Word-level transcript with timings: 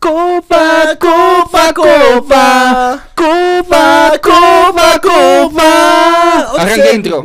Copa, 0.00 0.96
copa, 1.00 1.72
copa. 1.72 3.02
Copa, 3.16 4.18
copa, 4.22 5.00
copa. 5.00 6.58
Arranca 6.58 6.92
intro. 6.92 7.22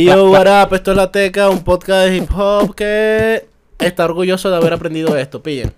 Hey 0.00 0.06
yo, 0.06 0.30
what 0.30 0.46
up? 0.46 0.72
Esto 0.74 0.92
es 0.92 0.96
La 0.96 1.12
Teca, 1.12 1.50
un 1.50 1.62
podcast 1.62 2.08
de 2.08 2.16
hip 2.16 2.30
hop 2.34 2.74
que 2.74 3.46
está 3.78 4.06
orgulloso 4.06 4.48
de 4.48 4.56
haber 4.56 4.72
aprendido 4.72 5.14
esto, 5.14 5.42
pillen. 5.42 5.74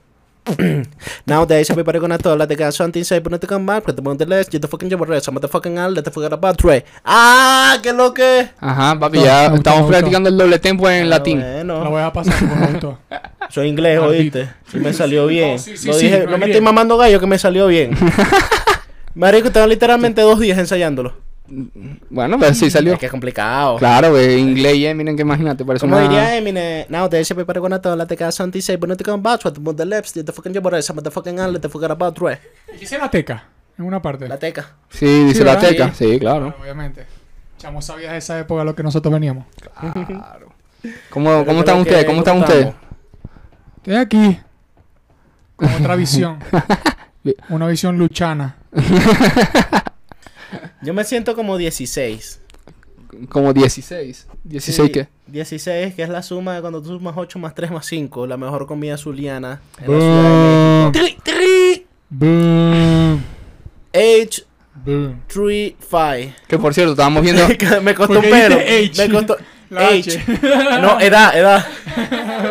Nowadays, 1.27 1.69
everybody 1.71 1.98
gonna 1.98 2.19
talk 2.19 2.39
La 2.39 2.47
Teca, 2.47 2.71
something 2.71 3.03
say, 3.03 3.19
but 3.19 3.33
not 3.33 3.41
to 3.41 3.48
come 3.48 3.67
back, 3.67 3.85
but 3.85 3.97
the 3.97 4.01
mountain 4.01 4.29
less, 4.29 4.48
you 4.53 4.61
the 4.61 4.69
fucking 4.69 4.89
jabber 4.89 5.07
rest, 5.09 5.27
I'm 5.27 5.41
the 5.41 5.48
fucking 5.48 5.77
all, 5.77 5.91
let 5.91 6.05
the 6.05 6.12
fucking 6.12 6.33
about. 6.33 6.57
¡Ah! 7.05 7.79
¿Qué 7.83 7.89
es 7.89 7.95
lo 7.97 8.15
que? 8.15 8.48
Ajá, 8.61 8.97
papi, 8.97 9.19
No, 9.19 9.25
ya 9.25 9.47
estamos 9.47 9.91
practicando 9.91 10.29
el 10.29 10.39
doble 10.39 10.61
tempo 10.61 10.89
en 10.89 11.03
Ah, 11.03 11.07
latín. 11.07 11.41
Lo 11.67 11.75
Bueno, 11.79 11.91
voy 11.91 12.03
a 12.03 12.12
pasar 12.12 12.37
por 12.48 12.98
soy 13.51 13.70
inglés, 13.70 13.98
oíste. 13.98 14.51
Y 14.73 14.77
me 14.77 14.93
salió 14.93 15.27
bien. 15.27 15.55
No, 15.55 15.59
sí, 15.59 15.77
sí, 15.77 15.89
lo 15.89 15.95
sí, 15.95 16.05
dije, 16.05 16.27
no 16.27 16.31
me 16.31 16.37
bien. 16.37 16.51
estoy 16.51 16.61
mamando 16.61 16.97
gallo 16.97 17.19
que 17.19 17.27
me 17.27 17.41
salió 17.41 17.67
bien. 17.67 17.91
Marico, 19.17 19.51
tengo 19.51 19.67
literalmente 19.67 20.20
dos 20.20 20.39
días 20.39 20.59
ensayándolo. 20.59 21.32
Bueno, 22.09 22.38
pero 22.38 22.55
sí 22.55 22.70
salió. 22.70 22.95
Es 22.95 22.98
que 22.98 23.06
es 23.06 23.11
complicado. 23.11 23.77
Claro, 23.77 24.11
güey, 24.11 24.38
inglés 24.38 24.77
y 24.77 24.87
Eminem, 24.87 25.16
que 25.16 25.23
imagínate, 25.23 25.65
parece 25.65 25.84
Como 25.84 25.97
una... 25.97 26.09
diría 26.09 26.37
Eminem, 26.37 26.87
nowadays 26.88 27.30
everybody 27.30 27.61
gonna 27.61 27.80
talk 27.80 27.97
La 27.97 28.06
Teca, 28.06 28.33
something 28.33 28.61
say, 28.61 28.77
but 28.77 28.88
not 28.88 28.97
to 28.98 29.05
come 29.05 29.22
back, 29.22 29.41
but 29.59 29.77
the 29.77 29.84
lips, 29.84 30.14
you 30.14 30.22
the 30.22 30.33
fucking 30.33 30.55
jabber 30.55 30.75
I'm 30.75 31.03
the 31.03 31.11
fucking 31.11 31.39
all, 31.39 31.61
the 31.61 31.69
fucking 31.69 31.91
about 31.91 32.14
tray. 32.14 32.39
Hice 32.81 32.97
la 32.97 33.11
teca, 33.11 33.44
en 33.78 33.84
una 33.84 34.00
parte. 34.00 34.28
La 34.28 34.39
Teca. 34.39 34.77
Sí, 34.89 35.25
dice 35.25 35.41
Sí, 35.41 35.44
la 35.44 35.59
teca. 35.59 35.92
Sí, 35.92 36.19
claro. 36.19 36.47
Claro, 36.47 36.56
obviamente. 36.62 37.06
Chamo 37.59 37.83
sabía 37.83 38.12
de 38.12 38.19
esa 38.19 38.39
época 38.41 38.64
lo 38.64 38.75
que 38.75 38.83
nosotros 38.83 39.12
veníamos. 39.12 39.44
Claro. 39.78 40.53
¿Cómo, 41.11 41.44
cómo 41.44 41.61
están 41.61 41.81
ustedes? 41.81 42.05
¿Cómo 42.06 42.19
están 42.19 42.41
¿cómo 42.41 42.47
ustedes? 42.47 42.75
Estoy 43.77 43.94
aquí. 43.97 44.41
Con 45.56 45.72
otra 45.75 45.97
visión. 45.97 46.39
una 47.50 47.66
visión 47.66 47.98
luchana. 47.98 48.56
Yo 50.83 50.92
me 50.92 51.05
siento 51.05 51.36
como 51.36 51.56
16. 51.56 52.41
Como 53.28 53.52
16. 53.52 54.27
¿16 54.48 54.61
Sí, 54.61 54.91
qué? 54.91 55.08
16, 55.28 55.94
que 55.94 56.02
es 56.02 56.08
la 56.08 56.22
suma 56.22 56.56
de 56.56 56.61
cuando 56.61 56.83
tú 56.83 56.88
sumas 56.88 57.14
8 57.16 57.38
más 57.38 57.55
3 57.55 57.70
más 57.70 57.86
5, 57.86 58.27
la 58.27 58.36
mejor 58.36 58.66
comida 58.66 58.97
zuliana 58.97 59.60
en 59.78 59.92
la 59.92 59.98
Ciudad 59.98 60.92
de 60.92 61.00
México. 61.00 61.22
Tri, 61.22 61.33
tri. 61.33 61.86
Boom. 62.10 63.22
Age 63.94 64.44
Boom. 64.84 65.22
3 65.28 65.75
5. 65.78 66.34
Que 66.48 66.58
por 66.58 66.75
cierto, 66.75 66.92
estábamos 66.92 67.22
viendo... 67.22 67.47
me 67.83 67.94
costó 67.94 68.14
¿Por 68.14 68.25
un 68.25 68.33
age? 68.34 68.92
Me 68.97 69.08
costó 69.08 69.36
La. 69.73 69.89
H. 69.89 70.23
No, 70.83 71.01
edad, 71.01 71.34
edad. 71.37 71.65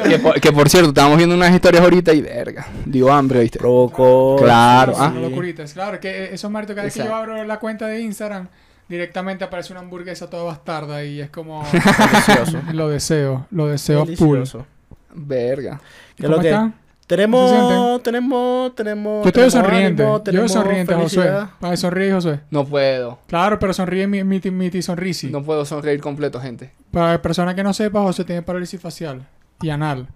que, 0.07 0.17
por, 0.17 0.41
que 0.41 0.51
por 0.51 0.69
cierto, 0.69 0.89
estábamos 0.89 1.17
viendo 1.17 1.35
unas 1.35 1.53
historias 1.53 1.83
ahorita 1.83 2.13
y 2.13 2.21
verga. 2.21 2.65
Dio 2.85 3.11
hambre, 3.11 3.41
¿viste? 3.41 3.59
Provocó. 3.59 4.37
Claro, 4.41 4.93
Sí, 4.93 4.99
ah. 5.01 5.11
Una 5.15 5.21
locurita. 5.29 5.63
Claro, 5.65 5.99
que 5.99 6.09
eh, 6.09 6.29
esos 6.33 6.49
maritos, 6.49 6.75
cada 6.75 6.85
vez 6.85 6.93
que 6.95 7.03
yo 7.03 7.13
abro 7.13 7.43
la 7.43 7.59
cuenta 7.59 7.85
de 7.87 8.01
Instagram, 8.01 8.47
directamente 8.89 9.43
aparece 9.43 9.71
una 9.71 9.81
hamburguesa 9.81 10.29
toda 10.29 10.43
bastarda 10.43 11.03
y 11.03 11.21
es 11.21 11.29
como... 11.29 11.63
Delicioso. 11.71 12.59
lo 12.73 12.89
deseo, 12.89 13.45
lo 13.51 13.67
deseo 13.67 14.05
full. 14.05 14.37
Delicioso. 14.39 14.65
Verga. 15.13 15.79
¿Qué 16.15 16.23
es 16.23 16.25
¿Cómo 16.25 16.37
lo 16.37 16.41
que? 16.41 16.49
están? 16.49 16.73
Tenemos, 17.11 18.01
tenemos, 18.03 18.73
tenemos. 18.73 19.23
Yo 19.25 19.27
estoy 19.27 19.31
tenemos 19.33 19.51
sonriente. 19.53 20.03
ánimo, 20.03 20.23
Yo 20.31 20.47
sonriente, 20.47 20.93
Josué. 20.93 21.23
felicidad. 21.23 21.49
Para 21.59 21.71
que 21.71 21.77
sonríe, 21.77 22.13
Josué. 22.13 22.39
No 22.49 22.65
puedo. 22.65 23.19
Claro, 23.27 23.59
pero 23.59 23.73
sonríe 23.73 24.07
mi, 24.07 24.23
mi, 24.23 24.39
mi 24.39 24.81
sonrisi. 24.81 25.27
No 25.29 25.43
puedo 25.43 25.65
sonreír 25.65 25.99
completo, 25.99 26.39
gente. 26.39 26.71
Para 26.89 27.21
personas 27.21 27.53
que 27.55 27.63
no 27.63 27.73
sepa, 27.73 27.99
José 28.01 28.23
tiene 28.23 28.43
parálisis 28.43 28.79
facial 28.79 29.27
y 29.61 29.71
anal. 29.71 30.07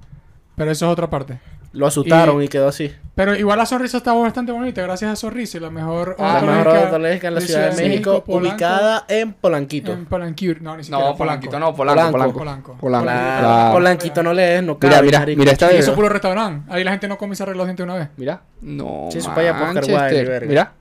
Pero 0.55 0.71
eso 0.71 0.85
es 0.85 0.91
otra 0.93 1.09
parte. 1.09 1.37
Lo 1.75 1.87
asustaron 1.87 2.41
y, 2.41 2.45
Y- 2.45 2.47
quedó 2.47 2.67
así. 2.69 2.91
Pero 3.15 3.33
igual 3.35 3.57
la 3.57 3.65
sonrisa 3.65 3.97
está 3.97 4.11
bastante 4.13 4.51
bonita, 4.51 4.81
gracias 4.81 5.09
a 5.11 5.15
Sonrisa, 5.15 5.57
la 5.61 5.69
mejor 5.69 6.17
Ah, 6.19 6.41
la 6.43 6.51
mejor 6.51 6.67
odontológica 6.67 7.27
en 7.29 7.35
la 7.35 7.41
Ciudad 7.41 7.71
de 7.71 7.87
México, 7.87 8.23
Polanco, 8.25 8.49
ubicada 8.49 9.05
en 9.07 9.31
Polanquito. 9.33 9.93
En 9.93 10.05
Polanquito. 10.05 10.59
No, 10.61 10.75
ni 10.75 10.83
siquiera 10.83 11.05
No, 11.11 11.15
Polanquito, 11.15 11.51
Polanco. 11.51 11.71
no, 11.71 11.75
Polanco, 11.77 12.11
Polanco. 12.11 12.37
Polanco. 12.39 12.77
Polanco. 12.77 13.09
Polanco. 13.41 13.73
Polanquito 13.73 14.23
no 14.23 14.33
lees, 14.33 14.63
no 14.63 14.77
Mira, 14.81 14.95
cabe, 14.95 15.05
mira, 15.05 15.19
marico. 15.19 15.39
mira 15.39 15.51
esta 15.53 15.67
vez. 15.67 15.79
eso 15.79 15.91
es 15.91 15.95
puro 15.95 16.09
restaurante. 16.09 16.69
Ahí 16.73 16.83
la 16.83 16.91
gente 16.91 17.07
no 17.07 17.17
come 17.17 17.33
y 17.33 17.35
se 17.37 17.43
arregla 17.43 17.59
los 17.59 17.67
dientes 17.67 17.83
una 17.85 17.95
vez. 17.95 18.09
Mira. 18.17 18.41
No, 18.61 19.07
Sí, 19.11 19.19
eso 19.19 19.29
para 19.33 19.55
allá, 19.55 19.73
por. 19.73 20.47
Mira. 20.47 20.73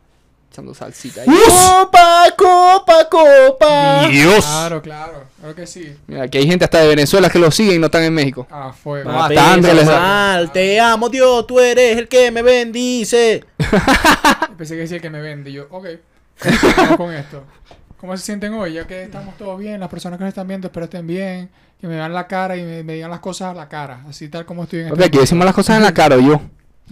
Echando 0.55 0.73
salsita 0.73 1.23
ahí. 1.23 1.27
Copa, 1.27 2.27
copa, 2.39 3.09
copa. 3.11 4.07
Dios. 4.09 4.45
Claro, 4.45 4.81
claro. 4.83 5.25
Claro 5.41 5.55
que 5.57 5.67
sí. 5.67 5.97
Mira, 6.07 6.29
que 6.29 6.39
hay 6.39 6.47
gente 6.47 6.65
hasta 6.65 6.79
de 6.79 6.87
Venezuela 6.87 7.29
que 7.29 7.41
lo 7.41 7.51
sigue 7.51 7.75
y 7.75 7.79
no 7.81 7.87
están 7.87 8.05
en 8.05 8.15
México. 8.15 8.47
Ah, 8.53 8.73
fuego. 8.73 9.11
No, 9.11 9.19
Papi, 9.19 9.35
hasta 9.37 9.53
Andrés 9.53 9.75
les 9.75 9.87
da- 9.87 9.93
normal, 9.95 10.53
te 10.53 10.79
amo 10.79 11.09
Dios, 11.09 11.45
tú 11.49 11.59
eres 11.59 11.99
el 11.99 12.07
que 12.07 12.31
me 12.31 12.43
bendice. 12.43 13.43
Pensé 14.57 14.75
que 14.77 14.83
decía 14.83 15.01
que 15.01 15.11
me 15.11 15.21
vende. 15.21 15.51
Y 15.51 15.55
yo, 15.55 15.67
ok. 15.71 15.87
Vamos 16.77 16.97
con 16.99 17.13
esto. 17.13 17.43
¿Cómo 17.97 18.17
se 18.17 18.23
sienten 18.25 18.55
hoy? 18.55 18.75
Ya 18.75 18.87
que 18.87 19.03
estamos 19.03 19.37
todos 19.37 19.59
bien, 19.59 19.81
las 19.81 19.89
personas 19.89 20.19
que 20.19 20.23
nos 20.25 20.29
están 20.29 20.47
viendo, 20.47 20.69
espero 20.69 20.85
estén 20.85 21.05
bien, 21.09 21.51
que 21.81 21.89
me 21.89 21.97
vean 21.97 22.15
la 22.15 22.29
cara 22.29 22.57
y 22.57 22.63
me, 22.63 22.85
me 22.85 22.95
digan 22.95 23.11
las 23.11 23.19
cosas 23.19 23.51
a 23.51 23.55
la 23.55 23.69
cara, 23.69 24.05
así 24.09 24.29
tal 24.29 24.45
como 24.47 24.63
estoy 24.63 24.83
en 24.83 24.87
este 24.93 25.05
aquí 25.05 25.19
decimos 25.19 25.45
las 25.47 25.55
cosas 25.55 25.79
en 25.79 25.83
la 25.83 25.93
cara, 25.93 26.17
yo. 26.19 26.41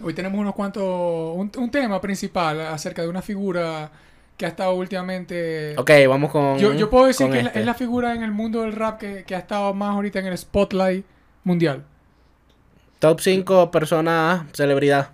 Hoy 0.03 0.15
tenemos 0.15 0.39
unos 0.41 0.55
cuantos, 0.55 0.83
un, 0.85 1.51
un 1.57 1.71
tema 1.71 2.01
principal 2.01 2.61
acerca 2.61 3.03
de 3.03 3.09
una 3.09 3.21
figura 3.21 3.91
que 4.37 4.47
ha 4.47 4.49
estado 4.49 4.75
últimamente... 4.75 5.75
Ok, 5.77 5.91
vamos 6.09 6.31
con. 6.31 6.59
Yo, 6.59 6.73
yo 6.73 6.89
puedo 6.89 7.07
decir 7.07 7.29
que 7.31 7.39
es 7.39 7.45
la- 7.45 7.49
este. 7.51 7.61
es 7.61 7.67
la 7.67 7.75
figura 7.75 8.15
en 8.15 8.23
el 8.23 8.31
mundo 8.33 8.63
del 8.63 8.73
rap 8.73 8.99
que, 8.99 9.25
que 9.25 9.35
ha 9.35 9.39
estado 9.39 9.75
más 9.75 9.91
ahorita 9.91 10.19
en 10.21 10.27
el 10.27 10.39
spotlight 10.39 11.05
mundial. 11.45 11.85
Top 12.99 13.21
5 13.21 13.71
personas, 13.71 14.45
celebridad. 14.53 15.11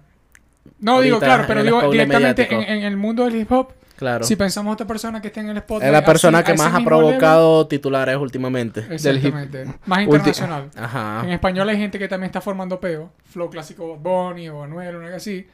No 0.79 1.01
digo, 1.01 1.19
claro, 1.19 1.45
pero 1.49 1.63
digo 1.65 1.91
directamente 1.91 2.47
en 2.53 2.85
el 2.85 2.97
mundo 2.97 3.25
del 3.25 3.37
hip 3.37 3.51
hop, 3.51 3.73
Claro. 3.99 4.25
si 4.25 4.37
pensamos 4.37 4.73
otra 4.73 4.87
persona 4.87 5.21
que 5.21 5.27
esté 5.29 5.41
en 5.41 5.49
el 5.49 5.59
spotlight... 5.59 5.89
es 5.89 5.93
la 5.93 6.05
persona 6.05 6.39
así- 6.39 6.47
que 6.47 6.53
a 6.53 6.55
más 6.55 6.73
ha 6.75 6.85
provocado 6.85 7.67
titulares 7.67 8.17
últimamente. 8.17 8.83
del 8.83 8.93
Exactamente. 8.93 9.65
Más 9.87 9.99
Ulti- 9.99 10.05
internacional. 10.05 10.71
Ajá. 10.77 11.23
En 11.25 11.31
español 11.31 11.69
hay 11.69 11.77
gente 11.79 11.99
que 11.99 12.07
también 12.07 12.29
está 12.29 12.41
formando 12.41 12.79
peo. 12.79 13.11
Flow 13.25 13.51
clásico 13.51 13.97
Bunny 13.97 14.49
o 14.51 14.63
Anuel 14.63 14.95
o 14.97 15.03
algo 15.05 15.17
así. 15.17 15.47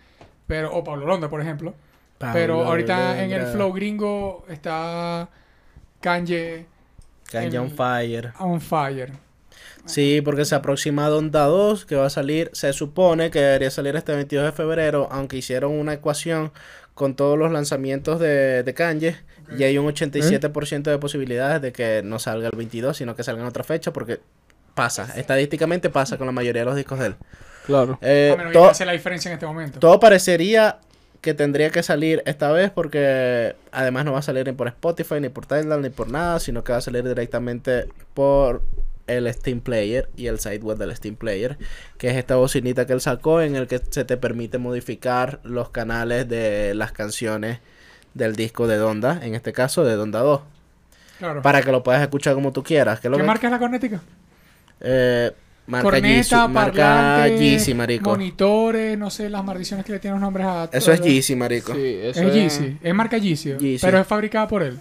Pero, 0.47 0.75
o 0.75 0.85
Pablo 0.85 1.07
Londa, 1.07 1.31
por 1.31 1.41
ejemplo. 1.41 1.75
Pero 2.33 2.65
ahorita 2.65 3.23
en 3.23 3.33
el 3.33 3.39
Londra, 3.39 3.53
flow 3.53 3.73
gringo 3.73 4.45
está 4.49 5.29
Kanye 6.01 6.67
Kanye 7.31 7.59
on 7.59 7.71
Fire. 7.71 8.33
on 8.39 8.61
fire. 8.61 9.13
Sí, 9.87 10.21
porque 10.25 10.45
se 10.47 10.55
aproxima 10.55 11.09
Donda 11.09 11.45
2, 11.45 11.85
que 11.85 11.97
va 11.97 12.07
a 12.07 12.11
salir, 12.11 12.51
se 12.55 12.73
supone 12.73 13.31
que 13.31 13.41
debería 13.41 13.71
salir 13.71 13.95
este 13.97 14.15
22 14.15 14.47
de 14.47 14.53
febrero, 14.53 15.09
aunque 15.11 15.37
hicieron 15.37 15.73
una 15.73 15.93
ecuación 15.95 16.53
con 16.95 17.17
todos 17.17 17.37
los 17.39 17.51
lanzamientos 17.53 18.21
de, 18.21 18.63
de 18.63 18.75
Kanye, 18.75 19.17
y 19.59 19.65
hay 19.65 19.77
un 19.79 19.87
87% 19.87 20.83
de 20.85 20.99
posibilidades 20.99 21.61
de 21.61 21.73
que 21.73 22.03
no 22.05 22.19
salga 22.19 22.49
el 22.49 22.57
22, 22.57 22.97
sino 22.97 23.15
que 23.17 23.23
salga 23.25 23.43
en 23.43 23.49
otra 23.49 23.65
fecha, 23.65 23.93
porque 23.93 24.21
pasa, 24.75 25.09
estadísticamente 25.17 25.91
pasa 25.91 26.17
con 26.19 26.27
la 26.27 26.33
mayoría 26.33 26.63
de 26.63 26.67
los 26.67 26.77
discos 26.77 26.99
de 27.01 27.07
él. 27.07 27.15
Claro. 27.67 27.99
Eh, 28.03 28.31
a 28.33 28.37
menos 28.37 28.53
que 28.53 28.59
to- 28.59 28.67
hace 28.71 28.85
la 28.87 28.93
diferencia 28.93 29.29
en 29.29 29.35
este 29.35 29.47
momento. 29.47 29.79
todo 29.81 29.99
parecería 30.01 30.79
que 31.21 31.33
tendría 31.35 31.71
que 31.71 31.83
salir 31.83 32.23
esta 32.27 32.53
vez 32.53 32.71
porque 32.71 33.57
además 33.73 34.05
no 34.05 34.13
va 34.13 34.19
a 34.19 34.23
salir 34.23 34.47
ni 34.47 34.53
por 34.53 34.69
Spotify, 34.69 35.21
ni 35.21 35.31
por 35.31 35.47
Tidal, 35.47 35.81
ni 35.81 35.89
por 35.91 36.11
nada, 36.11 36.39
sino 36.39 36.63
que 36.63 36.73
va 36.73 36.79
a 36.79 36.83
salir 36.83 37.03
directamente 37.03 37.87
por 38.13 38.61
el 39.07 39.33
Steam 39.33 39.61
Player 39.61 40.09
y 40.17 40.27
el 40.29 40.39
site 40.39 40.59
web 40.65 40.79
del 40.79 40.95
Steam 40.97 41.17
Player, 41.17 41.59
que 41.99 42.09
es 42.11 42.17
esta 42.17 42.37
bocinita 42.37 42.87
que 42.87 42.93
él 42.95 43.01
sacó 43.01 43.41
en 43.43 43.55
el 43.57 43.67
que 43.67 43.81
se 43.91 44.05
te 44.05 44.17
permite 44.17 44.59
modificar 44.59 45.41
los 45.45 45.69
canales 45.71 46.29
de 46.29 46.73
las 46.75 46.93
canciones 46.93 47.59
del 48.15 48.35
disco 48.37 48.67
de 48.67 48.77
Donda, 48.77 49.21
en 49.23 49.35
este 49.35 49.53
caso 49.53 49.85
de 49.85 49.95
Donda 49.97 50.21
2, 50.21 50.41
claro. 51.19 51.43
para 51.43 51.63
que 51.63 51.71
lo 51.73 51.83
puedas 51.83 52.01
escuchar 52.01 52.35
como 52.35 52.53
tú 52.53 52.63
quieras. 52.63 53.01
¿Qué, 53.01 53.09
es 53.09 53.11
lo 53.11 53.17
¿Qué 53.19 53.23
que- 53.23 53.27
marca 53.27 53.47
es 53.47 53.51
la 53.51 53.59
cornética? 53.59 54.01
Eh, 54.81 55.33
marca 55.67 55.83
Corneta, 55.91 56.49
marca 56.49 57.29
Yeezy, 57.29 57.75
marico. 57.75 58.11
monitores, 58.11 58.97
no 58.99 59.11
sé, 59.11 59.29
las 59.31 59.45
maldiciones 59.45 59.85
que 59.87 59.93
le 59.93 59.99
tienen 59.99 60.21
los 60.21 60.23
nombres 60.23 60.47
a... 60.47 60.69
Eso 60.73 60.93
es. 60.93 61.01
Yeezy, 61.01 61.37
marico. 61.37 61.75
Sí, 61.75 61.99
eso 62.03 62.23
Es 62.23 62.35
Yeezy. 62.35 62.79
Es 62.83 62.95
marca 62.95 63.17
Yeezy. 63.19 63.57
Yeezy. 63.59 63.85
Pero 63.85 63.99
es 63.99 64.07
fabricada 64.07 64.47
por 64.49 64.63
él. 64.63 64.79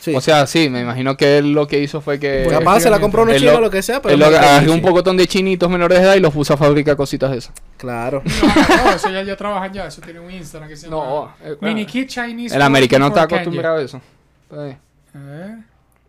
Sí. 0.00 0.14
O 0.14 0.20
sea, 0.22 0.46
sí, 0.46 0.68
me 0.70 0.80
imagino 0.80 1.16
que 1.16 1.38
él 1.38 1.52
lo 1.52 1.66
que 1.66 1.78
hizo 1.78 2.00
fue 2.00 2.18
que... 2.18 2.44
Bueno, 2.44 2.58
Capaz 2.60 2.80
se 2.80 2.88
la 2.90 2.98
compró 2.98 3.22
unos 3.22 3.34
Él 3.34 3.40
chinos 3.40 3.54
lo- 3.56 3.60
lo 3.60 3.70
que 3.70 3.82
sea, 3.82 4.00
pero 4.00 4.14
él 4.14 4.20
lo 4.20 4.26
agarró 4.26 4.72
un 4.72 4.80
pocotón 4.80 5.16
de 5.18 5.26
chinitos 5.26 5.68
menores 5.70 5.98
de 5.98 6.04
edad 6.04 6.14
y 6.14 6.20
los 6.20 6.32
puso 6.32 6.54
a 6.54 6.56
fabricar 6.56 6.96
cositas 6.96 7.30
de 7.30 7.36
esas. 7.38 7.52
Claro. 7.76 8.22
No, 8.24 8.84
no, 8.84 8.92
eso 8.92 9.10
ya, 9.10 9.22
ya 9.22 9.36
trabajan 9.36 9.72
ya. 9.72 9.86
Eso 9.86 10.00
tiene 10.00 10.18
un 10.20 10.30
Instagram 10.30 10.68
que 10.70 10.76
se 10.76 10.86
llama... 10.88 10.96
No, 11.04 11.32
eh, 11.44 11.56
Mini 11.60 11.84
Kid 11.84 12.06
Chinese... 12.06 12.56
el 12.56 12.62
americano 12.62 13.08
está 13.08 13.22
acostumbrado 13.22 13.76
a 13.76 13.82
eso. 13.82 14.00
Está 14.48 14.64
bien. 14.64 14.78
Eh, 15.14 15.56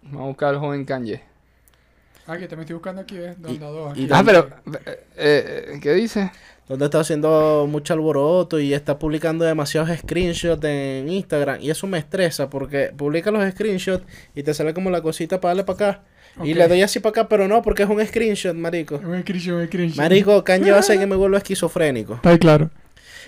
Vamos 0.04 0.22
a 0.22 0.26
buscar 0.28 0.50
al 0.50 0.60
joven 0.60 0.86
Kanye. 0.86 1.22
Ah, 2.28 2.38
que 2.38 2.48
también 2.48 2.62
estoy 2.62 2.76
buscando 2.76 3.02
aquí, 3.02 3.18
¿ves? 3.18 3.42
Donda 3.42 3.68
2. 3.68 3.98
y- 3.98 4.08
Ah, 4.12 4.24
pero. 4.26 4.48
eh, 4.86 4.98
eh, 5.18 5.80
¿Qué 5.82 5.94
dice? 5.94 6.32
Donde 6.68 6.86
está 6.86 7.00
haciendo 7.02 7.66
mucho 7.70 7.94
alboroto 7.94 8.60
y 8.60 8.74
está 8.74 8.98
publicando 8.98 9.44
demasiados 9.44 9.90
screenshots 10.00 10.64
en 10.64 11.10
Instagram. 11.10 11.60
Y 11.62 11.70
eso 11.70 11.88
me 11.88 11.98
estresa 11.98 12.50
porque 12.50 12.94
publica 12.96 13.32
los 13.32 13.44
screenshots 13.52 14.06
y 14.36 14.44
te 14.44 14.54
sale 14.54 14.74
como 14.74 14.90
la 14.90 15.02
cosita 15.02 15.42
para 15.42 15.50
darle 15.56 15.64
para 15.66 15.90
acá. 15.90 16.02
Y 16.46 16.54
le 16.54 16.66
doy 16.70 16.82
así 16.82 17.02
para 17.02 17.10
acá, 17.12 17.28
pero 17.28 17.48
no, 17.50 17.62
porque 17.62 17.84
es 17.84 17.90
un 17.90 18.06
screenshot, 18.06 18.56
marico. 18.56 18.96
Un 19.04 19.20
screenshot, 19.22 19.60
un 19.60 19.68
screenshot. 19.68 19.98
Marico, 19.98 20.44
Kanye 20.46 20.72
va 20.72 20.78
a 20.78 20.80
hacer 20.80 20.98
que 20.98 21.06
me 21.08 21.18
vuelva 21.18 21.38
esquizofrénico. 21.40 22.14
Está 22.16 22.30
ahí 22.30 22.40
claro. 22.40 22.70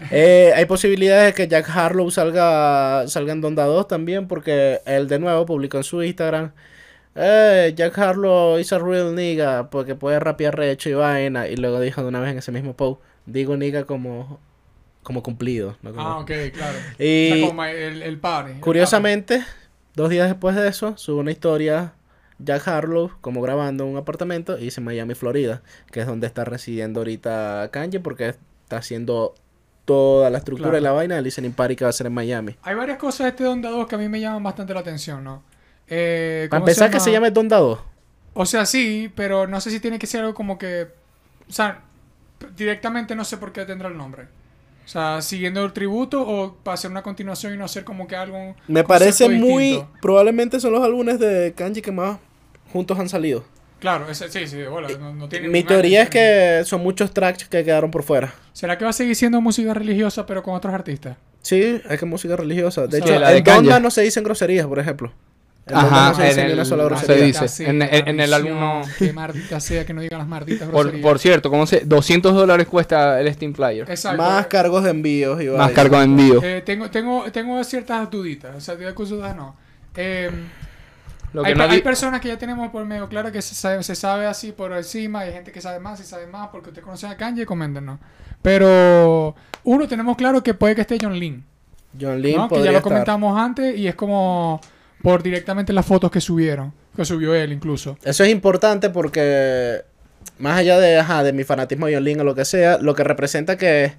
Eh, 0.10 0.54
hay 0.56 0.64
posibilidades 0.66 1.28
de 1.28 1.34
que 1.34 1.48
Jack 1.50 1.70
Harlow 1.70 2.10
salga, 2.12 3.06
salga 3.08 3.34
en 3.34 3.42
Donda 3.42 3.66
2 3.66 3.88
también, 3.90 4.28
porque 4.30 4.80
él 4.86 5.08
de 5.10 5.20
nuevo 5.20 5.46
publicó 5.46 5.78
en 5.78 5.84
su 5.84 6.02
Instagram. 6.02 6.52
Eh, 7.16 7.74
Jack 7.76 7.98
Harlow 7.98 8.58
is 8.60 8.74
a 8.74 8.80
real 8.80 9.14
nigga, 9.14 9.70
porque 9.70 9.96
puede 9.96 10.20
rapear 10.20 10.56
recho 10.56 10.90
y 10.90 10.94
vaina. 10.94 11.48
Y 11.48 11.56
luego 11.58 11.80
dijo 11.80 12.02
de 12.02 12.08
una 12.08 12.20
vez 12.20 12.32
en 12.32 12.38
ese 12.40 12.52
mismo 12.52 12.76
post, 12.76 13.02
digo 13.26 13.56
nigga 13.58 13.86
como, 13.86 14.40
como 15.04 15.22
cumplido. 15.22 15.78
¿no? 15.82 15.92
Como- 15.94 16.02
Ah, 16.08 16.20
ok, 16.20 16.32
claro. 16.54 16.78
Y- 16.98 17.32
O 17.34 17.36
sea, 17.38 17.48
como 17.48 17.66
el, 17.66 18.02
el 18.02 18.04
el 18.04 18.60
Curiosamente, 18.62 19.44
dos 19.96 20.10
días 20.10 20.28
después 20.28 20.56
de 20.56 20.68
eso, 20.68 20.98
sube 20.98 21.20
una 21.20 21.32
historia 21.32 21.94
Jack 22.40 22.68
Harlow 22.68 23.12
como 23.22 23.42
grabando 23.42 23.84
en 23.84 23.92
un 23.92 23.98
apartamento 23.98 24.58
y 24.58 24.64
dice 24.66 24.82
Miami, 24.82 25.14
Florida, 25.14 25.62
que 25.92 26.02
es 26.02 26.08
donde 26.08 26.26
está 26.28 26.44
residiendo 26.46 27.02
ahorita 27.02 27.70
Kanye 27.72 28.00
porque 28.00 28.30
está 28.30 28.78
haciendo 28.78 29.36
toda 29.86 30.30
la 30.32 30.40
estructura 30.40 30.72
Claro. 30.72 30.82
y 30.82 30.84
la 30.84 30.92
vaina 30.94 31.16
del 31.16 31.26
listening 31.26 31.52
party 31.52 31.76
que 31.76 31.84
va 31.84 31.90
a 31.90 31.94
ser 31.94 32.08
en 32.08 32.14
Miami. 32.14 32.56
Hay 32.64 32.74
varias 32.74 32.98
cosas 32.98 33.26
de 33.26 33.30
este 33.30 33.44
Donda 33.44 33.70
2 33.70 33.86
que 33.86 33.96
a 33.96 33.98
mí 33.98 34.10
me 34.10 34.20
llaman 34.20 34.42
bastante 34.42 34.74
la 34.74 34.80
atención, 34.80 35.24
¿no? 35.24 35.44
Eh, 35.88 36.48
Para 36.50 36.60
¿cómo 36.62 36.70
empezar, 36.70 36.92
que 36.92 37.00
se 37.00 37.12
llame 37.12 37.32
Donda 37.32 37.58
2. 37.58 37.80
O 38.34 38.46
sea, 38.46 38.66
sí, 38.66 39.12
pero 39.16 39.48
no 39.48 39.62
sé 39.62 39.70
si 39.70 39.80
tiene 39.80 40.00
que 40.00 40.08
ser 40.08 40.22
algo 40.22 40.34
como 40.34 40.58
que... 40.58 40.88
O 41.48 41.54
sea, 41.54 41.82
directamente 42.56 43.16
no 43.16 43.24
sé 43.26 43.38
por 43.38 43.52
qué 43.52 43.66
tendrá 43.66 43.90
el 43.90 43.98
nombre. 43.98 44.24
O 44.86 44.88
sea, 44.88 45.22
siguiendo 45.22 45.64
el 45.64 45.72
tributo 45.72 46.22
o 46.28 46.56
para 46.56 46.76
hacer 46.76 46.92
una 46.92 47.04
continuación 47.04 47.54
y 47.54 47.58
no 47.58 47.66
hacer 47.66 47.84
como 47.84 48.08
que 48.08 48.16
algo... 48.16 48.56
Me 48.68 48.84
parece 48.84 49.30
muy... 49.30 49.64
distinto. 49.64 49.92
Probablemente 50.02 50.60
son 50.60 50.74
los 50.74 50.84
álbumes 50.84 51.20
de 51.20 51.54
Kanye 51.56 51.82
que 51.82 51.92
más 51.92 52.18
juntos 52.72 53.00
han 53.00 53.08
salido. 53.08 53.46
Claro, 53.80 54.10
ese- 54.10 54.30
sí, 54.30 54.48
sí, 54.48 54.64
bueno, 54.64 54.88
no, 54.98 55.14
no 55.14 55.30
tiene 55.30 55.50
Mi 55.50 55.64
teoría 55.64 56.04
es 56.04 56.10
que 56.10 56.62
son 56.66 56.82
muchos 56.82 57.14
tracks 57.14 57.48
que 57.50 57.64
quedaron 57.64 57.92
por 57.92 58.04
fuera. 58.04 58.34
¿Será 58.54 58.78
que 58.78 58.86
va 58.86 58.92
a 58.92 58.94
seguir 58.94 59.16
siendo 59.16 59.42
música 59.42 59.74
religiosa 59.74 60.26
pero 60.26 60.42
con 60.42 60.56
otros 60.56 60.74
artistas? 60.74 61.18
Sí, 61.42 61.62
es 61.62 61.82
que 61.88 61.94
es 61.96 62.04
música 62.04 62.38
religiosa. 62.38 62.88
De 62.88 63.00
hecho, 63.00 63.20
la 63.20 63.32
de 63.32 63.40
en 63.40 63.44
Donda 63.44 63.80
no 63.82 63.92
se 63.92 64.02
dicen 64.02 64.24
groserías, 64.24 64.66
por 64.68 64.80
ejemplo. 64.80 65.12
Ajá, 65.66 66.10
no 66.10 66.16
se 66.16 66.30
en 66.42 66.48
ni 66.48 66.54
una 66.54 66.62
el- 66.64 66.68
sola 66.68 66.98
se 66.98 67.16
dice. 67.16 67.70
En- 67.70 67.82
en- 67.82 68.08
en 68.10 68.20
el 68.20 68.34
álbum 68.34 68.60
no. 68.60 68.82
Que 69.00 69.14
maldita 69.14 69.60
sea 69.62 69.86
que 69.86 69.94
no 69.94 70.02
digan 70.02 70.20
las 70.20 70.28
malditas 70.28 70.68
Por, 70.72 71.00
por 71.02 71.20
cierto, 71.20 71.50
¿cómo 71.50 71.66
se...? 71.66 71.82
200 71.86 72.34
dólares 72.34 72.68
cuesta 72.68 73.22
el 73.22 73.34
Steam 73.34 73.54
Player. 73.54 73.90
Exacto. 73.90 74.22
Más 74.22 74.48
cargos 74.48 74.84
de 74.84 74.90
envíos 74.90 75.42
y 75.42 75.46
Más 75.48 75.58
vaina. 75.60 75.74
cargo 75.74 75.98
de 76.00 76.04
envío. 76.04 76.44
Eh, 76.44 76.62
tengo, 76.66 76.90
tengo, 76.90 77.32
tengo 77.32 77.64
ciertas 77.64 78.10
duditas. 78.12 78.56
O 78.58 78.60
sea, 78.60 78.76
dudas 78.76 79.36
no. 79.36 79.56
Eh, 79.96 80.30
Lo 81.32 81.46
hay, 81.46 81.54
que 81.54 81.58
no 81.60 81.68
pe- 81.68 81.74
hay 81.76 81.82
personas 81.82 82.20
que 82.20 82.28
ya 82.28 82.38
tenemos 82.38 82.70
por 82.70 82.84
medio 82.86 83.08
claro 83.08 83.32
que 83.32 83.42
se 83.42 83.56
sabe, 83.56 83.82
se 83.84 83.96
sabe 83.96 84.26
así 84.26 84.52
por 84.52 84.74
encima. 84.74 85.22
Hay 85.22 85.32
gente 85.34 85.52
que 85.54 85.62
sabe 85.62 85.80
más 85.80 86.00
y 86.00 86.04
sabe 86.04 86.28
más 86.28 86.50
porque 86.50 86.70
usted 86.70 86.82
conoce 86.82 87.08
a 87.08 87.16
Kanye, 87.16 87.46
coméntenos. 87.46 88.00
Pero 88.42 89.34
uno, 89.64 89.88
tenemos 89.88 90.18
claro 90.18 90.44
que 90.44 90.54
puede 90.54 90.76
que 90.76 90.82
esté 90.82 90.98
John 91.02 91.18
Lin. 91.18 91.44
John 92.00 92.22
Lin 92.22 92.36
¿no? 92.38 92.50
Que 92.50 92.56
ya 92.58 92.62
lo 92.66 92.70
estar. 92.78 92.82
comentamos 92.84 93.40
antes 93.40 93.78
y 93.78 93.88
es 93.88 93.96
como 93.96 94.60
por 95.04 95.22
directamente 95.22 95.72
las 95.74 95.86
fotos 95.86 96.10
que 96.10 96.20
subieron. 96.22 96.74
Que 96.96 97.06
subió 97.06 97.36
él 97.36 97.52
incluso. 97.52 97.98
Eso 98.04 98.24
es 98.24 98.32
importante 98.32 98.90
porque 98.90 99.82
más 100.40 100.58
allá 100.58 100.80
de, 100.80 100.98
ajá, 100.98 101.24
de 101.24 101.34
mi 101.34 101.44
fanatismo 101.44 101.86
de 101.88 101.94
John 101.96 102.04
Lin 102.06 102.20
o 102.22 102.24
lo 102.24 102.34
que 102.34 102.46
sea, 102.46 102.78
lo 102.80 102.96
que 102.96 103.04
representa 103.04 103.58
que 103.58 103.94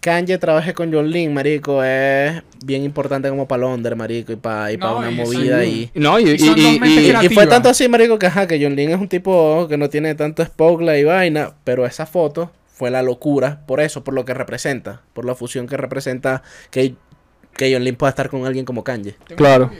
Kanye 0.00 0.38
trabaje 0.38 0.72
con 0.74 0.92
John 0.92 1.10
Lin, 1.10 1.34
marico, 1.34 1.82
es 1.84 2.42
bien 2.64 2.82
importante 2.84 3.28
como 3.28 3.46
para 3.48 3.62
Londres, 3.62 3.96
marico, 3.98 4.32
y 4.32 4.36
para 4.36 4.70
y 4.72 4.76
pa 4.76 4.86
No, 4.90 4.98
una 4.98 5.10
y 5.10 5.14
movida 5.14 5.64
y... 5.64 5.90
No, 5.94 6.18
y, 6.18 6.30
Y 6.30 6.38
son 6.38 6.58
y- 6.58 6.62
dos 6.62 6.72
y- 6.74 6.80
mentes 6.80 6.90
y- 6.90 7.00
Y, 7.00 7.06
y 7.06 7.08
creativas. 7.10 7.34
fue 7.34 7.46
tanto 7.46 7.68
así, 7.68 7.88
marico, 7.88 8.18
que 8.18 8.26
ajá, 8.26 8.46
que 8.46 8.62
John 8.62 8.76
Lin 8.76 8.90
es 8.90 8.98
un 9.00 9.08
tipo 9.08 9.66
que 9.68 9.76
no 9.76 9.88
tiene 9.90 10.14
tanto 10.14 10.44
spokesla 10.44 10.96
y 10.98 11.04
vaina, 11.04 11.52
pero 11.64 11.84
esa 11.86 12.06
foto 12.06 12.50
fue 12.66 12.90
la 12.90 13.02
locura 13.02 13.62
por 13.66 13.80
eso, 13.80 14.04
por 14.04 14.14
lo 14.14 14.24
que 14.24 14.32
representa, 14.34 15.02
por 15.12 15.24
la 15.24 15.34
fusión 15.34 15.66
que 15.66 15.76
representa 15.76 16.42
que, 16.70 16.94
que 17.56 17.72
John 17.72 17.84
Lin 17.84 17.96
pueda 17.96 18.10
estar 18.10 18.28
con 18.30 18.46
alguien 18.46 18.64
como 18.64 18.84
Kanye. 18.84 19.16
Tengo 19.26 19.36
Claro. 19.36 19.70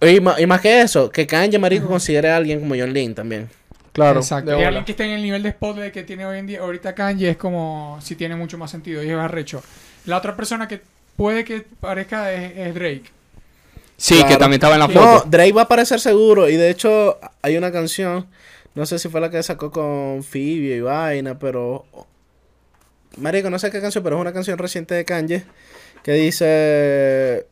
Y, 0.00 0.20
ma- 0.20 0.40
y 0.40 0.46
más 0.46 0.60
que 0.60 0.80
eso, 0.80 1.10
que 1.10 1.26
Kanye, 1.26 1.58
marico, 1.58 1.86
considere 1.88 2.30
a 2.30 2.36
alguien 2.36 2.60
como 2.60 2.74
John 2.78 2.92
Lin 2.92 3.14
también. 3.14 3.48
Claro, 3.92 4.20
Exacto. 4.20 4.58
Y 4.58 4.62
alguien 4.62 4.84
que 4.84 4.92
esté 4.92 5.04
en 5.04 5.10
el 5.10 5.22
nivel 5.22 5.42
de 5.42 5.50
spotlight 5.50 5.92
que 5.92 6.04
tiene 6.04 6.24
hoy 6.24 6.38
en 6.38 6.46
día, 6.46 6.60
ahorita 6.60 6.94
Kanye 6.94 7.30
es 7.30 7.36
como 7.36 7.98
si 8.00 8.14
tiene 8.14 8.36
mucho 8.36 8.56
más 8.56 8.70
sentido 8.70 9.02
y 9.02 9.08
es 9.10 9.16
arrecho. 9.16 9.60
La 10.06 10.16
otra 10.18 10.36
persona 10.36 10.68
que 10.68 10.80
puede 11.16 11.44
que 11.44 11.64
parezca 11.80 12.32
es, 12.32 12.56
es 12.56 12.74
Drake. 12.74 13.02
Sí, 13.96 14.14
Claro. 14.14 14.28
que 14.28 14.36
también 14.36 14.58
estaba 14.58 14.74
en 14.74 14.80
la 14.80 14.86
Sí. 14.86 14.92
foto. 14.92 15.04
No, 15.04 15.20
Drake 15.28 15.52
va 15.52 15.62
a 15.62 15.64
aparecer 15.64 15.98
seguro. 15.98 16.48
Y 16.48 16.54
de 16.56 16.70
hecho, 16.70 17.18
hay 17.42 17.56
una 17.56 17.72
canción. 17.72 18.26
No 18.76 18.86
sé 18.86 19.00
si 19.00 19.08
fue 19.08 19.20
la 19.20 19.28
que 19.30 19.42
sacó 19.42 19.72
con 19.72 20.22
Phoebe 20.22 20.76
y 20.76 20.80
vaina, 20.80 21.36
pero. 21.36 21.84
Marico, 23.16 23.50
no 23.50 23.58
sé 23.58 23.72
qué 23.72 23.80
canción, 23.80 24.04
pero 24.04 24.14
es 24.16 24.20
una 24.20 24.32
canción 24.32 24.56
reciente 24.58 24.94
de 24.94 25.04
Kanye. 25.04 25.42
Que 26.04 26.12
dice. 26.12 27.46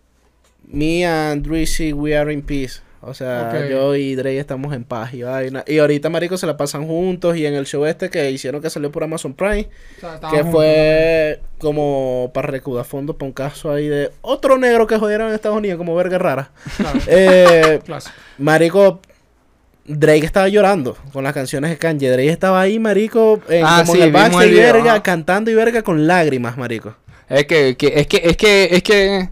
Me 0.68 1.04
and 1.06 1.46
Drizzy, 1.46 1.92
we 1.92 2.16
are 2.16 2.32
in 2.32 2.42
peace. 2.42 2.80
O 3.02 3.14
sea, 3.14 3.68
yo 3.70 3.94
y 3.94 4.16
Drake 4.16 4.40
estamos 4.40 4.74
en 4.74 4.82
paz 4.82 5.14
y 5.14 5.22
vaina. 5.22 5.62
Y 5.68 5.78
ahorita, 5.78 6.08
Marico, 6.08 6.36
se 6.36 6.46
la 6.46 6.56
pasan 6.56 6.88
juntos. 6.88 7.36
Y 7.36 7.46
en 7.46 7.54
el 7.54 7.64
show 7.64 7.84
este 7.86 8.10
que 8.10 8.32
hicieron 8.32 8.60
que 8.60 8.68
salió 8.68 8.90
por 8.90 9.04
Amazon 9.04 9.32
Prime. 9.32 9.68
O 9.98 10.00
sea, 10.00 10.14
estaban 10.16 10.34
Que 10.36 10.42
juntos. 10.42 10.52
fue 10.60 11.40
como 11.58 12.32
para 12.34 12.48
recaudar 12.48 12.84
fondos 12.84 13.14
para 13.14 13.26
un 13.28 13.32
caso 13.32 13.70
ahí 13.70 13.86
de 13.86 14.10
otro 14.22 14.58
negro 14.58 14.88
que 14.88 14.96
jodieron 14.98 15.28
en 15.28 15.34
Estados 15.34 15.56
Unidos, 15.58 15.78
como 15.78 15.94
verga 15.94 16.18
rara. 16.18 16.50
Claro, 16.78 16.98
Eh. 17.06 17.80
Marico, 18.38 19.00
Drake 19.84 20.26
estaba 20.26 20.48
llorando 20.48 20.96
con 21.12 21.22
las 21.22 21.32
canciones 21.32 21.70
de 21.70 21.78
Kanye. 21.78 22.10
Drake 22.10 22.30
estaba 22.30 22.60
ahí, 22.60 22.80
marico, 22.80 23.40
en, 23.48 23.62
Ah, 23.64 23.82
como 23.82 23.92
sí, 23.92 23.98
en 24.00 24.04
el 24.08 24.12
backstage 24.12 24.52
verga, 24.52 24.92
ajá. 24.94 25.02
cantando 25.04 25.48
y 25.50 25.54
verga 25.54 25.82
con 25.82 26.08
lágrimas, 26.08 26.56
marico. 26.56 26.96
Es 27.28 27.44
que, 27.46 27.76
que- 27.76 27.92
es 28.00 28.06
que, 28.08 28.16
es 28.24 28.36
que, 28.36 28.69
es 28.72 28.82
que, 28.82 29.28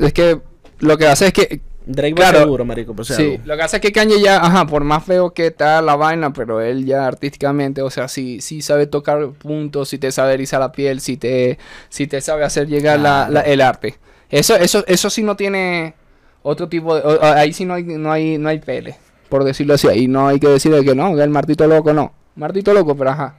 es 0.00 0.12
que 0.14 0.40
lo 0.82 0.96
que 0.98 1.06
hace 1.06 1.26
es 1.28 1.32
que, 1.32 1.60
Drake 1.84 2.14
Claro. 2.14 2.38
va 2.38 2.44
seguro, 2.44 2.64
marico, 2.64 2.94
por 2.94 3.04
sí, 3.04 3.40
lo 3.44 3.56
que 3.56 3.62
hace 3.62 3.76
es 3.78 3.82
que 3.82 3.90
Kanye 3.90 4.20
ya, 4.20 4.36
ajá, 4.36 4.66
por 4.66 4.84
más 4.84 5.04
feo 5.04 5.30
que 5.32 5.48
está 5.48 5.82
la 5.82 5.96
vaina, 5.96 6.32
pero 6.32 6.60
él 6.60 6.84
ya 6.86 7.06
artísticamente, 7.08 7.82
o 7.82 7.90
sea, 7.90 8.06
sí, 8.06 8.40
sí 8.40 8.62
sabe 8.62 8.86
tocar 8.86 9.30
puntos, 9.30 9.88
sí 9.88 9.98
te 9.98 10.12
sabe 10.12 10.34
erizar 10.34 10.60
la 10.60 10.70
piel, 10.70 11.00
sí 11.00 11.16
te, 11.16 11.58
sí 11.88 12.06
te 12.06 12.20
sabe 12.20 12.44
hacer 12.44 12.68
llegar 12.68 13.00
la- 13.00 13.28
la- 13.28 13.40
el 13.40 13.60
arte. 13.60 13.96
Eso, 14.30 14.54
eso, 14.56 14.84
eso 14.86 15.10
sí 15.10 15.24
no 15.24 15.34
tiene 15.36 15.94
otro 16.42 16.68
tipo 16.68 16.94
de, 16.94 17.00
o- 17.02 17.20
ahí 17.22 17.52
sí 17.52 17.64
no 17.64 17.74
hay, 17.74 17.82
no 17.82 18.12
hay, 18.12 18.38
no 18.38 18.48
hay 18.48 18.60
pele, 18.60 18.96
por 19.28 19.42
decirlo 19.42 19.74
así, 19.74 19.88
ahí 19.88 20.06
no 20.06 20.28
hay 20.28 20.38
que 20.38 20.46
decir 20.48 20.72
de 20.72 20.84
que 20.84 20.94
no, 20.94 21.16
que 21.16 21.22
el 21.22 21.30
martito 21.30 21.66
loco 21.66 21.92
no, 21.92 22.12
martito 22.36 22.72
loco, 22.72 22.96
pero 22.96 23.10
ajá, 23.10 23.34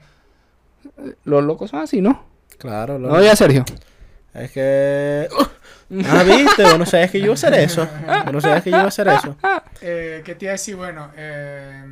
los 1.23 1.43
locos 1.43 1.69
son 1.71 1.79
así, 1.79 2.01
¿no? 2.01 2.25
Claro, 2.57 2.99
No, 2.99 3.07
loco. 3.07 3.21
ya 3.21 3.35
Sergio. 3.37 3.63
Es 4.33 4.51
que... 4.51 5.27
Ah, 6.09 6.23
viste, 6.23 6.63
vos 6.63 6.79
no 6.79 6.85
sabías 6.85 7.11
que 7.11 7.19
yo 7.19 7.25
iba 7.25 7.33
a 7.33 7.35
hacer 7.35 7.53
eso. 7.55 7.87
Vos 8.25 8.33
no 8.33 8.41
sabías 8.41 8.63
que 8.63 8.71
yo 8.71 8.77
iba 8.77 8.85
a 8.85 8.87
hacer 8.87 9.07
eso. 9.07 9.35
Eh, 9.81 10.21
¿Qué 10.25 10.35
te 10.35 10.45
iba 10.45 10.51
a 10.51 10.53
decir? 10.53 10.75
Bueno, 10.75 11.09
eh, 11.15 11.83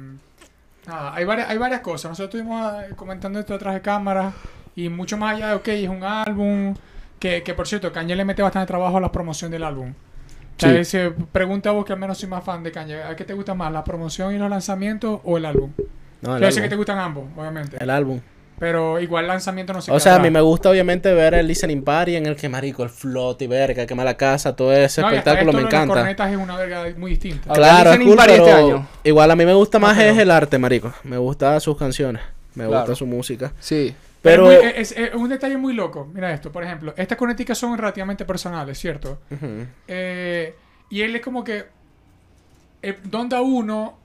nada, 0.88 1.14
hay 1.14 1.26
varias, 1.26 1.50
hay 1.50 1.58
varias 1.58 1.82
cosas. 1.82 2.10
Nosotros 2.12 2.34
estuvimos 2.36 2.74
eh, 2.84 2.94
comentando 2.96 3.40
esto 3.40 3.54
detrás 3.54 3.74
de 3.76 3.82
cámara 3.82 4.32
y 4.76 4.90
mucho 4.90 5.18
más 5.18 5.36
allá 5.36 5.48
de, 5.50 5.54
ok, 5.56 5.68
es 5.68 5.90
un 5.90 6.04
álbum 6.04 6.76
que, 7.20 7.44
que 7.44 7.54
por 7.54 7.68
cierto, 7.68 7.92
Kanye 7.92 8.16
le 8.16 8.26
mete 8.26 8.42
bastante 8.42 8.68
trabajo 8.68 8.98
a 8.98 9.02
la 9.02 9.12
promoción 9.12 9.52
del 9.52 9.64
álbum. 9.64 9.90
O 9.92 10.60
sea, 10.60 10.84
Sí. 10.84 10.86
se 10.86 11.12
pregunta 11.32 11.70
a 11.70 11.74
vos 11.74 11.86
que 11.86 11.94
al 11.94 12.00
menos 12.00 12.18
soy 12.18 12.30
más 12.30 12.44
fan 12.44 12.64
de 12.64 12.72
Kanye. 12.72 13.02
¿A 13.04 13.16
qué 13.16 13.24
te 13.26 13.34
gusta 13.34 13.54
más, 13.56 13.72
la 13.72 13.84
promoción 13.84 14.34
y 14.34 14.38
los 14.38 14.50
lanzamientos 14.50 15.20
o 15.24 15.38
el 15.38 15.46
álbum? 15.46 15.72
No, 16.22 16.36
el 16.38 16.44
Yo 16.44 16.52
sé 16.52 16.62
que 16.62 16.68
te 16.68 16.74
álbum. 16.74 16.78
gustan 16.78 17.00
ambos, 17.00 17.24
obviamente. 17.36 17.78
El 17.80 17.90
álbum. 17.90 18.20
Pero 18.62 19.00
igual 19.00 19.26
lanzamiento 19.26 19.74
no 19.74 19.82
se 19.82 19.92
O 19.92 20.00
sea, 20.00 20.16
a 20.18 20.20
mí 20.20 20.30
me 20.30 20.40
gusta 20.40 20.70
obviamente 20.70 21.12
ver 21.16 21.34
el 21.34 21.48
listening 21.48 21.82
party 21.84 22.16
en 22.16 22.28
el 22.28 22.36
que, 22.36 22.48
marico, 22.48 22.84
el 22.84 22.92
flot 22.92 23.42
y 23.42 23.48
verga, 23.48 23.88
quema 23.88 24.04
la 24.04 24.16
casa, 24.16 24.56
todo 24.56 24.72
ese 24.72 25.02
No, 25.02 25.10
espectáculo 25.10 25.50
esto 25.50 25.62
me 25.62 25.68
encanta. 25.68 25.96
cornetas 25.96 26.30
es 26.32 26.38
una 26.38 26.56
verga 26.58 26.86
muy 26.96 27.10
distinta. 27.10 27.52
Claro, 27.52 27.90
es 27.92 27.98
Listening 27.98 28.08
cool, 28.10 28.18
Party 28.18 28.32
pero 28.34 28.46
este 28.46 28.52
año. 28.60 28.88
igual 29.04 29.32
a 29.32 29.36
mí 29.36 29.46
me 29.48 29.54
gusta 29.56 29.80
más 29.80 29.98
pero- 29.98 30.12
es 30.12 30.18
el 30.20 30.30
arte, 30.30 30.60
marico. 30.60 30.94
Me 31.04 31.18
gusta 31.18 31.60
sus 31.60 31.76
canciones, 31.76 32.22
me 32.54 32.68
Claro. 32.68 32.82
gusta 32.82 32.96
su 32.96 33.08
música. 33.08 33.52
Sí. 33.60 33.96
Pero, 34.22 34.48
Pero, 34.48 34.62
es, 34.62 34.74
muy- 34.74 34.82
es- 34.84 34.92
es 34.92 35.16
un 35.16 35.28
detalle 35.30 35.58
muy 35.58 35.74
loco. 35.74 36.08
Mira 36.14 36.32
esto, 36.32 36.52
por 36.52 36.64
ejemplo, 36.64 36.94
estas 36.96 37.18
corneticas 37.18 37.58
son 37.58 37.76
relativamente 37.76 38.26
personales, 38.26 38.78
¿cierto? 38.78 39.18
Eh, 39.88 40.54
y 40.92 41.02
él 41.02 41.16
es 41.16 41.22
como 41.24 41.44
que 41.44 41.66
eh, 42.84 42.98
Donda 43.06 43.42
1 43.42 43.98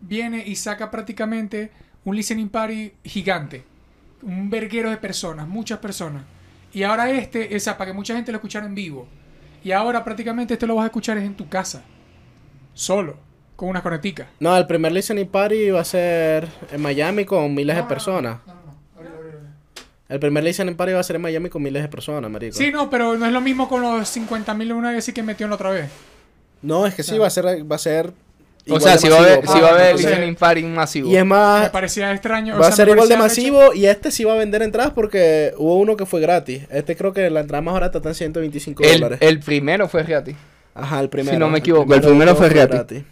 viene 0.00 0.42
y 0.44 0.56
saca 0.56 0.90
prácticamente 0.90 1.70
un 2.04 2.16
listening 2.16 2.48
party 2.48 2.92
gigante. 3.04 3.62
Un 4.22 4.50
verguero 4.50 4.90
de 4.90 4.96
personas, 4.96 5.46
muchas 5.48 5.78
personas. 5.78 6.22
Y 6.72 6.82
ahora 6.82 7.10
este, 7.10 7.56
esa, 7.56 7.76
para 7.76 7.90
que 7.90 7.96
mucha 7.96 8.14
gente 8.14 8.30
lo 8.32 8.36
escuchara 8.38 8.66
en 8.66 8.74
vivo. 8.74 9.08
Y 9.64 9.72
ahora 9.72 10.04
prácticamente 10.04 10.54
esto 10.54 10.66
lo 10.66 10.74
vas 10.76 10.84
a 10.84 10.86
escuchar 10.86 11.18
es 11.18 11.24
en 11.24 11.34
tu 11.34 11.48
casa. 11.48 11.82
Solo. 12.74 13.16
con 13.56 13.68
unas 13.68 13.82
corneticas. 13.82 14.26
No, 14.38 14.56
el 14.56 14.66
primer 14.66 14.90
listening 14.92 15.26
party 15.26 15.70
va 15.70 15.80
a 15.80 15.84
ser 15.84 16.48
en 16.72 16.80
Miami 16.80 17.26
con 17.26 17.52
miles 17.54 17.76
de 17.76 17.82
No, 17.82 17.88
personas. 17.88 18.38
no, 18.46 18.54
no. 18.54 18.60
El 20.08 20.18
primer 20.18 20.42
listening 20.42 20.74
party 20.76 20.92
va 20.94 21.00
a 21.00 21.04
ser 21.04 21.16
en 21.16 21.22
Miami 21.22 21.50
con 21.50 21.62
miles 21.62 21.82
de 21.82 21.88
personas, 21.88 22.30
marico. 22.30 22.56
Sí, 22.56 22.70
no, 22.72 22.88
pero 22.90 23.16
no 23.18 23.26
es 23.26 23.32
lo 23.32 23.40
mismo 23.40 23.68
con 23.68 23.82
los 23.82 24.16
50.000 24.16 24.72
una 24.74 24.90
vez 24.92 25.04
sí 25.04 25.12
que 25.12 25.22
metió 25.22 25.46
la 25.46 25.54
otra 25.56 25.70
vez. 25.70 25.90
No, 26.62 26.86
es 26.86 26.94
que 26.94 27.02
sí, 27.02 27.16
va 27.18 27.26
a 27.26 27.30
ser, 27.30 27.44
va 27.70 27.76
a 27.76 27.78
ser. 27.78 28.12
O 28.68 28.78
sea, 28.78 28.98
si 28.98 29.08
va 29.08 29.16
a 29.16 29.18
haber, 29.20 29.46
si 29.46 29.58
va 29.60 29.68
a 29.68 29.70
haber 29.70 29.84
entonces- 29.86 30.10
listening 30.10 30.34
party 30.36 30.62
masivo. 30.64 31.08
Y 31.08 31.16
es 31.16 31.22
Me 31.22 31.30
más, 31.30 31.70
parecía 31.70 32.12
extraño. 32.12 32.56
o 32.56 32.58
va 32.58 32.68
a 32.68 32.72
ser 32.72 32.88
igual 32.88 33.08
de 33.08 33.14
hecho- 33.14 33.22
masivo 33.22 33.72
y 33.74 33.86
este 33.86 34.10
sí 34.10 34.24
va 34.24 34.34
a 34.34 34.36
vender 34.36 34.62
entradas 34.62 34.92
porque 34.92 35.52
hubo 35.56 35.76
uno 35.78 35.96
que 35.96 36.06
fue 36.06 36.20
gratis. 36.20 36.62
Este 36.70 36.94
creo 36.96 37.12
que 37.12 37.28
la 37.30 37.40
entrada 37.40 37.62
más 37.62 37.74
barata 37.74 37.98
está 37.98 38.10
en 38.10 38.14
125 38.14 38.82
El, 38.82 38.92
dólares. 39.00 39.18
el 39.22 39.40
primero 39.40 39.88
fue 39.88 40.02
gratis. 40.04 40.36
Ajá, 40.74 41.00
el 41.00 41.08
primero. 41.08 41.38
no 41.38 41.48
me 41.48 41.58
equivoco, 41.58 41.94
el 41.94 42.00
primero 42.00 42.36
fue 42.36 42.48
gratis. 42.48 43.02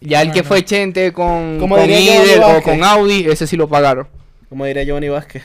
Ya 0.00 0.22
el 0.22 0.32
que 0.32 0.42
fue 0.42 0.64
Chente 0.64 1.12
con, 1.12 1.58
con 1.58 1.72
o 1.72 2.62
con 2.62 2.84
Audi, 2.84 3.26
ese 3.28 3.46
sí 3.46 3.56
lo 3.56 3.68
pagaron. 3.68 4.06
Como 4.48 4.64
diría 4.64 4.84
Giovanni 4.84 5.08
Vázquez. 5.08 5.42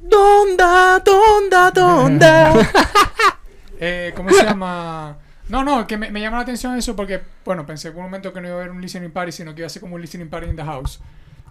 ¿Dónde, 0.00 0.64
dónde, 1.04 1.56
dónde? 1.74 2.26
Eh, 3.82 4.12
¿Cómo 4.14 4.28
se 4.30 4.44
llama? 4.44 5.16
No, 5.50 5.64
no, 5.64 5.86
que 5.86 5.96
me, 5.96 6.10
me 6.10 6.20
llama 6.20 6.36
la 6.38 6.42
atención 6.44 6.76
eso 6.76 6.94
porque, 6.96 7.20
bueno, 7.44 7.66
pensé 7.66 7.90
por 7.90 7.98
un 7.98 8.04
momento 8.04 8.32
que 8.32 8.40
no 8.40 8.48
iba 8.48 8.56
a 8.56 8.60
haber 8.60 8.70
un 8.70 8.80
listening 8.80 9.10
party, 9.10 9.32
sino 9.32 9.54
que 9.54 9.60
iba 9.62 9.66
a 9.66 9.70
ser 9.70 9.80
como 9.80 9.96
un 9.96 10.00
listening 10.00 10.28
party 10.28 10.48
in 10.48 10.56
the 10.56 10.62
house. 10.64 11.00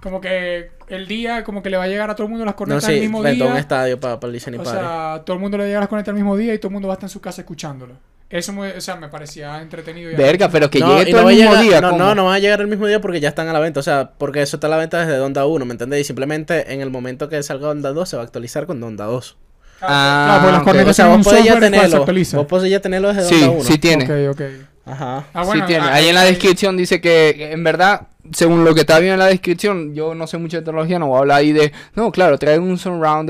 Como 0.02 0.22
que 0.22 0.72
el 0.88 1.08
día, 1.08 1.44
como 1.44 1.62
que 1.62 1.70
le 1.70 1.76
va 1.76 1.84
a 1.84 1.88
llegar 1.88 2.10
a 2.10 2.16
todo 2.16 2.24
el 2.26 2.30
mundo 2.32 2.46
las 2.46 2.54
no, 2.54 2.58
cornetas 2.58 2.86
sí, 2.86 2.94
el 2.94 3.02
mismo 3.02 3.22
rentó 3.22 3.46
un 3.46 3.52
día. 3.52 3.60
estadio 3.60 4.00
para 4.00 4.18
el 4.22 4.32
listening 4.32 4.62
O 4.62 4.64
party. 4.64 4.80
sea, 4.80 5.22
todo 5.26 5.36
el 5.36 5.42
mundo 5.42 5.58
le 5.58 5.64
va 5.64 5.66
a 5.66 5.68
llegar 5.68 5.82
las 5.82 5.90
cornetas 5.90 6.10
el 6.10 6.16
mismo 6.16 6.38
día 6.38 6.54
y 6.54 6.58
todo 6.58 6.70
el 6.70 6.74
mundo 6.74 6.88
va 6.88 6.94
a 6.94 6.96
estar 6.96 7.06
en 7.08 7.12
su 7.12 7.20
casa 7.20 7.42
escuchándolo. 7.42 7.96
Eso, 8.30 8.54
me, 8.54 8.72
o 8.72 8.80
sea, 8.80 8.96
me 8.96 9.10
parecía 9.10 9.60
entretenido. 9.62 10.12
y 10.12 10.16
Verga, 10.16 10.48
pero 10.50 10.70
que 10.70 10.80
no, 10.80 10.98
llegue 11.00 11.10
y 11.10 11.12
todo 11.12 11.22
no 11.22 11.26
va 11.26 11.32
el 11.34 11.38
mismo 11.38 11.52
llegar- 11.52 11.64
día. 11.66 11.82
No, 11.82 11.90
¿cómo? 11.90 12.04
no, 12.06 12.16
no 12.16 12.26
van 12.26 12.36
a 12.36 12.40
llegar 12.40 12.62
el 12.62 12.68
mismo 12.68 12.86
día 12.88 13.02
porque 13.02 13.20
ya 13.20 13.28
están 13.30 13.48
a 13.50 13.54
la 13.54 13.60
venta. 13.60 13.80
O 13.82 13.84
sea, 13.84 14.12
porque 14.18 14.42
eso 14.42 14.56
está 14.58 14.68
a 14.68 14.70
la 14.70 14.78
venta 14.78 15.00
desde 15.00 15.18
Donda 15.18 15.46
1, 15.46 15.66
¿me 15.66 15.72
entendés? 15.74 16.00
Y 16.00 16.04
simplemente 16.06 16.72
en 16.74 16.80
el 16.80 16.92
momento 16.92 17.28
que 17.28 17.44
salga 17.44 17.68
Donda 17.68 17.92
2 17.92 18.08
se 18.08 18.16
va 18.16 18.22
a 18.22 18.26
actualizar 18.26 18.68
con 18.68 18.80
Donda 18.80 19.04
2. 19.06 19.36
Ah, 19.82 20.40
Claro, 20.40 20.42
porque 20.42 20.52
las 20.54 20.64
cornetas 20.64 20.90
O 20.90 20.94
sea, 20.94 21.08
vos 21.16 21.24
ya 21.46 21.60
tenerlo. 21.60 22.06
Vos 22.38 22.46
podés 22.48 22.72
ya 22.72 22.80
tenerlo 22.80 23.14
desde 23.14 23.30
Sí, 23.30 23.40
Donda 23.42 23.56
1. 23.56 23.64
sí 23.64 23.78
tiene. 23.78 24.30
Ok, 24.30 24.36
ok. 24.36 24.42
Ajá. 24.86 25.26
Ah, 25.34 25.44
bueno, 25.44 25.62
sí 25.62 25.68
tiene. 25.68 25.86
ah, 25.86 25.94
Ahí 25.94 26.08
en 26.10 26.16
la 26.16 26.24
descripción 26.24 26.76
dice 26.76 27.00
que, 27.00 27.52
en 27.52 27.64
verdad, 27.64 28.08
según 28.32 28.66
lo 28.66 28.74
que 28.74 28.82
está 28.82 29.00
bien 29.00 29.14
en 29.14 29.20
la 29.20 29.28
descripción, 29.28 29.94
yo 29.94 30.16
no 30.16 30.26
sé 30.28 30.38
mucho 30.38 30.58
de 30.58 30.64
tecnología, 30.64 30.98
no 31.00 31.08
voy 31.08 31.18
a 31.18 31.20
hablar 31.20 31.38
ahí 31.40 31.52
de, 31.52 31.72
no, 31.96 32.12
claro, 32.12 32.38
trae 32.38 32.58
un 32.60 32.78
surround, 32.78 33.30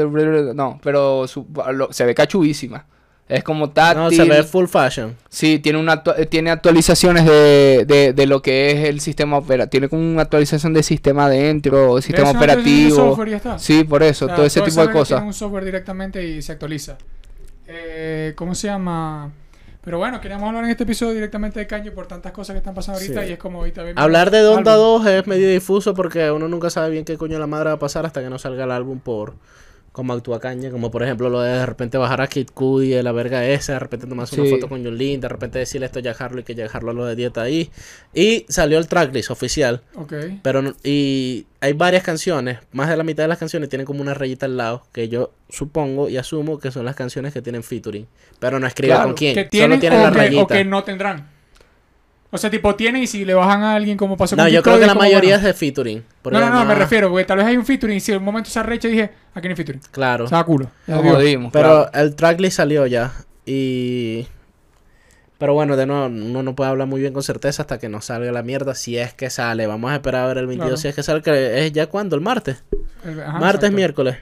no, 0.55 0.79
pero 0.83 1.27
su- 1.27 1.45
lo- 1.73 1.91
se 1.91 2.05
ve 2.05 2.15
cachubísima. 2.15 2.85
Es 3.29 3.43
como 3.43 3.69
táctil. 3.69 4.01
No, 4.03 4.09
se 4.11 4.23
ve 4.29 4.41
full 4.43 4.65
fashion. 4.65 5.15
Sí, 5.29 5.59
tiene 5.59 5.77
una 5.79 6.03
actua- 6.03 6.15
eh, 6.17 6.25
tiene 6.25 6.49
actualizaciones 6.49 7.25
de, 7.25 7.85
de, 7.87 8.11
de 8.13 8.25
lo 8.25 8.41
que 8.41 8.71
es 8.71 8.89
el 8.89 8.99
sistema 9.01 9.37
operativo. 9.37 9.69
Tiene 9.69 9.87
como 9.89 10.01
una 10.01 10.23
actualización 10.23 10.73
de 10.73 10.81
sistema 10.83 11.29
dentro, 11.29 12.01
sistema 12.01 12.31
operativo. 12.31 12.95
software 12.95 13.27
y 13.27 13.31
ya 13.31 13.37
está. 13.37 13.59
Sí, 13.59 13.83
por 13.83 14.01
eso, 14.01 14.25
O 14.25 14.27
sea, 14.29 14.35
todo 14.35 14.45
ese 14.47 14.61
tipo 14.61 14.81
de 14.81 14.91
cosas. 14.91 15.19
Tiene 15.19 15.27
un 15.27 15.33
software 15.35 15.63
directamente 15.63 16.25
y 16.25 16.41
se 16.41 16.53
actualiza. 16.53 16.97
Eh, 17.67 18.33
¿Cómo 18.35 18.55
se 18.55 18.67
llama? 18.67 19.31
Pero 19.83 19.97
bueno, 19.99 20.19
queríamos 20.19 20.47
hablar 20.47 20.63
en 20.65 20.71
este 20.71 20.83
episodio 20.83 21.13
directamente 21.13 21.59
de 21.59 21.67
Kanye 21.67 21.91
por 21.91 22.07
tantas 22.07 22.31
cosas 22.31 22.55
que 22.55 22.57
están 22.57 22.73
pasando 22.75 22.99
ahorita 22.99 23.23
Sí. 23.23 23.29
y 23.29 23.33
es 23.33 23.39
como 23.39 23.59
ahorita 23.59 23.83
Hablar 23.95 24.29
de 24.31 24.39
Donda 24.39 24.73
álbum. 24.73 25.03
2 25.03 25.07
es 25.07 25.27
medio 25.27 25.49
difuso 25.49 25.93
porque 25.93 26.31
uno 26.31 26.47
nunca 26.47 26.69
sabe 26.69 26.89
bien 26.89 27.05
qué 27.05 27.17
coño 27.17 27.39
la 27.39 27.47
madre 27.47 27.69
va 27.69 27.75
a 27.75 27.79
pasar 27.79 28.05
hasta 28.05 28.21
que 28.21 28.29
no 28.29 28.37
salga 28.39 28.65
el 28.65 28.71
álbum 28.71 28.99
por 28.99 29.35
cómo 29.91 30.13
actúa 30.13 30.39
Kanye, 30.39 30.71
como 30.71 30.91
por 30.91 31.03
ejemplo 31.03 31.29
lo 31.29 31.41
de 31.41 31.51
de 31.51 31.65
repente 31.65 31.97
bajar 31.97 32.21
a 32.21 32.27
Kid 32.27 32.47
Cudi 32.53 32.89
de 32.89 33.03
la 33.03 33.11
verga 33.11 33.45
esa, 33.45 33.73
de 33.73 33.79
repente 33.79 34.07
tomarse 34.07 34.35
Sí. 34.35 34.41
una 34.41 34.49
foto 34.51 34.69
con 34.69 34.83
Yolín, 34.83 35.19
de 35.21 35.27
repente 35.29 35.59
decirle 35.59 35.85
esto 35.87 35.99
a 35.99 36.11
Harlow 36.25 36.39
y 36.39 36.43
que 36.43 36.55
Jack 36.55 36.73
Harlow 36.75 36.93
lo 36.93 37.05
de 37.05 37.15
dieta 37.15 37.41
ahí. 37.41 37.69
Y 38.13 38.45
salió 38.49 38.77
el 38.77 38.87
tracklist 38.87 39.31
oficial, 39.31 39.81
Ok. 39.95 40.13
pero 40.43 40.75
y 40.83 41.45
hay 41.61 41.73
varias 41.73 42.03
canciones, 42.03 42.59
más 42.71 42.89
de 42.89 42.97
la 42.97 43.03
mitad 43.03 43.23
de 43.23 43.27
las 43.29 43.37
canciones 43.39 43.69
tienen 43.69 43.85
como 43.85 44.01
una 44.01 44.13
rayita 44.13 44.45
al 44.45 44.57
lado, 44.57 44.83
que 44.93 45.09
yo 45.09 45.31
supongo 45.49 46.09
y 46.09 46.17
asumo 46.17 46.59
que 46.59 46.71
son 46.71 46.85
las 46.85 46.95
canciones 46.95 47.33
que 47.33 47.41
tienen 47.41 47.63
featuring, 47.63 48.07
pero 48.39 48.59
no 48.59 48.67
escribe 48.67 48.93
Claro, 48.93 49.05
con 49.09 49.15
quién, 49.15 49.33
Que 49.35 49.41
solo 49.41 49.49
tienen 49.49 49.79
tienen 49.79 49.99
o, 49.99 50.03
la 50.03 50.11
que, 50.11 50.17
rayita. 50.17 50.43
o 50.43 50.47
que 50.47 50.65
no 50.65 50.83
tendrán. 50.83 51.28
O 52.31 52.37
sea, 52.37 52.49
tipo, 52.51 52.75
tienen 52.75 53.01
y 53.03 53.07
si 53.07 53.25
le 53.25 53.33
bajan 53.33 53.63
a 53.63 53.73
alguien 53.73 53.97
como 53.97 54.15
pasó 54.15 54.35
No, 54.35 54.43
con 54.43 54.51
yo 54.51 54.59
Kid 54.59 54.63
creo 54.63 54.79
que 54.79 54.85
la 54.85 54.93
como, 54.93 55.01
mayoría 55.01 55.35
bueno. 55.35 55.37
es 55.37 55.43
de 55.45 55.53
featuring. 55.55 56.03
No, 56.25 56.39
no, 56.39 56.49
no, 56.51 56.65
me 56.65 56.75
refiero, 56.75 57.09
porque 57.09 57.25
tal 57.25 57.37
vez 57.37 57.47
hay 57.47 57.57
un 57.57 57.65
featuring 57.65 57.97
y 57.97 57.99
si 57.99 58.11
en 58.11 58.19
un 58.19 58.23
momento 58.23 58.49
se 58.51 58.59
arrecha 58.59 58.87
dije, 58.87 59.09
aquí 59.33 59.47
no 59.47 59.51
hay 59.53 59.55
featuring. 59.55 59.81
Claro. 59.91 60.25
O 60.25 60.27
sea, 60.27 60.43
culo. 60.43 60.69
Jodimos, 60.87 61.51
Pero 61.51 61.89
claro. 61.89 61.91
el 61.93 62.15
tracklist 62.15 62.57
salió 62.57 62.85
ya. 62.85 63.11
Y. 63.47 64.27
Pero 65.39 65.53
bueno, 65.53 65.75
de 65.77 65.85
nuevo, 65.85 66.05
uno 66.07 66.43
no 66.43 66.53
puede 66.53 66.69
hablar 66.69 66.85
muy 66.87 66.99
bien 67.01 67.13
con 67.13 67.23
certeza 67.23 67.63
hasta 67.63 67.79
que 67.79 67.87
nos 67.89 68.05
salga 68.05 68.31
la 68.31 68.43
mierda. 68.43 68.75
Si 68.75 68.97
es 68.97 69.13
que 69.13 69.29
sale. 69.29 69.65
Vamos 69.67 69.89
a 69.89 69.95
esperar 69.95 70.25
a 70.25 70.27
ver 70.27 70.37
el 70.39 70.47
22 70.47 70.67
Claro. 70.67 70.77
si 70.81 70.87
es 70.89 70.95
que 70.95 71.01
sale. 71.01 71.21
Que 71.21 71.65
¿Es 71.65 71.71
ya 71.71 71.87
cuándo? 71.87 72.15
¿El 72.15 72.21
martes? 72.21 72.61
El- 73.05 73.21
ajá, 73.21 73.31
martes, 73.39 73.55
exacto. 73.55 73.75
miércoles. 73.75 74.17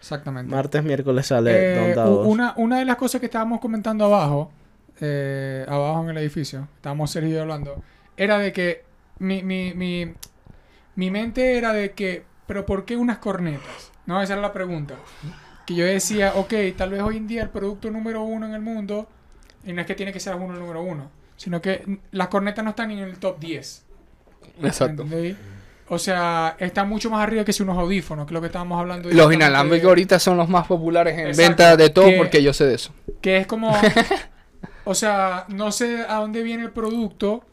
Exactamente. 0.00 0.54
Martes, 0.54 0.84
miércoles 0.84 1.26
sale 1.26 1.50
Eh, 1.74 1.94
Donda 1.94 2.06
u- 2.10 2.14
2. 2.18 2.26
una, 2.28 2.54
una 2.56 2.78
de 2.78 2.84
las 2.84 2.96
cosas 2.96 3.20
que 3.20 3.26
estábamos 3.26 3.58
comentando 3.60 4.04
abajo, 4.04 4.52
eh, 5.00 5.64
abajo 5.68 6.02
en 6.04 6.10
el 6.10 6.18
edificio, 6.18 6.68
estábamos 6.76 7.10
Sergio 7.10 7.30
y 7.30 7.34
yo 7.34 7.42
hablando, 7.42 7.82
era 8.16 8.38
de 8.38 8.52
que 8.52 8.84
mi, 9.18 9.42
mi, 9.42 9.74
mi, 9.74 10.12
mi 10.96 11.10
mente 11.10 11.56
era 11.58 11.72
de 11.72 11.92
que, 11.92 12.24
pero 12.46 12.64
¿por 12.66 12.84
qué 12.84 12.96
unas 12.96 13.18
cornetas? 13.18 13.90
No, 14.06 14.20
esa 14.22 14.34
era 14.34 14.42
la 14.42 14.52
pregunta. 14.52 14.94
Que 15.66 15.74
yo 15.74 15.84
decía, 15.86 16.32
ok, 16.36 16.52
tal 16.76 16.90
vez 16.90 17.00
hoy 17.02 17.16
en 17.16 17.26
día 17.26 17.42
el 17.42 17.48
producto 17.48 17.90
número 17.90 18.22
uno 18.22 18.46
en 18.46 18.54
el 18.54 18.60
mundo, 18.60 19.08
y 19.64 19.72
no 19.72 19.80
es 19.80 19.86
que 19.86 19.94
tiene 19.94 20.12
que 20.12 20.20
ser 20.20 20.34
uno 20.34 20.52
el 20.54 20.60
número 20.60 20.82
uno, 20.82 21.10
sino 21.36 21.60
que 21.62 21.98
las 22.12 22.28
cornetas 22.28 22.62
no 22.64 22.70
están 22.70 22.88
ni 22.88 22.98
en 22.98 23.04
el 23.08 23.18
top 23.18 23.38
10. 23.40 23.84
Exacto. 24.62 25.02
¿entendéis? 25.02 25.36
O 25.88 25.98
sea, 25.98 26.56
está 26.58 26.84
mucho 26.84 27.10
más 27.10 27.22
arriba 27.22 27.44
que 27.44 27.52
si 27.52 27.62
unos 27.62 27.76
audífonos, 27.78 28.26
que 28.26 28.30
es 28.30 28.34
lo 28.34 28.40
que 28.40 28.46
estábamos 28.46 28.78
hablando. 28.80 29.10
Los 29.10 29.32
inalámbricos 29.32 29.88
ahorita 29.88 30.18
son 30.18 30.36
los 30.36 30.48
más 30.48 30.66
populares 30.66 31.14
en 31.18 31.26
Exacto, 31.28 31.42
venta 31.42 31.76
de 31.76 31.90
todo 31.90 32.06
que- 32.06 32.16
porque 32.16 32.42
yo 32.42 32.52
sé 32.52 32.64
de 32.66 32.74
eso. 32.74 32.92
Que 33.20 33.38
es 33.38 33.46
como. 33.46 33.74
o 34.84 34.94
sea, 34.94 35.46
no 35.48 35.72
sé 35.72 36.04
a 36.08 36.16
dónde 36.16 36.42
viene 36.42 36.64
el 36.64 36.70
producto. 36.70 37.44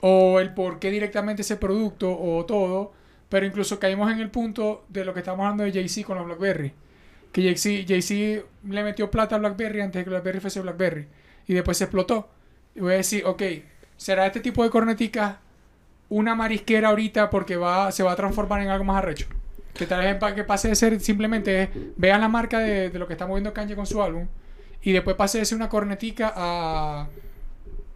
O 0.00 0.38
el 0.38 0.52
por 0.52 0.78
qué 0.78 0.90
directamente 0.90 1.42
ese 1.42 1.56
producto. 1.56 2.16
O 2.18 2.44
todo. 2.44 2.92
Pero 3.28 3.46
incluso 3.46 3.78
caímos 3.78 4.12
en 4.12 4.20
el 4.20 4.30
punto 4.30 4.84
de 4.88 5.04
lo 5.04 5.14
que 5.14 5.20
estamos 5.20 5.44
hablando 5.44 5.64
de 5.64 5.72
Jay-Z 5.72 6.06
con 6.06 6.18
los 6.18 6.26
Blackberry. 6.26 6.72
Que 7.32 7.42
Jay-Z 7.42 8.46
le 8.68 8.84
metió 8.84 9.10
plata 9.10 9.36
a 9.36 9.38
Blackberry 9.38 9.80
antes 9.80 10.00
de 10.00 10.04
que 10.04 10.10
Blackberry 10.10 10.40
fuese 10.40 10.60
Blackberry. 10.60 11.08
Y 11.48 11.54
después 11.54 11.78
se 11.78 11.84
explotó. 11.84 12.28
Y 12.74 12.80
voy 12.80 12.94
a 12.94 12.96
decir, 12.96 13.24
ok, 13.24 13.42
¿será 13.96 14.26
este 14.26 14.40
tipo 14.40 14.62
de 14.62 14.70
corneticas 14.70 15.36
una 16.10 16.34
marisquera 16.34 16.90
ahorita 16.90 17.30
porque 17.30 17.56
va, 17.56 17.90
se 17.90 18.02
va 18.02 18.12
a 18.12 18.16
transformar 18.16 18.60
en 18.60 18.68
algo 18.68 18.84
más 18.84 18.98
arrecho? 18.98 19.26
Que 19.72 19.86
tal 19.86 20.00
vez 20.04 20.34
que 20.34 20.44
pase 20.44 20.68
de 20.68 20.76
ser 20.76 21.00
simplemente 21.00 21.70
vean 21.96 22.20
la 22.20 22.28
marca 22.28 22.60
de, 22.60 22.90
de 22.90 22.98
lo 22.98 23.08
que 23.08 23.14
está 23.14 23.26
moviendo 23.26 23.52
Kanye 23.52 23.74
con 23.74 23.86
su 23.86 24.00
álbum 24.02 24.28
y 24.84 24.92
después 24.92 25.16
pase 25.16 25.38
de 25.38 25.44
ser 25.44 25.56
una 25.56 25.68
cornetica 25.68 26.32
a 26.36 27.08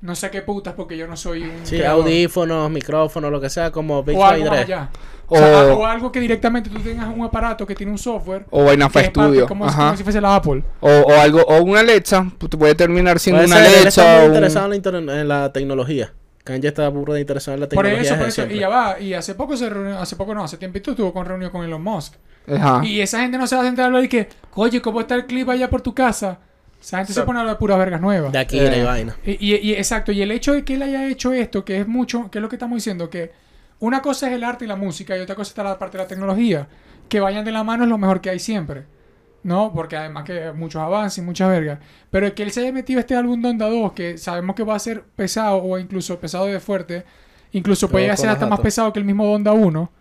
no 0.01 0.15
sé 0.15 0.31
qué 0.31 0.43
putas 0.43 0.75
porque 0.75 0.97
yo 0.97 1.07
no 1.09 1.17
soy 1.17 1.43
un 1.43 1.65
Sí, 1.67 1.77
creador. 1.77 2.03
audífonos, 2.05 2.71
micrófonos, 2.71 3.33
lo 3.33 3.41
que 3.41 3.51
sea, 3.51 3.73
como 3.73 4.03
Big 4.05 4.17
o 4.17 4.25
algo 4.25 4.47
más 4.51 4.61
allá. 4.61 4.91
O- 5.31 5.35
O, 5.35 5.39
sea, 5.39 5.65
o 5.75 5.85
algo 5.87 6.11
que 6.13 6.21
directamente 6.21 6.71
tú 6.71 6.79
tengas 6.79 7.09
un 7.15 7.23
aparato 7.25 7.67
que 7.67 7.75
tiene 7.75 7.93
un 7.93 7.99
software 7.99 8.47
O 8.51 8.65
vaina 8.65 8.89
para 8.89 9.07
estudio. 9.07 9.47
como, 9.47 9.67
Ajá. 9.67 9.87
como 9.87 9.97
si 9.97 10.03
fuese 10.05 10.21
la 10.21 10.37
Apple. 10.37 10.63
O, 10.81 10.89
o 10.89 11.13
algo, 11.21 11.41
o 11.43 11.63
una 11.63 11.81
Alexa, 11.81 12.27
pues, 12.39 12.49
puede 12.57 12.75
terminar 12.75 13.19
siendo 13.19 13.43
Puede 13.43 13.53
una 13.53 13.57
ser, 13.65 13.67
él 13.75 13.81
Alexa. 13.83 13.89
está 14.03 14.17
muy 14.17 14.21
un- 14.23 14.27
interesado 14.35 14.65
en 14.67 14.71
la, 14.71 14.77
inter- 14.77 14.95
en 14.95 15.29
la 15.29 15.53
tecnología. 15.53 16.13
Kanye 16.45 16.69
está 16.69 16.89
burro 16.89 17.13
de 17.13 17.21
interesado 17.21 17.55
en 17.57 17.61
la 17.61 17.69
Por 17.69 17.85
tecnología 17.85 18.11
eso, 18.11 18.19
por 18.19 18.29
eso, 18.29 18.47
y 18.47 18.59
ya 18.59 18.69
va. 18.71 18.99
Y 19.01 19.13
hace 19.13 19.35
poco 19.35 19.55
se 19.57 19.69
reunió, 19.69 19.99
hace 19.99 20.17
poco 20.17 20.35
no, 20.35 20.45
hace 20.45 20.57
tiempito 20.57 20.93
estuvo 20.93 21.13
con 21.13 21.27
reunión 21.27 21.51
con 21.51 21.63
Elon 21.63 21.83
Musk. 21.83 22.15
Ajá. 22.51 22.81
Y 22.87 23.01
esa 23.03 23.21
gente 23.21 23.37
no 23.37 23.47
se 23.47 23.55
va 23.57 23.61
a 23.63 23.65
sentar 23.67 23.83
a 23.83 23.87
hablar 23.89 24.05
y 24.05 24.09
que, 24.09 24.29
oye, 24.55 24.81
¿cómo 24.81 25.01
está 25.01 25.15
el 25.17 25.27
clip 25.27 25.47
allá 25.51 25.69
por 25.69 25.83
tu 25.83 25.93
casa? 25.95 26.39
Esa 26.81 26.99
gente 26.99 27.13
se 27.13 27.23
pone 27.23 27.39
a 27.39 27.43
hablar 27.43 27.57
de 27.57 27.59
puras 27.59 27.79
vergas 27.79 28.01
nuevas. 28.01 28.33
De 28.33 28.39
aquí 28.39 28.59
Eh. 28.59 28.79
y 28.81 28.83
vaina. 28.85 29.17
Y, 29.25 29.33
y- 29.55 29.57
y- 29.71 29.75
exacto, 29.75 30.13
y 30.13 30.23
el 30.23 30.31
hecho 30.31 30.53
de 30.53 30.65
que 30.65 30.75
él 30.75 30.83
haya 30.83 31.07
hecho 31.09 31.33
esto, 31.33 31.65
que 31.65 31.81
es 31.81 31.89
mucho, 31.89 32.31
que 32.31 32.39
es 32.39 32.43
lo 32.43 32.49
que 32.49 32.57
estamos 32.57 32.77
diciendo, 32.77 33.11
que 33.11 33.33
una 33.81 34.01
cosa 34.03 34.29
es 34.29 34.35
el 34.35 34.45
arte 34.45 34.65
y 34.65 34.69
la 34.69 34.77
música 34.77 35.17
y 35.17 35.21
otra 35.21 35.35
cosa 35.35 35.51
está 35.51 35.63
la 35.65 35.79
parte 35.79 35.99
de 35.99 36.05
la 36.05 36.09
tecnología. 36.09 36.69
Que 37.09 37.21
vayan 37.21 37.45
de 37.45 37.53
la 37.53 37.65
mano 37.65 37.85
es 37.85 37.91
lo 37.91 37.99
mejor 37.99 38.21
que 38.21 38.31
hay 38.31 38.39
siempre. 38.39 38.85
¿No? 39.45 39.73
Porque 39.73 39.97
además 39.97 40.25
que 40.25 40.53
muchos 40.53 40.83
avances 40.83 41.19
y 41.19 41.23
muchas 41.23 41.49
vergas. 41.49 41.79
Pero 42.11 42.27
el 42.27 42.35
que 42.35 42.43
él 42.43 42.51
se 42.51 42.61
haya 42.61 42.73
metido 42.73 42.99
este 43.01 43.15
álbum 43.15 43.41
Donda 43.41 43.69
2, 43.71 43.93
que 43.93 44.19
sabemos 44.19 44.57
que 44.57 44.65
va 44.65 44.75
a 44.75 44.79
ser 44.81 45.03
pesado 45.03 45.59
o 45.63 45.79
incluso 45.79 46.19
pesado 46.19 46.47
de 46.47 46.59
fuerte, 46.59 47.05
incluso 47.53 47.89
puede 47.89 48.03
Todo 48.05 48.07
llegar 48.07 48.15
a 48.15 48.17
ser 48.21 48.31
hasta 48.31 48.47
más 48.47 48.61
pesado 48.61 48.93
que 48.93 48.99
el 48.99 49.05
mismo 49.05 49.25
Donda 49.27 49.53
1. 49.53 49.93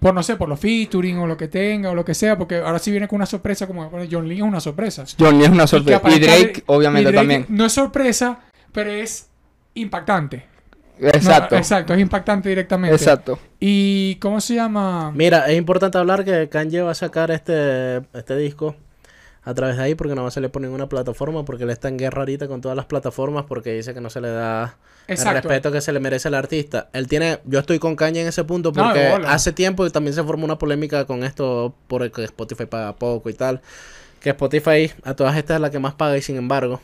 Por 0.00 0.14
no 0.14 0.22
sé, 0.22 0.36
por 0.36 0.48
los 0.48 0.58
featuring 0.58 1.18
o 1.18 1.26
lo 1.26 1.36
que 1.36 1.48
tenga 1.48 1.90
o 1.90 1.94
lo 1.94 2.04
que 2.04 2.14
sea, 2.14 2.36
porque 2.36 2.56
ahora 2.56 2.78
sí 2.78 2.90
viene 2.90 3.06
con 3.06 3.16
una 3.16 3.26
sorpresa 3.26 3.66
como 3.66 3.88
bueno, 3.90 4.08
John 4.10 4.26
Lee 4.26 4.38
es 4.38 4.42
una 4.42 4.60
sorpresa. 4.60 5.04
John 5.18 5.38
Lee 5.38 5.44
es 5.44 5.50
una 5.50 5.66
sorpresa. 5.66 6.00
Y, 6.10 6.18
Drake, 6.18 6.62
obviamente, 6.66 7.10
y 7.10 7.12
Drake 7.12 7.18
también. 7.18 7.46
No 7.50 7.66
es 7.66 7.72
sorpresa, 7.72 8.40
pero 8.72 8.90
es 8.90 9.28
impactante. 9.74 10.46
Exacto. 10.98 11.54
No, 11.54 11.58
exacto, 11.58 11.94
es 11.94 12.00
impactante 12.00 12.48
directamente. 12.48 12.96
Exacto. 12.96 13.38
¿Y 13.58 14.16
cómo 14.16 14.40
se 14.40 14.54
llama? 14.54 15.12
Mira, 15.14 15.50
es 15.50 15.56
importante 15.56 15.98
hablar 15.98 16.24
que 16.24 16.48
Kanye 16.48 16.82
va 16.82 16.92
a 16.92 16.94
sacar 16.94 17.30
este, 17.30 17.98
este 18.12 18.36
disco 18.36 18.76
a 19.42 19.54
través 19.54 19.76
de 19.76 19.82
ahí 19.82 19.94
porque 19.94 20.14
no 20.14 20.22
va 20.22 20.28
a 20.28 20.30
salir 20.30 20.50
por 20.50 20.60
ninguna 20.60 20.88
plataforma 20.88 21.44
porque 21.44 21.64
él 21.64 21.70
está 21.70 21.88
en 21.88 21.96
guerra 21.96 22.22
ahorita 22.22 22.46
con 22.46 22.60
todas 22.60 22.76
las 22.76 22.86
plataformas 22.86 23.46
porque 23.46 23.72
dice 23.72 23.94
que 23.94 24.00
no 24.00 24.10
se 24.10 24.20
le 24.20 24.28
da 24.28 24.76
el 25.06 25.16
respeto 25.16 25.72
que 25.72 25.80
se 25.80 25.92
le 25.92 26.00
merece 26.00 26.28
al 26.28 26.34
artista. 26.34 26.88
Él 26.92 27.08
tiene, 27.08 27.40
yo 27.44 27.58
estoy 27.58 27.78
con 27.78 27.96
Kanye 27.96 28.22
en 28.22 28.28
ese 28.28 28.44
punto 28.44 28.72
porque 28.72 29.00
hace 29.26 29.52
tiempo 29.52 29.88
también 29.90 30.14
se 30.14 30.22
formó 30.22 30.44
una 30.44 30.58
polémica 30.58 31.06
con 31.06 31.24
esto 31.24 31.74
por 31.88 32.02
el 32.02 32.12
que 32.12 32.24
Spotify 32.24 32.66
paga 32.66 32.96
poco 32.96 33.30
y 33.30 33.34
tal. 33.34 33.60
Que 34.20 34.30
Spotify 34.30 34.92
a 35.04 35.14
todas 35.14 35.36
estas 35.36 35.56
es 35.56 35.60
la 35.60 35.70
que 35.70 35.78
más 35.78 35.94
paga 35.94 36.18
y 36.18 36.22
sin 36.22 36.36
embargo 36.36 36.80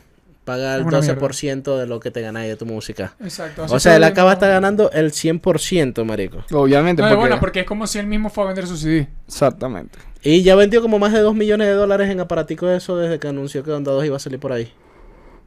paga 0.47 0.75
el 0.75 0.81
Es 0.81 0.87
una 0.87 0.97
12% 1.01 1.77
de 1.77 1.85
lo 1.85 1.99
que 1.99 2.09
te 2.09 2.21
ganáis 2.21 2.49
de 2.49 2.55
tu 2.55 2.65
música. 2.65 3.13
Exacto. 3.19 3.65
O 3.69 3.79
sea, 3.79 3.97
él 3.97 4.03
acaba 4.05 4.33
estar 4.33 4.49
ganando 4.49 4.89
el 4.91 5.11
100%, 5.11 6.05
marico. 6.05 6.43
Obviamente, 6.53 7.01
No, 7.01 7.09
de 7.09 7.13
porque... 7.15 7.19
buena, 7.27 7.39
porque 7.39 7.59
es 7.59 7.65
como 7.65 7.85
si 7.85 7.99
él 7.99 8.07
mismo 8.07 8.29
fue 8.29 8.45
a 8.45 8.47
vender 8.47 8.65
su 8.65 8.77
CD. 8.77 9.09
Exactamente. 9.27 9.99
Y 10.23 10.41
ya 10.43 10.55
vendió 10.55 10.81
como 10.81 10.97
más 10.99 11.11
de 11.13 11.19
2 11.19 11.35
millones 11.35 11.67
de 11.67 11.73
dólares 11.73 12.09
en 12.09 12.19
aparaticos 12.21 12.69
de 12.69 12.77
eso 12.77 12.97
desde 12.97 13.19
que 13.19 13.27
anunció 13.27 13.63
que 13.63 13.71
Onda 13.71 13.91
2 13.91 14.05
iba 14.05 14.15
a 14.15 14.19
salir 14.19 14.39
por 14.39 14.51
ahí. 14.53 14.71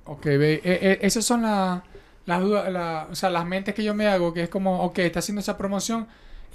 Ok, 0.05 0.25
ve, 0.27 0.55
eh, 0.55 0.61
eh, 0.65 0.99
esas 1.03 1.25
son 1.25 1.43
la- 1.43 1.83
las 2.27 2.41
dudas, 2.41 2.71
la- 2.73 3.09
o 3.11 3.15
sea, 3.15 3.31
las 3.31 3.47
mentes 3.47 3.75
que 3.75 3.83
yo 3.83 3.95
me 3.95 4.07
hago, 4.07 4.33
que 4.35 4.43
es 4.43 4.49
como, 4.49 4.83
ok, 4.85 4.99
está 5.01 5.19
haciendo 5.21 5.41
esa 5.41 5.57
promoción 5.57 6.07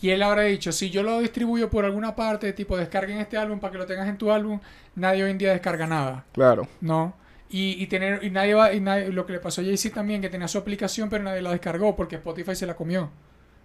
y 0.01 0.09
él 0.09 0.21
habrá 0.23 0.43
dicho, 0.43 0.71
si 0.71 0.89
yo 0.89 1.03
lo 1.03 1.19
distribuyo 1.19 1.69
por 1.69 1.85
alguna 1.85 2.15
parte, 2.15 2.53
tipo 2.53 2.77
descarguen 2.77 3.17
este 3.19 3.37
álbum 3.37 3.59
para 3.59 3.71
que 3.71 3.77
lo 3.77 3.85
tengas 3.85 4.07
en 4.07 4.17
tu 4.17 4.31
álbum, 4.31 4.59
nadie 4.95 5.23
hoy 5.23 5.31
en 5.31 5.37
día 5.37 5.51
descarga 5.51 5.87
nada, 5.87 6.25
Claro. 6.33 6.67
¿no? 6.81 7.13
Y, 7.57 7.81
y 7.81 7.88
tener, 7.88 8.21
y 8.21 8.31
nadie 8.31 8.53
va, 8.53 8.74
y 8.74 8.81
nadie, 8.81 9.07
lo 9.09 9.25
que 9.25 9.31
le 9.31 9.39
pasó 9.39 9.62
a 9.62 9.63
Jay-Z 9.63 9.95
también, 9.95 10.19
que 10.21 10.29
tenía 10.29 10.47
su 10.47 10.57
aplicación, 10.57 11.09
pero 11.09 11.24
nadie 11.24 11.41
la 11.41 11.51
descargó 11.51 11.95
porque 11.95 12.15
Spotify 12.17 12.53
se 12.53 12.65
la 12.65 12.75
comió. 12.75 13.09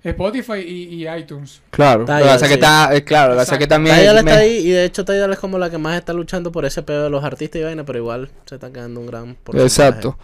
Spotify 0.05 0.61
y, 0.61 0.95
y 0.95 1.09
iTunes. 1.09 1.61
Claro. 1.71 2.05
Tidal, 2.05 2.23
que 2.23 2.29
pasa 2.29 2.37
es 2.37 2.43
que 2.43 2.49
sí. 2.49 2.55
está... 2.55 2.95
eh, 2.95 3.05
claro, 3.05 3.35
lo 3.35 3.59
que 3.59 3.67
también... 3.67 3.97
Tidal 3.97 4.19
está 4.19 4.31
me- 4.31 4.37
ahí 4.37 4.57
y 4.59 4.71
de 4.71 4.85
hecho 4.85 5.05
Tidal 5.05 5.33
es 5.33 5.39
como 5.41 5.59
la 5.59 5.69
que 5.71 5.79
más 5.79 5.99
está 5.99 6.13
luchando 6.13 6.53
por 6.53 6.65
ese 6.65 6.83
pedo 6.83 7.05
de 7.05 7.11
los 7.11 7.25
artistas 7.25 7.61
y 7.61 7.65
vaina, 7.65 7.85
pero 7.85 7.99
igual 7.99 8.31
se 8.47 8.55
está 8.55 8.73
quedando 8.73 9.01
un 9.01 9.07
gran 9.07 9.35
porcentaje. 9.35 9.67
Exacto. 9.67 10.17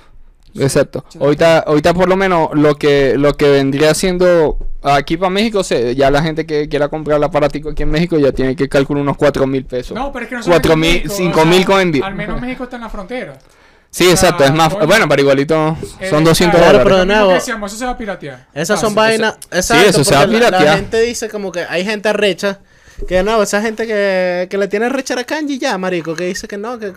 Exacto. 0.60 1.04
Sí. 1.08 1.18
Ahorita, 1.20 1.60
ahorita 1.60 1.94
por 1.94 2.08
lo 2.08 2.16
menos 2.16 2.50
lo 2.54 2.75
que 2.76 3.14
lo 3.16 3.34
que 3.36 3.48
vendría 3.50 3.94
siendo 3.94 4.58
aquí 4.82 5.16
para 5.16 5.30
México, 5.30 5.64
se, 5.64 5.94
ya 5.94 6.10
la 6.10 6.22
gente 6.22 6.46
que 6.46 6.68
quiera 6.68 6.88
comprar 6.88 7.18
el 7.18 7.25
aparatico 7.25 7.70
aquí 7.70 7.82
en 7.82 7.90
México 7.90 8.18
ya 8.18 8.32
tiene 8.32 8.54
que 8.56 8.68
calcular 8.68 9.02
unos 9.02 9.16
4 9.16 9.46
mil 9.46 9.64
pesos. 9.64 9.96
No, 9.96 10.12
pero 10.12 10.25
es 10.25 10.28
que 10.28 10.36
no 10.36 10.42
Cuatro 10.44 10.72
solamente 10.72 10.76
mil, 10.88 10.96
México, 11.04 11.14
cinco 11.16 11.40
o 11.40 11.42
sea, 11.42 11.50
mil 11.50 11.64
con 11.64 11.80
envío. 11.80 12.04
Al 12.04 12.14
menos 12.14 12.40
México 12.40 12.64
está 12.64 12.76
en 12.76 12.82
la 12.82 12.88
frontera. 12.88 13.38
sí, 13.90 14.08
exacto, 14.10 14.44
es 14.44 14.52
más... 14.52 14.75
Bueno, 14.86 15.08
pero 15.08 15.22
igualito 15.22 15.76
son 16.10 16.22
Eh, 16.22 16.25
200 16.25 16.58
claro, 16.60 16.78
dólares. 16.78 16.80
pero 16.84 16.96
de 16.98 17.06
nuevo- 17.06 17.34
eso 17.36 17.68
se 17.76 17.84
va 17.84 17.92
a 17.92 17.96
piratear. 17.98 18.46
Esas 18.52 18.78
son 18.78 18.94
Fácil. 18.94 19.20
vainas. 19.22 19.38
Exacto, 19.50 19.88
eso 19.88 20.04
se 20.04 20.14
va 20.14 20.20
a 20.20 20.25
porque 20.25 20.38
la- 20.40 20.50
la, 20.50 20.58
piratear. 20.58 20.76
gente 20.78 21.00
dice 21.00 21.28
como 21.30 21.50
que 21.50 21.60
hay 21.68 21.84
gente 21.84 22.12
recha. 22.12 22.58
Que 23.08 23.22
no, 23.22 23.42
esa 23.42 23.60
gente 23.60 23.86
que, 23.86 24.46
que 24.50 24.56
le 24.58 24.68
tiene 24.68 24.88
rechar 24.88 25.18
a 25.18 25.25
Kanye 25.25 25.58
ya, 25.58 25.76
marico. 25.78 26.14
Que 26.14 26.25
dice 26.25 26.46
que 26.48 26.56
no, 26.58 26.78
que. 26.78 26.92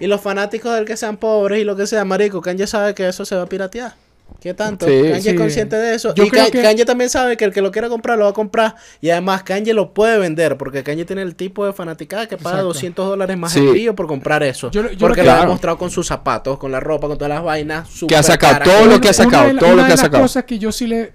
Y 0.00 0.06
los 0.06 0.20
fanáticos 0.20 0.74
del 0.74 0.84
que 0.84 0.96
sean 0.96 1.16
pobres 1.16 1.60
y 1.60 1.64
lo 1.64 1.76
que 1.76 1.86
sea, 1.86 2.04
marico. 2.04 2.40
Kanye 2.40 2.66
sabe 2.66 2.94
que 2.94 3.08
eso 3.08 3.24
se 3.24 3.34
va 3.36 3.42
a 3.42 3.46
piratear. 3.46 3.94
¿Qué 4.40 4.52
tanto? 4.54 4.86
Sí. 4.86 4.92
Kanye 5.02 5.22
Sí. 5.22 5.28
es 5.30 5.34
consciente 5.36 5.76
de 5.76 5.94
eso. 5.94 6.14
Yo 6.14 6.24
y 6.24 6.28
creo 6.30 6.44
Ka- 6.44 6.50
que- 6.50 6.62
Kanye 6.62 6.84
también 6.84 7.08
sabe 7.08 7.36
que 7.36 7.44
el 7.44 7.52
que 7.52 7.62
lo 7.62 7.70
quiera 7.72 7.88
comprar 7.88 8.18
lo 8.18 8.24
va 8.24 8.30
a 8.30 8.34
comprar. 8.34 8.74
Y 9.00 9.08
además 9.10 9.42
Kanye 9.44 9.72
lo 9.72 9.94
puede 9.94 10.18
vender. 10.18 10.56
Porque 10.58 10.82
Kanye 10.82 11.04
tiene 11.04 11.22
el 11.22 11.34
tipo 11.34 11.64
de 11.64 11.72
fanaticada 11.72 12.26
que 12.26 12.36
paga 12.36 12.56
Exacto. 12.56 12.66
200 12.68 13.06
dólares 13.08 13.36
más 13.38 13.52
Sí. 13.52 13.60
el 13.86 13.94
por 13.94 14.06
comprar 14.06 14.42
eso. 14.42 14.70
Yo 14.70 14.82
yo 14.90 14.98
porque 14.98 15.20
que- 15.22 15.26
lo 15.26 15.30
ha 15.30 15.34
Claro. 15.36 15.48
demostrado 15.48 15.78
con 15.78 15.90
sus 15.90 16.06
zapatos, 16.06 16.58
con 16.58 16.70
la 16.70 16.80
ropa, 16.80 17.06
con 17.08 17.16
todas 17.16 17.30
las 17.30 17.42
vainas. 17.42 17.88
Que 18.06 18.14
ha 18.16 18.22
sacado 18.22 18.58
todo 18.64 18.84
lo 18.86 19.00
que 19.00 19.08
ha 19.08 19.10
Una 19.10 19.14
sacado, 19.14 19.52
la- 19.52 19.58
todo 19.60 19.68
una 19.72 19.76
lo 19.82 19.86
que 19.86 19.92
ha 19.92 19.96
las 19.96 20.00
sacado. 20.00 20.22
cosas 20.22 20.44
que 20.44 20.58
yo 20.58 20.70
sí 20.70 20.86
le. 20.86 21.12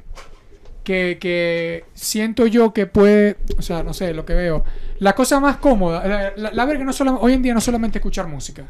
Que, 0.83 1.17
que 1.21 1.85
siento 1.93 2.47
yo 2.47 2.73
que 2.73 2.87
puede. 2.87 3.37
O 3.57 3.61
sea, 3.61 3.83
no 3.83 3.93
sé, 3.93 4.13
lo 4.13 4.25
que 4.25 4.33
veo. 4.33 4.63
La 4.99 5.13
cosa 5.13 5.39
más 5.39 5.57
cómoda. 5.57 6.05
La, 6.07 6.33
la- 6.35 6.51
la 6.51 6.65
verga 6.65 6.83
no 6.83 6.91
solo, 6.93 7.19
hoy 7.19 7.33
en 7.33 7.41
día 7.43 7.53
no 7.53 7.59
es 7.59 7.65
solamente 7.65 7.99
escuchar 7.99 8.27
música. 8.27 8.65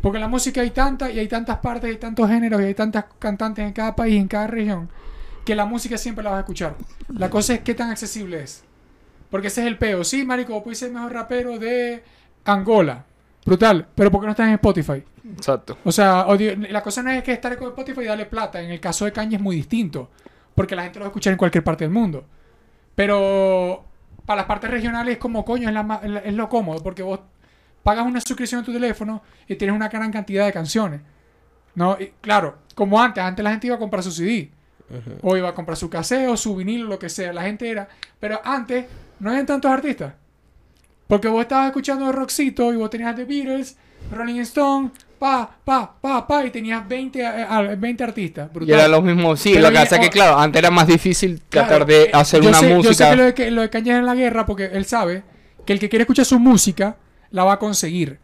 Porque 0.00 0.18
la 0.20 0.28
música 0.28 0.60
hay 0.60 0.70
tanta 0.70 1.10
y 1.10 1.18
hay 1.18 1.26
tantas 1.26 1.58
partes, 1.58 1.90
hay 1.90 1.96
tantos 1.96 2.28
géneros 2.28 2.60
y 2.60 2.64
hay 2.64 2.74
tantas 2.74 3.06
cantantes 3.18 3.64
en 3.66 3.72
cada 3.72 3.96
país, 3.96 4.20
en 4.20 4.28
cada 4.28 4.46
región. 4.46 4.88
Que 5.44 5.54
la 5.56 5.64
música 5.66 5.98
siempre 5.98 6.22
la 6.22 6.30
vas 6.30 6.36
a 6.38 6.40
escuchar. 6.40 6.76
La 7.08 7.30
cosa 7.30 7.54
es 7.54 7.60
qué 7.60 7.74
tan 7.74 7.90
accesible 7.90 8.42
es. 8.42 8.62
Porque 9.30 9.48
ese 9.48 9.62
es 9.62 9.66
el 9.66 9.76
peo. 9.78 10.04
Sí, 10.04 10.24
marico, 10.24 10.62
puedes 10.62 10.78
ser 10.78 10.88
el 10.88 10.94
mejor 10.94 11.12
rapero 11.12 11.58
de 11.58 12.02
Angola. 12.44 13.04
Brutal. 13.44 13.86
Pero 13.94 14.10
¿por 14.12 14.20
qué 14.20 14.26
no 14.26 14.30
estás 14.32 14.46
en 14.48 14.54
Spotify? 14.54 15.02
Exacto. 15.36 15.78
O 15.84 15.90
sea, 15.90 16.26
odio- 16.28 16.56
la 16.70 16.82
cosa 16.82 17.02
no 17.02 17.10
es 17.10 17.22
que 17.24 17.32
estar 17.32 17.56
con 17.56 17.68
Spotify 17.68 18.02
y 18.02 18.04
darle 18.04 18.26
plata. 18.26 18.60
En 18.60 18.70
el 18.70 18.78
caso 18.80 19.04
de 19.04 19.12
Kanye 19.12 19.36
es 19.36 19.42
muy 19.42 19.56
distinto. 19.56 20.10
Porque 20.56 20.74
la 20.74 20.82
gente 20.82 20.98
lo 20.98 21.04
va 21.04 21.06
a 21.06 21.10
escuchar 21.10 21.32
en 21.32 21.36
cualquier 21.36 21.62
parte 21.62 21.84
del 21.84 21.92
mundo. 21.92 22.24
Pero 22.96 23.84
para 24.24 24.38
las 24.38 24.46
partes 24.46 24.68
regionales, 24.68 25.18
como 25.18 25.44
coño, 25.44 25.68
es, 25.68 25.74
la 25.74 26.00
es 26.24 26.34
lo 26.34 26.48
cómodo. 26.48 26.82
Porque 26.82 27.04
vos 27.04 27.20
pagas 27.84 28.04
una 28.04 28.20
suscripción 28.20 28.62
a 28.62 28.64
tu 28.64 28.72
teléfono 28.72 29.22
y 29.46 29.54
tienes 29.54 29.76
una 29.76 29.88
gran 29.88 30.10
cantidad 30.10 30.46
de 30.46 30.52
canciones. 30.52 31.02
¿No? 31.76 31.96
Y, 32.00 32.12
claro, 32.20 32.56
como 32.74 33.00
antes. 33.00 33.22
Antes 33.22 33.44
la 33.44 33.50
gente 33.50 33.68
iba 33.68 33.76
a 33.76 33.78
comprar 33.78 34.02
su 34.02 34.10
CD. 34.10 34.50
O 35.22 35.36
iba 35.36 35.48
a 35.48 35.54
comprar 35.54 35.76
su 35.76 35.90
caseo, 35.90 36.36
su 36.36 36.56
vinilo, 36.56 36.88
lo 36.88 36.98
que 36.98 37.08
sea. 37.08 37.32
La 37.32 37.42
gente 37.42 37.70
era. 37.70 37.88
Pero 38.18 38.40
antes 38.42 38.86
no 39.20 39.30
habían 39.30 39.46
tantos 39.46 39.70
artistas. 39.70 40.14
Porque 41.06 41.28
vos 41.28 41.42
estabas 41.42 41.66
escuchando 41.66 42.10
Roxito 42.10 42.72
y 42.72 42.76
vos 42.76 42.90
tenías 42.90 43.14
The 43.14 43.24
Beatles, 43.24 43.76
Rolling 44.10 44.40
Stone, 44.40 44.90
pa, 45.18 45.58
pa, 45.64 45.94
pa, 46.00 46.26
pa, 46.26 46.44
y 46.44 46.50
tenías 46.50 46.86
20, 46.86 47.20
eh, 47.20 47.26
al- 47.26 47.76
20 47.76 48.04
artistas. 48.04 48.48
Y 48.50 48.54
Brutal. 48.54 48.74
era 48.78 48.88
lo 48.88 49.02
mismo, 49.02 49.36
sí, 49.36 49.50
Pero 49.54 49.62
lo 49.62 49.68
que 49.70 49.78
pasa 49.78 49.96
es 49.96 50.00
que 50.02 50.10
claro, 50.10 50.38
antes 50.38 50.58
era 50.58 50.70
más 50.70 50.86
difícil 50.86 51.40
Claro, 51.48 51.68
tratar 51.68 51.86
de 51.86 52.02
eh, 52.04 52.10
hacer 52.12 52.42
yo 52.42 52.48
una 52.48 52.58
sé- 52.58 52.68
Yo 52.68 52.82
sé 52.82 52.88
música. 52.88 53.10
que 53.10 53.16
lo 53.16 53.24
de, 53.24 53.34
que 53.34 53.50
lo 53.50 53.62
de 53.62 53.90
en 53.90 54.06
la 54.06 54.14
guerra 54.14 54.46
porque 54.46 54.66
él 54.66 54.84
sabe 54.84 55.22
que 55.64 55.72
el 55.72 55.78
que 55.78 55.88
quiere 55.88 56.02
escuchar 56.02 56.24
su 56.24 56.38
música 56.38 56.96
la 57.30 57.44
va 57.44 57.54
a 57.54 57.58
conseguir. 57.58 58.18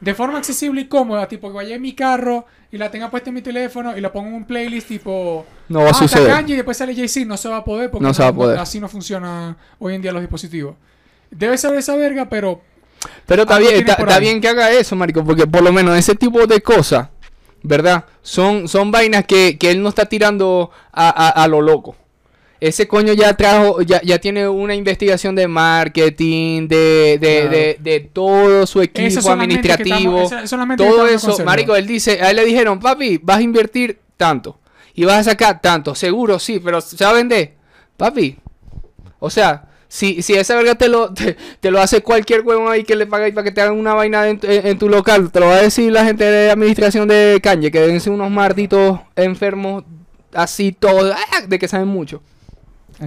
De 0.00 0.14
forma 0.14 0.38
accesible 0.38 0.82
y 0.82 0.88
cómoda, 0.88 1.26
tipo 1.26 1.48
que 1.48 1.54
vaya 1.54 1.74
en 1.76 1.82
mi 1.82 1.94
carro 1.94 2.46
y 2.70 2.76
la 2.78 2.90
tenga 2.90 3.10
puesta 3.10 3.30
en 3.30 3.34
mi 3.34 3.42
teléfono 3.42 3.96
y 3.96 4.00
la 4.00 4.12
ponga 4.12 4.28
en 4.28 4.34
un 4.34 4.44
playlist 4.44 4.88
tipo... 4.88 5.46
No 5.68 5.80
va 5.80 5.88
a 5.88 5.90
ah, 5.90 5.94
suceder. 5.94 6.28
Kanye 6.28 6.52
y 6.52 6.56
después 6.56 6.76
sale 6.76 6.94
Jay-Z, 6.94 7.26
no 7.26 7.36
se 7.36 7.48
va 7.48 7.58
a 7.58 7.64
poder 7.64 7.90
porque 7.90 8.06
No 8.06 8.12
se 8.12 8.22
va 8.22 8.28
a 8.28 8.32
poder. 8.34 8.58
así 8.58 8.78
no 8.78 8.88
funciona 8.88 9.56
hoy 9.78 9.94
en 9.94 10.02
día 10.02 10.12
los 10.12 10.20
dispositivos. 10.20 10.76
Debe 11.30 11.56
saber 11.56 11.78
esa 11.78 11.96
verga, 11.96 12.28
pero 12.28 12.60
Pero 13.26 13.42
está 13.42 13.58
bien, 13.58 13.74
está, 13.88 14.18
bien 14.18 14.40
que 14.40 14.48
haga 14.48 14.70
eso, 14.72 14.94
marico, 14.96 15.24
porque 15.24 15.46
por 15.46 15.62
lo 15.62 15.72
menos 15.72 15.96
ese 15.98 16.14
tipo 16.14 16.46
de 16.46 16.60
cosas, 16.60 17.08
¿verdad? 17.62 18.04
Son, 18.22 18.68
son 18.68 18.90
vainas 18.90 19.24
que, 19.26 19.58
que 19.58 19.70
él 19.70 19.82
no 19.82 19.88
está 19.88 20.06
tirando 20.06 20.70
a, 20.92 21.08
a- 21.08 21.42
a 21.42 21.48
lo 21.48 21.60
loco. 21.60 21.96
Ese 22.58 22.88
coño 22.88 23.12
ya 23.12 23.34
trajo, 23.36 23.82
ya, 23.82 24.00
ya 24.02 24.18
tiene 24.18 24.48
una 24.48 24.74
investigación 24.74 25.34
de 25.34 25.46
marketing, 25.46 26.68
de, 26.68 27.18
de, 27.20 27.40
Claro. 27.40 27.50
de, 27.50 27.76
de 27.80 28.00
todo 28.00 28.66
su 28.66 28.80
equipo 28.80 29.30
administrativo, 29.30 30.22
estamos- 30.22 30.76
todo 30.76 31.06
eso, 31.06 31.44
marico, 31.44 31.76
él 31.76 31.86
dice, 31.86 32.20
a 32.22 32.30
él 32.30 32.36
le 32.36 32.44
dijeron, 32.44 32.80
papi, 32.80 33.18
vas 33.22 33.38
a 33.38 33.42
invertir 33.42 33.98
tanto 34.16 34.58
y 34.94 35.04
vas 35.04 35.18
a 35.18 35.24
sacar 35.32 35.60
tanto, 35.60 35.94
seguro 35.94 36.38
sí, 36.38 36.58
pero 36.58 36.80
¿se 36.80 37.04
va 37.04 37.10
a 37.10 37.14
vender? 37.14 37.54
Papi, 37.98 38.38
o 39.18 39.28
sea, 39.30 39.64
si, 39.88 40.22
si 40.22 40.34
esa 40.34 40.56
verga 40.56 40.74
te 40.74 40.88
lo, 40.88 41.12
te, 41.14 41.36
te 41.60 41.70
lo 41.70 41.80
hace 41.80 42.00
cualquier 42.02 42.40
huevón 42.42 42.70
ahí 42.72 42.84
que 42.84 42.96
le 42.96 43.06
pagáis 43.06 43.32
para 43.34 43.44
que 43.44 43.52
te 43.52 43.60
hagan 43.60 43.74
una 43.78 43.94
vaina 43.94 44.28
en, 44.28 44.40
en- 44.42 44.66
en 44.66 44.78
tu 44.78 44.88
local, 44.88 45.30
te 45.30 45.40
lo 45.40 45.46
va 45.46 45.54
a 45.56 45.62
decir 45.62 45.92
la 45.92 46.04
gente 46.04 46.24
de 46.24 46.50
administración 46.50 47.06
de 47.08 47.40
Kanye, 47.42 47.70
que 47.70 47.80
deben 47.80 48.00
ser 48.00 48.12
unos 48.12 48.30
marditos 48.30 49.00
enfermos 49.14 49.84
así 50.34 50.72
todos, 50.72 51.14
ah, 51.14 51.40
de 51.46 51.58
que 51.58 51.68
saben 51.68 51.88
mucho. 51.88 52.22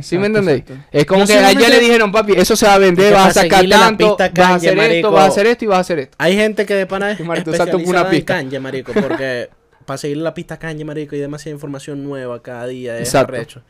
¿Sí 0.04 0.20
me 0.20 0.28
entendéis? 0.28 0.64
Es 0.92 1.06
como 1.06 1.26
que 1.26 1.34
a 1.34 1.38
ella 1.40 1.50
simplemente- 1.50 1.78
le 1.78 1.84
dijeron, 1.84 2.12
papi, 2.12 2.34
eso 2.34 2.56
se 2.56 2.68
va 2.68 2.76
a 2.76 2.78
vender, 2.78 3.12
vas 3.12 3.36
a 3.36 3.42
sacar 3.42 3.68
tanto, 3.68 4.16
vas 4.18 4.40
a 4.40 4.56
hacer 4.56 4.70
esto, 4.70 4.82
marico. 4.82 5.12
vas 5.12 5.26
a 5.26 5.28
hacer 5.30 5.48
esto 5.48 5.66
y 5.66 5.68
vas 5.68 5.78
a 5.78 5.82
hacer 5.82 6.00
esto. 6.00 6.16
Hay 6.20 6.36
gente 6.36 6.66
que 6.68 6.76
de 6.76 6.86
pana 6.86 7.12
es 7.12 7.20
una 7.20 7.36
en 7.38 8.10
pista. 8.10 8.36
Kanye, 8.36 8.60
marico, 8.60 8.94
porque 8.94 9.50
para 9.86 9.98
seguir 9.98 10.18
la 10.18 10.34
pista 10.36 10.58
Kanye, 10.60 10.86
marico, 10.86 11.16
hay 11.16 11.22
demasiada 11.22 11.56
información 11.56 12.04
nueva 12.04 12.42
cada 12.44 12.68
día, 12.68 12.98
es 13.00 13.08
Exacto. 13.10 13.34
arrecho. 13.34 13.64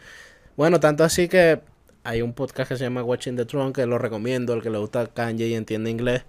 Bueno, 0.57 0.81
tanto 0.81 1.05
así 1.05 1.29
que 1.29 1.61
hay 2.09 2.21
un 2.23 2.33
podcast 2.33 2.69
que 2.71 2.77
se 2.77 2.83
llama 2.85 3.03
Watching 3.03 3.35
the 3.35 3.45
Throne, 3.45 3.71
que 3.71 3.85
lo 3.85 3.97
recomiendo, 3.99 4.53
el 4.53 4.61
que 4.63 4.69
le 4.69 4.77
gusta 4.79 5.05
Kanye 5.07 5.47
y 5.47 5.53
entiende 5.53 5.89
inglés, 5.91 6.23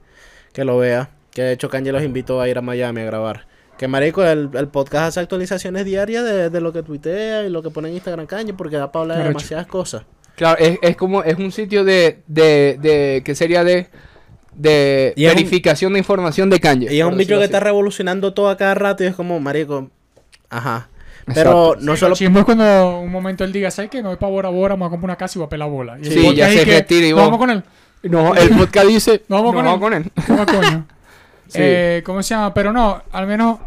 que 0.52 0.64
lo 0.64 0.76
vea. 0.78 1.10
Que 1.32 1.42
de 1.42 1.52
hecho 1.52 1.68
Kanye 1.70 1.90
los 1.92 2.02
invitó 2.02 2.40
a 2.40 2.48
ir 2.48 2.58
a 2.58 2.60
Miami 2.60 3.00
a 3.00 3.04
grabar. 3.04 3.46
Que 3.78 3.88
marico, 3.88 4.22
el, 4.22 4.50
el 4.52 4.68
podcast 4.68 5.08
hace 5.08 5.20
actualizaciones 5.20 5.86
diarias 5.86 6.22
de, 6.24 6.50
de 6.50 6.60
lo 6.60 6.72
que 6.72 6.82
tuitea 6.82 7.44
y 7.44 7.48
lo 7.50 7.62
que 7.62 7.70
pone 7.70 7.88
en 7.88 7.94
Instagram 7.94 8.26
Kanye, 8.26 8.52
porque 8.52 8.76
da 8.76 8.92
para 8.92 9.02
hablar 9.04 9.18
de 9.18 9.24
demasiadas 9.28 9.66
cosas. 9.66 10.02
Claro, 10.36 10.58
es, 10.58 10.78
es 10.82 10.96
como, 10.96 11.22
es 11.22 11.38
un 11.38 11.50
sitio 11.52 11.82
de, 11.84 12.20
de, 12.26 12.78
de, 12.80 13.22
que 13.24 13.34
sería 13.34 13.64
de, 13.64 13.88
de 14.54 15.14
Y 15.16 15.24
es 15.24 15.30
un- 15.32 15.36
verificación 15.36 15.92
de 15.94 15.98
información 16.00 16.50
de 16.50 16.60
Kanye. 16.60 16.92
Y 16.92 17.00
es 17.00 17.06
un 17.06 17.16
bicho 17.16 17.30
que 17.30 17.34
así. 17.36 17.44
está 17.44 17.60
revolucionando 17.60 18.34
todo 18.34 18.48
a 18.50 18.56
cada 18.56 18.74
rato 18.74 19.02
y 19.04 19.06
es 19.06 19.14
como, 19.14 19.40
marico, 19.40 19.90
ajá. 20.50 20.88
Exacto. 21.30 21.74
Pero 21.78 21.84
no 21.86 21.92
Sí, 21.94 22.00
solo 22.00 22.10
lo 22.10 22.16
chismo 22.16 22.38
es 22.40 22.44
cuando 22.44 22.98
un 23.00 23.10
momento 23.10 23.44
él 23.44 23.52
diga, 23.52 23.70
¿sabes 23.70 23.90
qué? 23.90 24.02
Me 24.02 24.08
voy 24.08 24.16
para 24.16 24.30
Bora 24.32 24.48
Bora, 24.50 24.74
me 24.76 24.80
voy 24.80 24.86
a 24.88 24.90
comprar 24.90 25.08
una 25.10 25.16
casa 25.16 25.38
y 25.38 25.40
voy 25.40 25.46
a 25.46 25.48
pelar 25.50 25.68
bola. 25.70 25.98
Y 26.00 26.04
Sí, 26.06 26.34
ya 26.34 26.48
se 26.50 26.64
retira 26.64 27.06
y 27.06 27.10
"No, 27.10 27.16
vos- 27.16 27.24
Vamos 27.24 27.38
con 27.38 27.50
él. 27.50 27.64
No, 28.02 28.34
el 28.34 28.48
podcast 28.50 28.86
dice, 28.86 29.22
No 29.28 29.36
vamos 29.42 29.52
no 29.52 29.56
con 29.58 29.64
vamos 29.66 29.74
él. 29.76 29.80
con 29.80 29.94
él. 29.94 30.26
¿Cómo 30.26 30.46
coño? 30.46 30.86
Sí. 31.48 31.58
Eh, 31.60 32.02
¿Cómo 32.06 32.22
se 32.22 32.32
llama? 32.34 32.54
Pero 32.54 32.72
no, 32.72 33.02
al 33.10 33.26
menos 33.26 33.58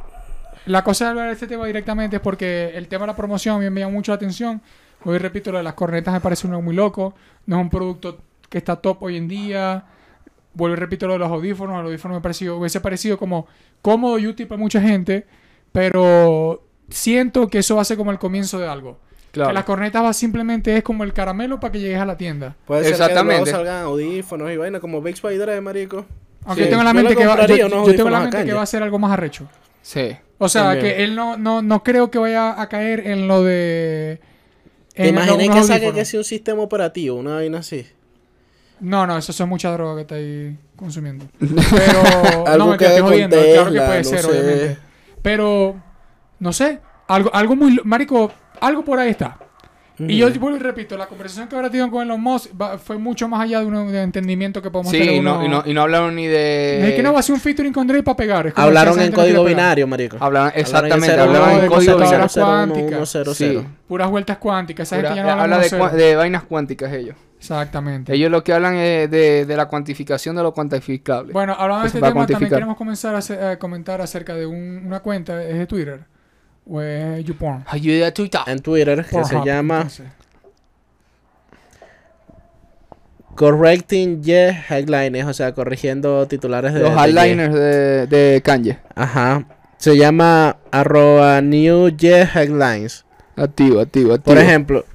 la 0.67 0.85
cosa 0.85 1.03
de 1.03 1.09
hablar 1.11 1.27
de 1.27 1.33
este 1.33 1.47
tema 1.47 1.65
directamente 1.65 2.15
es 2.15 2.21
porque 2.21 2.71
el 2.75 2.87
tema 2.87 3.01
de 3.03 3.07
la 3.07 3.15
promoción 3.17 3.57
a 3.57 3.59
mí 3.59 3.69
me 3.69 3.81
llama 3.81 3.91
mucho 3.91 4.13
la 4.13 4.15
atención. 4.15 4.61
Hoy 5.03 5.17
repito, 5.17 5.51
lo 5.51 5.57
de 5.57 5.65
las 5.65 5.73
cornetas 5.73 6.13
me 6.13 6.21
parece 6.21 6.47
uno 6.47 6.61
muy 6.61 6.73
loco. 6.73 7.13
No 7.45 7.57
es 7.57 7.61
un 7.61 7.69
producto 7.69 8.19
que 8.49 8.57
está 8.57 8.77
top 8.77 9.03
hoy 9.03 9.17
en 9.17 9.27
día. 9.27 9.83
vuelvo 10.53 10.77
y 10.77 10.79
repito 10.79 11.07
lo 11.07 11.13
de 11.13 11.19
los 11.19 11.29
audífonos. 11.29 11.75
Los 11.79 11.87
audífonos 11.87 12.15
me 12.17 12.21
pareció, 12.21 12.55
hubiese 12.57 12.79
parecido 12.79 13.17
como 13.17 13.47
cómodo 13.81 14.17
y 14.17 14.27
útil 14.27 14.47
para 14.47 14.59
mucha 14.59 14.79
gente, 14.79 15.25
pero 15.73 16.63
siento 16.89 17.47
que 17.47 17.59
eso 17.59 17.75
va 17.75 17.81
a 17.81 17.85
ser 17.85 17.97
como 17.97 18.11
el 18.11 18.19
comienzo 18.19 18.59
de 18.59 18.67
algo. 18.67 18.99
Claro. 19.31 19.49
Que 19.49 19.53
las 19.55 19.63
cornetas 19.63 20.03
va 20.03 20.13
simplemente 20.13 20.77
es 20.77 20.83
como 20.83 21.03
el 21.03 21.11
caramelo 21.11 21.59
para 21.59 21.71
que 21.71 21.79
llegues 21.79 21.99
a 21.99 22.05
la 22.05 22.17
tienda. 22.17 22.55
Puede 22.65 22.83
ser 22.83 22.91
Exactamente. 22.93 23.45
que 23.45 23.49
luego 23.51 23.65
salgan 23.65 23.83
audífonos 23.85 24.51
y 24.51 24.57
vaina 24.57 24.79
como 24.79 25.01
Big 25.01 25.15
Spider, 25.15 25.59
marico. 25.61 26.05
Aunque 26.45 26.65
Sí. 26.65 26.69
tengo 26.69 26.81
en 26.81 26.85
la 26.85 26.91
Yo 26.91 26.95
mente 26.95 27.15
que 27.15 27.25
va, 27.25 27.47
yo, 27.47 27.55
yo 27.55 27.67
tengo 27.95 28.07
en 28.07 28.13
la 28.13 28.19
mente 28.19 28.45
que 28.45 28.53
va 28.53 28.61
a 28.61 28.65
ser 28.67 28.83
algo 28.83 28.99
más 28.99 29.11
arrecho. 29.11 29.47
Sí. 29.81 30.15
O 30.37 30.49
sea, 30.49 30.63
También. 30.73 30.85
que 30.85 31.03
él 31.03 31.15
no, 31.15 31.37
no, 31.37 31.61
no 31.61 31.83
creo 31.83 32.11
que 32.11 32.19
vaya 32.19 32.61
a 32.61 32.69
caer 32.69 33.07
en 33.07 33.27
lo 33.27 33.43
de... 33.43 34.19
¿Te 34.93 35.07
en 35.07 35.15
imaginé 35.15 35.49
que 35.49 35.63
saque 35.63 35.91
que 35.93 36.05
sea 36.05 36.19
un 36.19 36.23
sistema 36.25 36.61
operativo, 36.61 37.17
una 37.17 37.35
vaina 37.35 37.59
así? 37.59 37.87
No, 38.79 39.07
no, 39.07 39.17
eso 39.17 39.31
es 39.31 39.49
mucha 39.49 39.71
droga 39.71 39.95
que 39.95 40.01
estáis 40.01 40.57
consumiendo. 40.75 41.25
Pero. 41.39 42.45
Algo 42.45 42.65
no, 42.65 42.71
me 42.71 42.77
que 42.77 42.85
estoy 42.85 43.01
con 43.01 43.09
jodiendo. 43.11 43.37
Claro 43.41 43.71
que 43.71 43.79
puede 43.79 43.97
no 43.99 44.03
ser, 44.03 44.19
sé. 44.19 44.27
obviamente. 44.27 44.77
Pero. 45.21 45.75
No 46.43 46.51
sé. 46.53 46.79
Algo, 47.07 47.33
algo 47.33 47.55
muy. 47.55 47.79
Marico, 47.85 48.31
algo 48.59 48.83
por 48.83 48.99
ahí 48.99 49.09
está. 49.11 49.37
Y 49.97 50.17
yo 50.17 50.27
vuelvo 50.39 50.57
y 50.57 50.59
repito, 50.59 50.97
la 50.97 51.05
conversación 51.05 51.47
que 51.47 51.55
ahora 51.55 51.69
tenido 51.69 51.89
con 51.91 52.01
Elon 52.03 52.19
Musk 52.19 52.49
va- 52.59 52.77
fue 52.79 52.97
mucho 52.97 53.27
más 53.27 53.41
allá 53.41 53.59
de 53.59 53.65
un 53.67 53.91
de 53.91 54.01
entendimiento 54.01 54.59
que 54.61 54.71
podemos 54.71 54.91
Sí, 54.91 54.97
tener. 54.97 55.13
y 55.15 55.19
no, 55.21 55.45
y, 55.45 55.47
no, 55.47 55.61
y 55.65 55.73
no 55.73 55.83
hablaron 55.83 56.15
ni 56.15 56.25
de... 56.25 56.89
Es 56.89 56.95
que 56.95 57.03
no 57.03 57.13
va 57.13 57.19
a 57.19 57.23
ser 57.23 57.35
un 57.35 57.39
featuring 57.39 57.71
con 57.71 57.85
Drake 57.85 58.01
para 58.03 58.17
pegar. 58.17 58.47
es 58.47 58.53
Hablaron 58.57 58.99
en 58.99 59.11
código 59.11 59.45
binario, 59.45 59.85
marico. 59.87 60.17
Hablaron, 60.19 60.51
exactamente, 60.55 61.11
hablaron 61.17 61.51
en 61.51 61.61
de 61.61 61.67
código 61.67 61.95
binario. 61.97 62.27
cuánticas. 62.33 63.09
Sí. 63.37 63.63
Puras 63.87 64.09
vueltas 64.09 64.37
cuánticas. 64.39 64.87
Esa 64.91 64.95
Pura- 64.97 65.09
gente 65.09 65.21
ya 65.21 65.23
no 65.35 65.41
habla 65.41 65.55
habla 65.55 65.57
de, 65.59 65.69
cua- 65.79 65.91
de 65.91 66.15
vainas 66.15 66.43
cuánticas 66.43 66.91
ellos. 66.91 67.15
Exactamente. 67.37 68.13
Ellos 68.15 68.31
lo 68.31 68.43
que 68.43 68.51
hablan 68.53 68.75
es 68.75 69.11
de, 69.11 69.45
de 69.45 69.57
la 69.57 69.67
cuantificación 69.67 70.35
de 70.35 70.41
lo 70.41 70.53
cuantificable. 70.53 71.33
Bueno, 71.33 71.53
hablando 71.57 71.83
de 71.83 71.87
este 71.89 71.99
tema, 72.01 72.25
también 72.25 72.49
queremos 72.49 72.77
comenzar 72.77 73.13
a, 73.13 73.19
hacer- 73.19 73.43
a 73.43 73.59
comentar 73.59 74.01
acerca 74.01 74.33
de 74.33 74.47
un- 74.47 74.81
una 74.87 75.01
cuenta, 75.01 75.43
¿es 75.43 75.55
de 75.57 75.67
Twitter? 75.67 76.05
Ayuda 77.67 78.07
a 78.07 78.11
Twitter. 78.13 78.41
En 78.47 78.59
Twitter, 78.59 79.05
que 79.05 79.23
se 79.23 79.45
llama. 79.45 79.87
Correcting 83.35 84.21
Ye 84.21 84.51
Headlines, 84.69 85.25
o 85.25 85.33
sea, 85.33 85.53
corrigiendo 85.53 86.27
titulares 86.27 86.73
de. 86.73 86.81
Los 86.81 86.93
highliners 86.95 87.53
de, 87.53 88.07
de 88.07 88.41
Kanye. 88.43 88.77
Ajá. 88.95 89.45
Se 89.77 89.97
llama 89.97 90.57
arroba 90.71 91.41
New 91.41 91.89
Ye 91.89 92.21
Headlines. 92.21 93.05
Activo, 93.35 93.81
activo, 93.81 94.13
activo. 94.13 94.35
Por 94.35 94.37
ejemplo, 94.37 94.85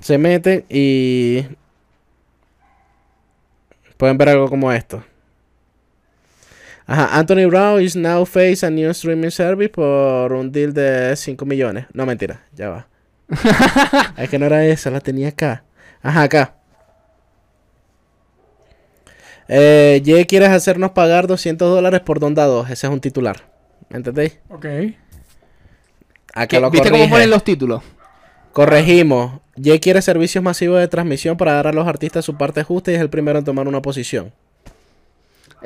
se 0.00 0.18
meten 0.18 0.64
y 0.68 1.44
pueden 3.96 4.16
ver 4.18 4.30
algo 4.30 4.48
como 4.48 4.72
esto. 4.72 5.04
Ajá, 6.86 7.18
Anthony 7.18 7.46
Brown 7.46 7.80
is 7.82 7.96
now 7.96 8.24
face 8.24 8.64
a 8.64 8.70
new 8.70 8.88
streaming 8.90 9.30
service 9.30 9.70
por 9.70 10.32
un 10.32 10.52
deal 10.52 10.72
de 10.72 11.14
5 11.16 11.44
millones. 11.44 11.86
No, 11.92 12.06
mentira, 12.06 12.42
ya 12.52 12.68
va. 12.68 12.88
es 14.16 14.30
que 14.30 14.38
no 14.38 14.46
era 14.46 14.64
esa, 14.66 14.90
la 14.90 15.00
tenía 15.00 15.28
acá. 15.28 15.64
Ajá, 16.00 16.22
acá. 16.22 16.54
Eh, 19.48 20.00
Ye 20.04 20.26
quieres 20.26 20.50
hacernos 20.50 20.90
pagar 20.92 21.26
200 21.26 21.68
dólares 21.68 22.00
por 22.00 22.20
Donda 22.20 22.44
2. 22.46 22.70
Ese 22.70 22.86
es 22.86 22.92
un 22.92 23.00
titular. 23.00 23.36
¿Me 23.88 23.96
entendéis? 23.98 24.38
Ok. 24.48 24.66
Acá 26.34 26.46
¿Qué- 26.48 26.60
lo 26.60 26.70
¿Viste 26.70 26.90
cómo 26.90 27.08
ponen 27.08 27.30
los 27.30 27.44
títulos? 27.44 27.82
Corregimos. 28.52 29.40
Ye 29.56 29.78
quiere 29.80 30.02
servicios 30.02 30.42
masivos 30.42 30.80
de 30.80 30.88
transmisión 30.88 31.36
para 31.36 31.54
dar 31.54 31.68
a 31.68 31.72
los 31.72 31.86
artistas 31.86 32.24
su 32.24 32.36
parte 32.36 32.62
justa 32.62 32.90
y 32.90 32.94
es 32.94 33.00
el 33.00 33.10
primero 33.10 33.38
en 33.38 33.44
tomar 33.44 33.66
una 33.68 33.80
posición. 33.82 34.32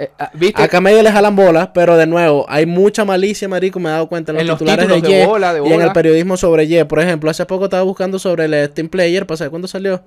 Eh, 0.00 0.10
ah, 0.18 0.30
¿Viste? 0.32 0.62
Acá 0.62 0.80
medio 0.80 1.02
le 1.02 1.12
jalan 1.12 1.36
bolas, 1.36 1.68
pero 1.74 1.94
de 1.98 2.06
nuevo, 2.06 2.46
hay 2.48 2.64
mucha 2.64 3.04
malicia, 3.04 3.46
marico, 3.48 3.78
me 3.78 3.90
he 3.90 3.92
dado 3.92 4.08
cuenta 4.08 4.32
en 4.32 4.36
los 4.36 4.42
En 4.42 4.48
los 4.48 4.58
titulares 4.58 4.88
de 4.88 4.94
títulos 4.94 5.12
de 5.12 5.18
Ye 5.18 5.26
bola, 5.26 5.52
de 5.52 5.68
y 5.68 5.72
en 5.74 5.80
el 5.82 5.92
periodismo 5.92 6.38
sobre 6.38 6.66
Ye. 6.66 6.86
Por 6.86 7.00
ejemplo, 7.00 7.28
hace 7.28 7.44
poco 7.44 7.64
estaba 7.64 7.82
buscando 7.82 8.18
sobre 8.18 8.46
el 8.46 8.70
Steam 8.70 8.88
Player, 8.88 9.26
para 9.26 9.36
saber 9.36 9.50
cuándo 9.50 9.68
salió. 9.68 10.02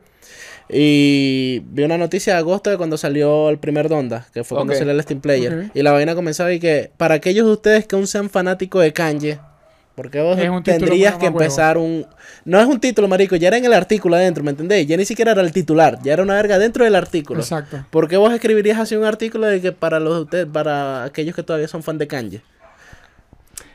Y 0.68 1.62
vi 1.66 1.84
una 1.84 2.00
noticia 2.00 2.34
de 2.34 2.40
agosto 2.40 2.72
de 2.72 2.78
cuando 2.78 2.98
salió 2.98 3.50
el 3.50 3.60
primer 3.60 3.88
Donda, 3.88 4.26
que 4.34 4.44
fue 4.44 4.58
cuando 4.58 4.74
salió 4.74 4.94
el 4.94 5.04
Steam 5.04 5.22
Player. 5.22 5.70
Y 5.76 5.84
la 5.84 5.92
vaina 5.92 6.16
comenzaba 6.16 6.52
y 6.52 6.60
que, 6.60 6.90
para 6.98 7.14
aquellos 7.14 7.46
de 7.46 7.52
ustedes 7.52 7.86
que 7.86 7.96
aún 7.96 8.08
sean 8.08 8.32
fanáticos 8.32 8.82
de 8.82 8.94
Kanye, 8.94 9.40
porque 9.96 10.22
vos 10.22 10.38
tendrías 10.64 11.18
que 11.18 11.26
empezar 11.28 11.78
un... 11.78 12.06
No 12.46 12.60
es 12.60 12.66
un 12.66 12.80
título, 12.80 13.08
marico, 13.08 13.36
ya 13.36 13.50
era 13.50 13.58
en 13.58 13.66
el 13.66 13.74
artículo 13.74 14.16
adentro, 14.16 14.44
¿me 14.44 14.52
entendéis? 14.52 14.88
Ya 14.88 14.98
ni 14.98 15.06
siquiera 15.06 15.34
era 15.34 15.42
el 15.42 15.52
titular, 15.52 16.00
ya 16.04 16.14
era 16.14 16.24
una 16.24 16.34
verga 16.34 16.58
dentro 16.58 16.84
del 16.84 16.96
artículo. 16.96 17.42
Exacto. 17.42 17.86
¿Por 17.92 18.08
qué 18.08 18.18
vos 18.18 18.34
escribirías 18.34 18.80
así 18.80 18.96
un 18.96 19.06
artículo 19.06 19.46
de 19.48 19.62
que 19.62 19.72
para 19.72 20.00
los 20.00 20.16
de 20.16 20.22
ustedes, 20.24 20.46
para 20.48 21.04
aquellos 21.04 21.36
que 21.36 21.44
todavía 21.44 21.68
son 21.68 21.84
fan 21.84 21.98
de 21.98 22.08
Kanye? 22.08 22.42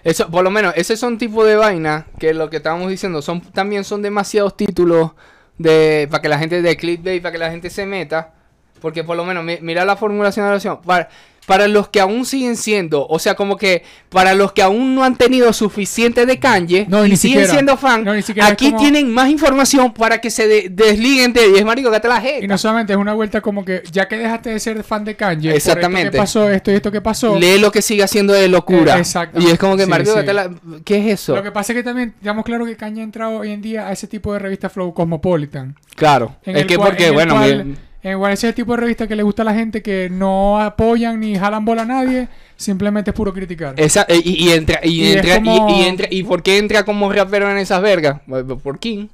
Eso, 0.05 0.29
por 0.31 0.43
lo 0.45 0.51
menos, 0.51 0.75
ese 0.77 0.97
son 0.97 1.19
tipo 1.19 1.45
de 1.45 1.57
vaina 1.57 2.07
que 2.19 2.33
lo 2.35 2.51
que 2.51 2.57
estábamos 2.59 2.89
diciendo 2.91 3.21
son 3.23 3.41
también 3.41 3.85
son 3.85 4.01
demasiados 4.03 4.57
títulos 4.57 5.13
de 5.57 6.09
para 6.11 6.23
que 6.23 6.29
la 6.29 6.39
gente 6.39 6.63
de 6.63 6.77
clickbait, 6.77 7.21
para 7.23 7.33
que 7.33 7.39
la 7.39 7.51
gente 7.51 7.69
se 7.69 7.85
meta, 7.85 8.33
porque 8.81 9.03
por 9.05 9.17
lo 9.17 9.25
menos 9.25 9.45
mi- 9.45 9.59
mira 9.61 9.85
la 9.85 9.97
formulación 9.97 10.45
de 10.45 10.49
la 10.49 10.55
oración 10.55 10.81
para 10.83 11.09
para 11.49 11.67
los 11.67 11.89
que 11.89 11.99
aún 11.99 12.27
siguen 12.27 12.57
siendo, 12.57 13.07
o 13.09 13.19
sea, 13.19 13.35
como 13.35 13.57
que 13.57 13.83
para 14.11 14.35
los 14.35 14.53
que 14.53 14.63
aún 14.63 14.95
no 14.95 15.03
han 15.03 15.17
tenido 15.17 15.51
suficiente 15.55 16.27
de 16.27 16.39
Kanye 16.39 16.85
No, 16.91 17.05
y 17.07 17.09
ni 17.11 17.17
siguen 17.17 17.39
siquiera. 17.39 17.53
siendo 17.55 17.77
fan, 17.79 18.05
No, 18.05 18.13
es 18.13 18.29
aquí 18.43 18.67
como- 18.67 18.79
tienen 18.83 19.11
más 19.11 19.31
información 19.31 19.93
para 19.95 20.19
que 20.21 20.31
se 20.31 20.47
de- 20.47 20.69
desliguen 20.71 21.33
de 21.33 21.49
10 21.49 21.65
marico, 21.65 21.91
que 21.91 22.01
te 22.01 22.07
la 22.09 22.21
jeta. 22.21 22.45
Y 22.45 22.49
no 22.49 22.59
solamente 22.59 22.93
es 22.93 22.99
una 22.99 23.15
vuelta 23.15 23.41
como 23.41 23.65
que 23.65 23.83
ya 23.91 24.07
que 24.07 24.19
dejaste 24.19 24.51
de 24.51 24.61
ser 24.61 24.85
fan 24.85 25.05
de 25.07 25.17
Kanye, 25.17 25.55
Exactamente. 25.57 25.89
por 25.91 26.07
esto 26.07 26.13
que 26.13 26.19
pasó, 26.19 26.51
esto 26.51 26.71
y 26.71 26.75
esto 26.75 26.93
que 26.93 27.01
pasó. 27.01 27.39
Lee 27.39 27.59
lo 27.59 27.73
que 27.73 27.81
sigue 27.81 28.03
haciendo 28.03 28.35
de 28.35 28.47
locura. 28.49 28.97
Eh, 28.97 28.99
exacto. 28.99 29.41
y 29.41 29.47
es 29.47 29.59
como 29.59 29.75
que, 29.77 29.85
Sí, 29.85 29.89
marico, 29.91 30.13
sí. 30.13 30.19
que 30.21 30.25
te 30.25 30.35
la- 30.35 30.51
¿qué 30.85 30.99
es 30.99 31.07
eso? 31.21 31.35
Lo 31.35 31.43
que 31.43 31.51
pasa 31.51 31.73
es 31.73 31.79
que 31.79 31.83
también, 31.83 32.13
digamos 32.21 32.45
claro 32.45 32.67
que 32.67 32.77
Kanye 32.77 33.01
ha 33.01 33.05
entrado 33.05 33.39
hoy 33.39 33.53
en 33.53 33.63
día 33.63 33.89
a 33.89 33.93
ese 33.93 34.07
tipo 34.07 34.35
de 34.35 34.39
revista 34.39 34.69
Flow 34.69 34.93
Cosmopolitan. 34.93 35.75
Claro, 35.97 36.37
En 36.45 36.57
es 36.57 36.63
el 36.63 36.69
que 36.69 36.77
cual- 36.77 36.91
porque, 36.91 37.11
bueno, 37.11 37.35
cual- 37.35 37.65
mi- 37.65 37.75
En 38.03 38.13
igual 38.13 38.33
ese 38.33 38.53
tipo 38.53 38.73
de 38.73 38.79
revista 38.81 39.09
que 39.09 39.17
le 39.17 39.23
gusta 39.25 39.43
a 39.43 39.45
la 39.45 39.55
gente 39.55 39.83
que 39.83 40.09
no 40.11 40.61
apoyan 40.61 41.19
ni 41.19 41.37
jalan 41.37 41.65
bola 41.65 41.83
a 41.83 41.85
nadie, 41.85 42.29
simplemente 42.57 43.11
es 43.11 43.17
puro 43.17 43.33
criticar. 43.35 43.75
Esa, 43.77 44.07
eh, 44.09 44.21
y, 44.25 44.47
y 44.49 44.53
entra, 44.53 44.79
y, 44.85 45.01
Y 45.03 45.05
es 45.07 45.17
entra, 45.17 45.35
como- 45.37 45.69
y, 45.69 45.73
y 45.73 45.87
entra, 45.87 46.07
¿y 46.11 46.23
por 46.23 46.43
qué 46.43 46.59
entra 46.59 46.85
como 46.85 47.13
rapero 47.13 47.51
en 47.51 47.59
esas 47.59 47.83
vergas? 47.83 48.21
Bueno, 48.27 48.57
Por 48.59 48.79
King. 48.79 49.09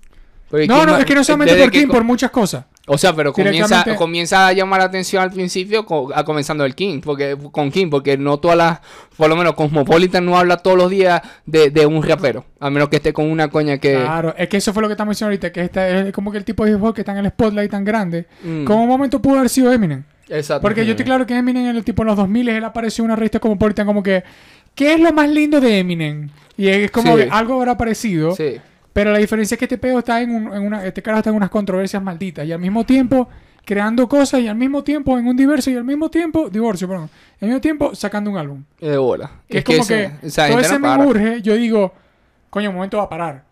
Porque 0.51 0.67
no, 0.67 0.81
King 0.81 0.87
no, 0.87 0.99
es 0.99 1.05
que 1.07 1.15
no 1.15 1.25
solamente 1.25 1.57
por 1.57 1.71
que 1.71 1.87
co- 1.87 1.93
por 1.95 2.05
muchas 2.05 2.31
cosas. 2.31 2.67
O 2.87 2.99
sea, 2.99 3.15
pero 3.15 3.33
comienza, 3.33 3.83
comienza 3.97 4.47
a 4.49 4.53
llamar 4.53 4.81
la 4.81 4.85
atención 4.87 5.23
al 5.23 5.31
principio 5.31 5.87
a 6.15 6.23
comenzando 6.25 6.67
el 6.67 6.75
King, 6.75 7.01
porque 7.03 7.35
con 7.51 7.71
King, 7.71 7.89
porque 7.89 8.19
no 8.19 8.37
todas 8.39 8.59
las, 8.59 8.81
por 9.17 9.31
lo 9.31 9.37
menos 9.37 9.55
Cosmopolitan 9.55 10.25
no 10.27 10.39
habla 10.39 10.59
todos 10.59 10.77
los 10.77 10.91
días 10.91 11.23
de, 11.47 11.71
de 11.71 11.87
un 11.87 12.03
rapero, 12.03 12.45
a 12.61 12.69
menos 12.69 12.91
que 12.91 12.97
esté 12.97 13.15
con 13.15 13.31
una 13.31 13.49
coña 13.49 13.79
que... 13.79 13.95
Claro, 13.95 14.35
es 14.37 14.49
que 14.51 14.59
eso 14.59 14.75
fue 14.75 14.83
lo 14.83 14.89
que 14.89 14.93
estamos 14.93 15.17
diciendo 15.17 15.29
ahorita, 15.31 15.51
que 15.51 15.63
esta 15.63 15.89
es 16.09 16.13
como 16.13 16.31
que 16.31 16.37
el 16.37 16.45
tipo 16.45 16.63
de 16.67 16.73
hip 16.73 16.83
hop 16.83 16.95
que 16.95 17.01
está 17.01 17.13
en 17.13 17.25
el 17.25 17.29
spotlight 17.31 17.71
tan 17.71 17.87
grande. 17.87 18.27
Mm, 18.43 18.65
Como 18.67 18.83
un 18.83 18.89
momento 18.89 19.21
pudo 19.23 19.37
haber 19.39 19.49
sido 19.49 19.73
Eminem. 19.73 20.05
exacto. 20.29 20.61
Porque 20.61 20.85
yo 20.85 20.91
estoy 20.91 21.07
claro 21.07 21.25
que 21.27 21.35
Eminem 21.39 21.65
en 21.67 21.77
el 21.77 21.85
tipo 21.85 22.03
en 22.03 22.09
los 22.09 22.17
2000 22.19 22.49
él 22.51 22.65
apareció 22.65 23.03
en 23.03 23.07
una 23.07 23.17
revista 23.17 23.41
Cosmopolitan 23.41 23.87
como 23.87 24.03
que 24.03 24.25
¿qué 24.75 24.93
es 24.93 25.01
lo 25.01 25.11
más 25.11 25.31
lindo 25.31 25.59
de 25.59 25.79
Eminem? 25.79 26.29
Y 26.59 26.69
es 26.69 26.91
como 26.91 27.17
Sí. 27.17 27.23
que 27.25 27.31
algo 27.31 27.55
habrá 27.55 27.79
parecido. 27.79 28.35
Sí. 28.37 28.57
Pero 28.95 29.13
la 29.13 29.19
diferencia 29.19 29.57
es 29.57 29.59
que 29.59 29.67
este 29.67 29.77
pedo 29.77 29.99
está 29.99 30.23
en, 30.23 30.31
un- 30.35 30.55
en 30.55 30.63
una. 30.67 30.83
Este 30.87 31.03
carajo 31.03 31.19
está 31.19 31.29
en 31.31 31.37
unas 31.37 31.51
controversias 31.51 32.03
malditas. 32.03 32.47
Y 32.47 32.53
al 32.53 32.61
mismo 32.61 32.85
tiempo 32.87 33.29
creando 33.67 34.09
cosas. 34.09 34.41
Y 34.41 34.49
al 34.49 34.57
mismo 34.57 34.83
tiempo 34.83 35.19
en 35.19 35.27
un 35.27 35.37
diverso. 35.37 35.71
Y 35.71 35.77
al 35.77 35.85
mismo 35.85 36.09
tiempo. 36.11 36.49
Divorcio, 36.49 36.89
perdón. 36.89 37.11
Al 37.43 37.49
mismo 37.49 37.61
tiempo 37.61 37.95
sacando 37.95 38.31
un 38.31 38.39
álbum. 38.39 38.65
De 38.81 38.97
bola. 38.97 39.31
Que 39.49 39.59
es, 39.59 39.65
como 39.65 39.87
que. 39.87 40.11
esa 40.23 40.49
todo 40.49 40.61
ese 40.61 40.79
no 40.79 40.97
me 40.97 41.07
urge. 41.07 41.43
Yo 41.43 41.55
digo. 41.55 41.93
Coño, 42.49 42.71
un 42.71 42.77
momento 42.77 42.97
va 42.97 43.03
a 43.05 43.09
parar. 43.11 43.45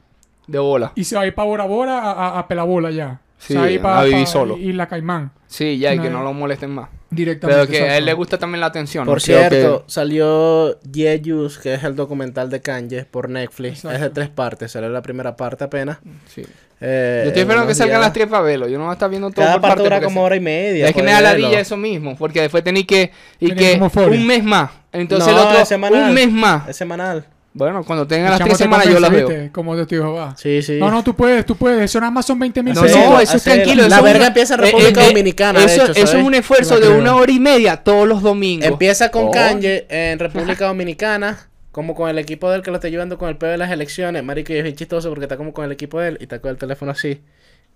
De 0.46 0.58
bola. 0.58 0.92
Y 0.94 1.04
se 1.04 1.16
va 1.16 1.22
a 1.22 1.26
ir 1.26 1.34
para 1.34 1.46
Bora 1.48 1.64
Bora 1.64 1.98
a, 1.98 2.12
a, 2.12 2.38
a 2.38 2.48
Pelabola 2.48 2.90
ya. 2.90 3.20
Sí, 3.38 3.56
a 3.56 3.62
vivir 3.64 3.80
pa- 3.82 4.26
solo. 4.26 4.56
Y 4.56 4.72
la 4.72 4.86
Caimán. 4.86 5.32
Sí, 5.48 5.76
ya, 5.78 5.92
y 5.92 5.98
que 5.98 6.08
no 6.08 6.22
lo 6.22 6.32
molesten 6.32 6.70
más. 6.70 6.88
Directamente. 7.12 7.66
Pero 7.66 7.70
que 7.70 7.88
a 7.90 7.98
él 7.98 8.04
le 8.04 8.12
gusta 8.14 8.38
también 8.38 8.60
la 8.60 8.66
atención. 8.66 9.04
Por 9.06 9.18
¿no? 9.18 9.22
Creo 9.24 9.42
que- 9.48 9.48
cierto, 9.56 9.84
salió 9.86 10.80
Yeyus, 10.82 11.58
que 11.58 11.74
es 11.74 11.84
el 11.84 11.94
documental 11.94 12.50
de 12.50 12.60
Kanye 12.60 13.04
por 13.04 13.28
Netflix. 13.28 13.78
Exacto. 13.84 13.94
Es 13.96 14.00
de 14.00 14.10
tres 14.10 14.28
partes, 14.30 14.72
salió 14.72 14.88
la 14.88 15.02
primera 15.02 15.36
parte 15.36 15.64
apenas. 15.64 15.98
Sí. 16.34 16.42
Eh, 16.84 17.20
Yo 17.24 17.28
estoy 17.28 17.42
esperando 17.42 17.68
que 17.68 17.74
salgan 17.76 17.98
días. 17.98 18.06
las 18.06 18.12
tres 18.12 18.26
para 18.26 18.42
verlo. 18.42 18.66
Yo 18.66 18.76
no 18.76 18.84
voy 18.84 18.90
a 18.90 18.94
estar 18.94 19.08
viendo 19.08 19.30
todo 19.30 19.44
Cada 19.44 19.60
por 19.60 19.68
parte 19.70 19.82
dura 19.84 20.00
como 20.00 20.20
se- 20.20 20.24
hora 20.24 20.36
y 20.36 20.40
media. 20.40 20.88
Es 20.88 20.94
que 20.94 21.02
me 21.02 21.12
da 21.12 21.20
la 21.20 21.60
eso 21.60 21.76
mismo, 21.76 22.16
porque 22.16 22.40
después 22.40 22.64
tenéis 22.64 22.86
que 22.86 23.12
y 23.38 23.48
Tenés 23.54 23.78
que 23.78 24.00
un 24.00 24.26
mes 24.26 24.42
más. 24.42 24.70
Entonces 24.92 25.32
No, 25.32 25.40
el 25.40 25.46
otro 25.46 25.58
es 25.60 25.68
semanal. 25.68 26.08
un 26.08 26.14
mes 26.14 26.30
más. 26.32 26.68
Es 26.68 26.76
semanal. 26.76 27.24
Bueno, 27.54 27.84
cuando 27.84 28.06
tengan 28.06 28.32
El 28.32 28.38
las 28.38 28.48
tres 28.48 28.58
semanas 28.58 28.88
yo 28.88 28.98
las 28.98 29.10
veo. 29.10 29.50
Como 29.52 29.76
te 29.76 29.96
dijo, 29.96 30.14
va. 30.14 30.34
Sí, 30.36 30.62
sí. 30.62 30.78
No, 30.78 30.90
no, 30.90 31.04
tú 31.04 31.14
puedes, 31.14 31.44
tú 31.44 31.54
puedes. 31.56 31.82
Eso 31.82 32.00
nada 32.00 32.10
más 32.10 32.24
son 32.24 32.38
20 32.38 32.62
mil 32.62 32.72
No, 32.74 32.80
Hacelo, 32.82 33.10
no, 33.10 33.20
eso 33.20 33.36
es 33.36 33.44
tranquilo. 33.44 33.86
La 33.88 33.96
eso 33.96 34.04
verga 34.04 34.18
una- 34.20 34.26
empieza 34.28 34.54
en 34.54 34.60
eh, 34.60 34.64
República 34.64 35.00
eh, 35.00 35.04
eh, 35.04 35.08
Dominicana, 35.08 35.58
de 35.60 35.64
Eso, 35.66 35.82
hecho, 35.84 35.92
eso 35.92 36.18
es 36.18 36.24
un 36.24 36.34
esfuerzo 36.34 36.80
de 36.80 36.88
una 36.88 37.14
hora 37.14 37.30
y 37.30 37.38
media 37.40 37.76
todos 37.76 38.08
los 38.08 38.22
domingos. 38.22 38.66
Empieza 38.66 39.10
con 39.10 39.24
Oh. 39.26 39.30
Kanye 39.30 39.86
en 39.90 40.18
República 40.18 40.66
Dominicana, 40.66 41.48
como 41.72 41.94
con 41.94 42.08
el 42.08 42.18
equipo 42.18 42.50
del 42.50 42.62
que 42.62 42.70
lo 42.70 42.76
está 42.76 42.88
llevando 42.88 43.18
con 43.18 43.28
el 43.28 43.36
pedo 43.36 43.50
de 43.50 43.58
las 43.58 43.70
elecciones. 43.70 44.24
Marico, 44.24 44.52
y 44.54 44.56
es 44.56 44.62
bien 44.62 44.74
chistoso 44.76 45.10
porque 45.10 45.24
está 45.26 45.36
como 45.36 45.52
con 45.52 45.64
el 45.66 45.72
equipo 45.72 46.00
de 46.00 46.08
él 46.08 46.16
y 46.20 46.22
está 46.24 46.40
con 46.40 46.50
el 46.50 46.56
teléfono 46.56 46.92
así. 46.92 47.20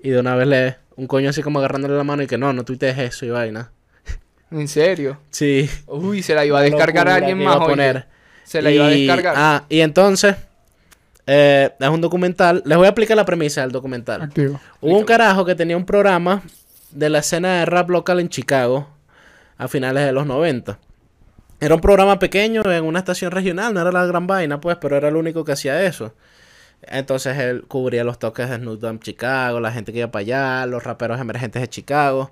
Y 0.03 0.09
de 0.11 0.21
una 0.21 0.35
vez 0.37 0.47
le 0.49 0.77
un 0.97 1.07
coño 1.07 1.29
así 1.29 1.43
como 1.43 1.59
agarrándole 1.59 1.95
la 1.97 2.05
mano 2.05 2.23
y 2.23 2.27
que 2.27 2.39
no, 2.39 2.53
no 2.55 2.65
tuitees 2.65 2.97
eso 2.99 3.27
y 3.27 3.31
vaina. 3.31 3.71
¿En 4.51 4.69
serio? 4.69 5.19
Sí. 5.31 5.69
Uy, 5.87 6.23
se 6.23 6.35
la 6.35 6.47
iba 6.47 6.59
a 6.61 6.63
descargar 6.63 7.09
a 7.09 7.17
alguien 7.17 7.37
más. 7.39 7.45
iba 7.45 7.53
a 7.55 7.59
oye. 7.59 7.67
poner. 7.69 8.07
Se 8.47 8.63
la 8.63 8.71
iba 8.71 8.87
a 8.87 8.89
descargar. 8.89 9.35
Ah, 9.37 9.65
y 9.69 9.81
entonces, 9.81 10.37
eh, 11.27 11.71
es 11.79 11.89
un 11.89 12.01
documental. 12.01 12.63
Les 12.65 12.79
voy 12.79 12.87
a 12.87 12.91
explicar 12.91 13.17
la 13.17 13.25
premisa 13.25 13.61
del 13.61 13.73
documental. 13.73 14.23
Activo. 14.23 14.61
Hubo 14.81 14.97
un 14.97 15.05
carajo 15.05 15.45
que 15.45 15.55
tenía 15.55 15.77
un 15.77 15.85
programa 15.85 16.43
de 16.93 17.11
la 17.11 17.19
escena 17.19 17.59
de 17.59 17.67
rap 17.67 17.91
local 17.91 18.21
en 18.21 18.29
Chicago 18.29 18.89
a 19.59 19.69
finales 19.69 20.07
de 20.07 20.13
los 20.13 20.27
90. 20.27 20.79
Era 21.59 21.75
un 21.75 21.81
programa 21.81 22.19
pequeño 22.19 22.63
en 22.71 22.85
una 22.85 22.99
estación 23.01 23.31
regional, 23.33 23.73
no 23.75 23.81
era 23.81 23.91
la 23.91 24.05
gran 24.07 24.27
vaina, 24.27 24.61
pues, 24.61 24.77
pero 24.81 24.97
era 24.97 25.09
el 25.09 25.17
único 25.17 25.45
que 25.45 25.53
hacía 25.53 25.83
eso. 25.85 26.15
Entonces 26.83 27.37
él 27.39 27.65
cubría 27.67 28.05
los 28.05 28.19
toques 28.19 28.49
de 28.51 28.57
Snoop 28.57 28.79
Dogg 28.79 29.01
Chicago, 29.01 29.59
la 29.59 29.73
gente 29.73 29.93
que 29.93 30.01
iba 30.01 30.11
para 30.11 30.21
allá, 30.21 30.67
los 30.67 30.85
raperos 30.85 31.19
emergentes 31.21 31.63
de 31.63 31.69
Chicago. 31.69 32.31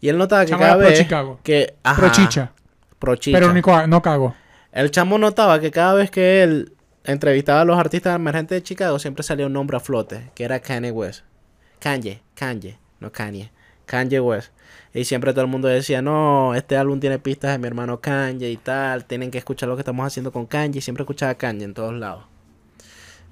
Y 0.00 0.10
él 0.10 0.18
notaba 0.18 0.44
que 0.44 0.50
Chamo 0.50 0.62
cada 0.62 0.76
vez 0.76 0.98
Chicago. 0.98 1.40
que... 1.42 1.74
ajá, 1.82 2.00
Pro 2.00 2.12
chicha. 2.12 2.52
pro 2.98 3.16
chicha. 3.16 3.38
Pero 3.38 3.86
no 3.86 4.02
cago. 4.02 4.34
El 4.76 4.90
chamo 4.90 5.16
notaba 5.16 5.58
que 5.58 5.70
cada 5.70 5.94
vez 5.94 6.10
que 6.10 6.42
él 6.42 6.74
entrevistaba 7.04 7.62
a 7.62 7.64
los 7.64 7.78
artistas 7.78 8.14
emergentes 8.14 8.58
de 8.58 8.62
Chicago, 8.62 8.98
siempre 8.98 9.22
salía 9.22 9.46
un 9.46 9.54
nombre 9.54 9.78
a 9.78 9.80
flote, 9.80 10.30
que 10.34 10.44
era 10.44 10.60
Kanye 10.60 10.90
West. 10.90 11.24
Kanye, 11.78 12.20
Kanye, 12.34 12.76
no 13.00 13.10
Kanye. 13.10 13.50
Kanye 13.86 14.20
West. 14.20 14.52
Y 14.92 15.06
siempre 15.06 15.32
todo 15.32 15.40
el 15.40 15.46
mundo 15.46 15.66
decía, 15.66 16.02
no, 16.02 16.54
este 16.54 16.76
álbum 16.76 17.00
tiene 17.00 17.18
pistas 17.18 17.52
de 17.52 17.58
mi 17.58 17.66
hermano 17.68 18.02
Kanye 18.02 18.50
y 18.50 18.58
tal, 18.58 19.06
tienen 19.06 19.30
que 19.30 19.38
escuchar 19.38 19.70
lo 19.70 19.76
que 19.76 19.80
estamos 19.80 20.06
haciendo 20.06 20.30
con 20.30 20.44
Kanye. 20.44 20.80
Y 20.80 20.82
siempre 20.82 21.04
escuchaba 21.04 21.32
a 21.32 21.36
Kanye 21.36 21.64
en 21.64 21.72
todos 21.72 21.94
lados. 21.94 22.24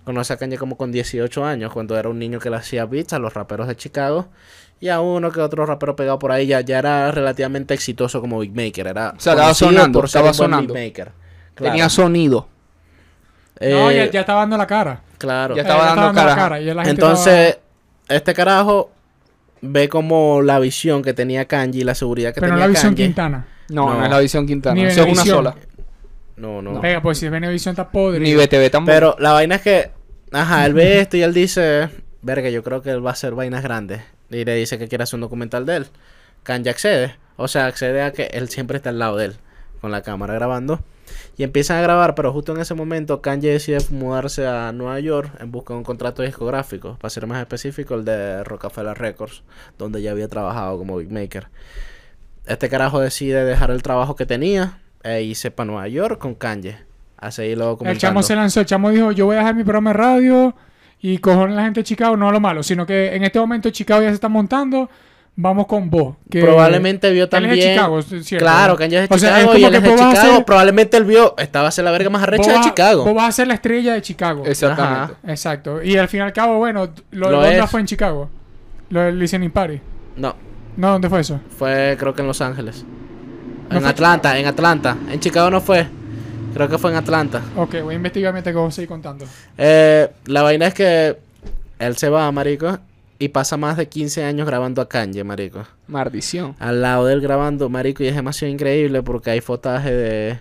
Conoce 0.04 0.32
a 0.32 0.38
Kanye 0.38 0.56
como 0.56 0.78
con 0.78 0.92
18 0.92 1.44
años, 1.44 1.74
cuando 1.74 1.98
era 1.98 2.08
un 2.08 2.18
niño 2.18 2.38
que 2.38 2.48
le 2.48 2.56
hacía 2.56 2.86
beats 2.86 3.12
a 3.12 3.18
los 3.18 3.34
raperos 3.34 3.68
de 3.68 3.76
Chicago. 3.76 4.28
Y 4.80 4.88
a 4.88 5.02
uno 5.02 5.30
que 5.30 5.42
otro 5.42 5.66
rapero 5.66 5.94
pegado 5.94 6.18
por 6.18 6.32
ahí 6.32 6.46
ya, 6.46 6.62
ya 6.62 6.78
era 6.78 7.10
relativamente 7.10 7.74
exitoso 7.74 8.22
como 8.22 8.38
beatmaker. 8.38 8.86
Era 8.86 9.10
O 9.14 9.20
sea, 9.20 9.34
estaba 9.34 9.52
sonando, 9.52 10.02
estaba 10.02 10.32
sonando. 10.32 10.72
Claro. 11.54 11.72
Tenía 11.72 11.88
sonido. 11.88 12.48
no, 13.60 13.90
Eh, 13.90 13.96
ya, 14.06 14.10
ya 14.10 14.20
estaba 14.20 14.40
dando 14.40 14.56
la 14.56 14.66
cara. 14.66 15.00
Claro. 15.18 15.54
Ya 15.54 15.62
Eh, 15.62 15.64
estaba 15.64 15.94
dando 15.94 16.24
la 16.24 16.34
cara. 16.34 16.60
y 16.60 16.64
ya 16.64 16.74
la 16.74 16.84
gente 16.84 17.00
Entonces, 17.00 17.58
este 18.08 18.34
carajo 18.34 18.90
ve 19.60 19.88
como 19.88 20.42
la 20.42 20.58
visión 20.58 21.02
que 21.02 21.14
tenía 21.14 21.46
Kanji 21.46 21.80
y 21.80 21.84
la 21.84 21.94
seguridad 21.94 22.34
que 22.34 22.40
estaba- 22.40 22.46
Pero 22.48 22.56
no 22.56 22.62
tenía 22.62 22.66
la 22.66 22.88
visión. 22.88 22.94
Quintana. 22.94 23.46
No, 23.68 23.88
no, 23.88 23.98
No. 24.00 24.04
es 24.04 24.10
la 24.10 24.18
visión 24.18 24.46
Quintana. 24.46 24.74
Ni 24.74 24.82
Eso 24.84 25.04
es 25.04 25.12
una 25.12 25.24
sola. 25.24 25.54
No, 26.36 26.60
no. 26.60 26.80
Venga, 26.80 27.00
pues 27.00 27.18
si 27.18 27.26
es 27.26 27.32
Venevisión 27.32 27.72
está 27.72 27.88
podre. 27.90 28.20
Ni 28.20 28.34
BTV 28.34 28.68
tampoco. 28.70 28.92
Pero 28.92 29.16
la 29.20 29.32
vaina 29.32 29.54
es 29.54 29.62
que, 29.62 29.90
ajá, 30.32 30.66
él 30.66 30.74
ve 30.74 31.00
esto 31.00 31.16
y 31.16 31.22
él 31.22 31.32
dice, 31.32 31.88
verga, 32.22 32.50
yo 32.50 32.62
creo 32.64 32.82
que 32.82 32.90
él 32.90 33.06
va 33.06 33.10
a 33.10 33.12
hacer 33.12 33.34
vainas 33.34 33.62
grandes. 33.62 34.02
Y 34.30 34.44
le 34.44 34.54
dice 34.56 34.76
que 34.78 34.88
quiere 34.88 35.04
hacer 35.04 35.14
un 35.16 35.20
documental 35.20 35.64
de 35.64 35.76
él. 35.76 35.86
Kanye 36.42 36.70
accede. 36.70 37.14
O 37.36 37.46
sea, 37.48 37.66
accede 37.66 38.02
a 38.02 38.12
que 38.12 38.24
él 38.32 38.48
siempre 38.48 38.76
está 38.76 38.90
al 38.90 38.98
lado 38.98 39.16
de 39.16 39.26
él, 39.26 39.36
con 39.80 39.92
la 39.92 40.02
cámara 40.02 40.34
grabando. 40.34 40.80
Y 41.36 41.42
empiezan 41.42 41.78
a 41.78 41.82
grabar, 41.82 42.14
pero 42.14 42.32
justo 42.32 42.54
en 42.54 42.60
ese 42.60 42.74
momento 42.74 43.20
Kanye 43.20 43.50
decide 43.50 43.78
mudarse 43.90 44.46
a 44.46 44.72
Nueva 44.72 45.00
York 45.00 45.30
en 45.40 45.50
busca 45.50 45.74
de 45.74 45.78
un 45.78 45.84
contrato 45.84 46.22
discográfico. 46.22 46.96
Para 47.00 47.10
ser 47.10 47.26
más 47.26 47.40
específico, 47.40 47.94
el 47.94 48.04
de 48.04 48.44
Rockefeller 48.44 48.96
Records, 48.96 49.42
donde 49.78 50.02
ya 50.02 50.12
había 50.12 50.28
trabajado 50.28 50.78
como 50.78 50.96
beatmaker. 50.96 51.48
Este 52.46 52.68
carajo 52.68 53.00
decide 53.00 53.44
dejar 53.44 53.70
el 53.70 53.82
trabajo 53.82 54.16
que 54.16 54.26
tenía 54.26 54.78
e 55.02 55.22
irse 55.22 55.50
para 55.50 55.66
Nueva 55.66 55.88
York 55.88 56.18
con 56.18 56.34
Kanye. 56.34 56.78
A 57.16 57.30
seguirlo 57.30 57.78
El 57.84 57.98
chamo 57.98 58.22
se 58.22 58.36
lanzó, 58.36 58.60
el 58.60 58.66
chamo 58.66 58.90
dijo, 58.90 59.12
yo 59.12 59.26
voy 59.26 59.36
a 59.36 59.38
dejar 59.38 59.54
mi 59.54 59.64
programa 59.64 59.90
de 59.90 59.94
radio 59.94 60.54
y 61.00 61.18
cojones 61.18 61.56
la 61.56 61.64
gente 61.64 61.80
de 61.80 61.84
Chicago, 61.84 62.16
no 62.16 62.30
lo 62.30 62.40
malo, 62.40 62.62
sino 62.62 62.86
que 62.86 63.14
en 63.14 63.24
este 63.24 63.38
momento 63.38 63.70
Chicago 63.70 64.02
ya 64.02 64.08
se 64.08 64.14
está 64.14 64.28
montando, 64.28 64.90
vamos 65.36 65.66
con 65.66 65.90
vos. 65.90 66.16
Que 66.30 66.40
Probablemente 66.40 67.10
vio 67.10 67.22
él 67.22 67.24
es 67.24 67.30
también. 67.30 67.54
de 67.56 67.60
Chicago, 67.74 67.98
es 67.98 68.06
cierto, 68.26 68.44
claro. 68.44 68.76
Kanye 68.76 69.02
es 69.04 69.08
de 69.08 69.14
O 69.14 69.18
sea, 69.18 69.30
es 69.30 69.34
Chicago 69.36 69.46
como 69.52 69.58
y 69.58 69.64
él 69.64 69.70
que 69.70 69.76
es 69.76 69.82
de 69.82 69.90
Chicago. 69.90 70.44
Probablemente 70.44 70.96
él 70.96 71.04
vio. 71.04 71.34
Esta 71.38 71.62
va 71.62 71.68
a 71.68 71.70
ser 71.70 71.84
la 71.84 71.90
verga 71.90 72.10
más 72.10 72.22
arrecha 72.22 72.52
de 72.52 72.60
Chicago. 72.60 73.04
Vos 73.04 73.14
vas 73.14 73.28
a 73.28 73.32
ser 73.32 73.46
la 73.48 73.54
estrella 73.54 73.94
de 73.94 74.02
Chicago. 74.02 74.44
Exactamente. 74.46 75.14
Exacto. 75.26 75.82
Y 75.82 75.96
al 75.96 76.08
fin 76.08 76.20
y 76.20 76.22
al 76.22 76.32
cabo, 76.32 76.58
bueno, 76.58 76.88
lo 77.10 77.26
de 77.28 77.32
Lo 77.32 77.44
es. 77.64 77.70
fue 77.70 77.80
en 77.80 77.86
Chicago. 77.86 78.28
Lo 78.90 79.00
del 79.00 79.18
Listening 79.18 79.50
Party. 79.50 79.80
No, 80.16 80.34
No, 80.76 80.92
¿dónde 80.92 81.08
fue 81.08 81.20
eso? 81.20 81.40
fue 81.58 81.96
creo 81.98 82.14
que 82.14 82.20
en 82.22 82.28
Los 82.28 82.40
Ángeles. 82.40 82.84
¿No 83.70 83.78
en 83.78 83.86
Atlanta, 83.86 84.38
en 84.38 84.46
Atlanta. 84.46 84.96
En 85.10 85.18
Chicago 85.20 85.50
no 85.50 85.60
fue. 85.60 85.86
Creo 86.52 86.68
que 86.68 86.78
fue 86.78 86.90
en 86.92 86.96
Atlanta. 86.98 87.40
Ok, 87.56 87.76
voy 87.82 87.94
a 87.94 87.96
investigar 87.96 88.32
mientras 88.32 88.52
que 88.54 88.58
vos 88.60 88.72
seguís 88.72 88.88
contando. 88.88 89.24
Eh, 89.58 90.08
la 90.26 90.42
vaina 90.42 90.66
es 90.68 90.74
que 90.74 91.16
él 91.80 91.96
se 91.96 92.08
va, 92.08 92.30
marico, 92.30 92.78
y 93.18 93.28
pasa 93.28 93.56
más 93.56 93.76
de 93.76 93.88
15 93.88 94.24
años 94.24 94.46
grabando 94.46 94.82
a 94.82 94.88
Kanye, 94.88 95.24
marico. 95.24 95.64
Maldición. 95.86 96.56
Al 96.58 96.82
lado 96.82 97.06
de 97.06 97.14
él 97.14 97.20
grabando, 97.20 97.68
marico, 97.68 98.02
y 98.02 98.08
es 98.08 98.14
demasiado 98.14 98.52
increíble 98.52 99.02
porque 99.02 99.30
hay 99.30 99.40
fotaje 99.40 99.92
de 99.92 100.40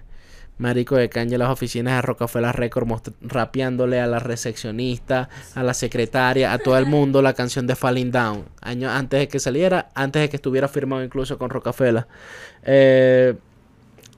marico 0.58 0.96
de 0.96 1.10
Kanye 1.10 1.36
en 1.36 1.40
las 1.40 1.50
oficinas 1.50 1.96
de 1.96 2.02
Rockefeller 2.02 2.56
Records 2.56 3.12
rapeándole 3.22 4.00
a 4.00 4.08
la 4.08 4.20
recepcionista, 4.20 5.30
a 5.56 5.64
la 5.64 5.74
secretaria, 5.74 6.54
a 6.54 6.58
todo 6.58 6.78
el 6.78 6.86
mundo 6.86 7.22
la 7.22 7.34
canción 7.34 7.68
de 7.68 7.76
Falling 7.76 8.12
Down. 8.12 8.46
Años 8.62 8.92
antes 8.92 9.20
de 9.20 9.28
que 9.28 9.40
saliera, 9.40 9.90
antes 9.94 10.22
de 10.22 10.30
que 10.30 10.38
estuviera 10.38 10.68
firmado 10.68 11.04
incluso 11.04 11.38
con 11.38 11.50
Rockefeller. 11.50 12.08
Eh, 12.64 13.36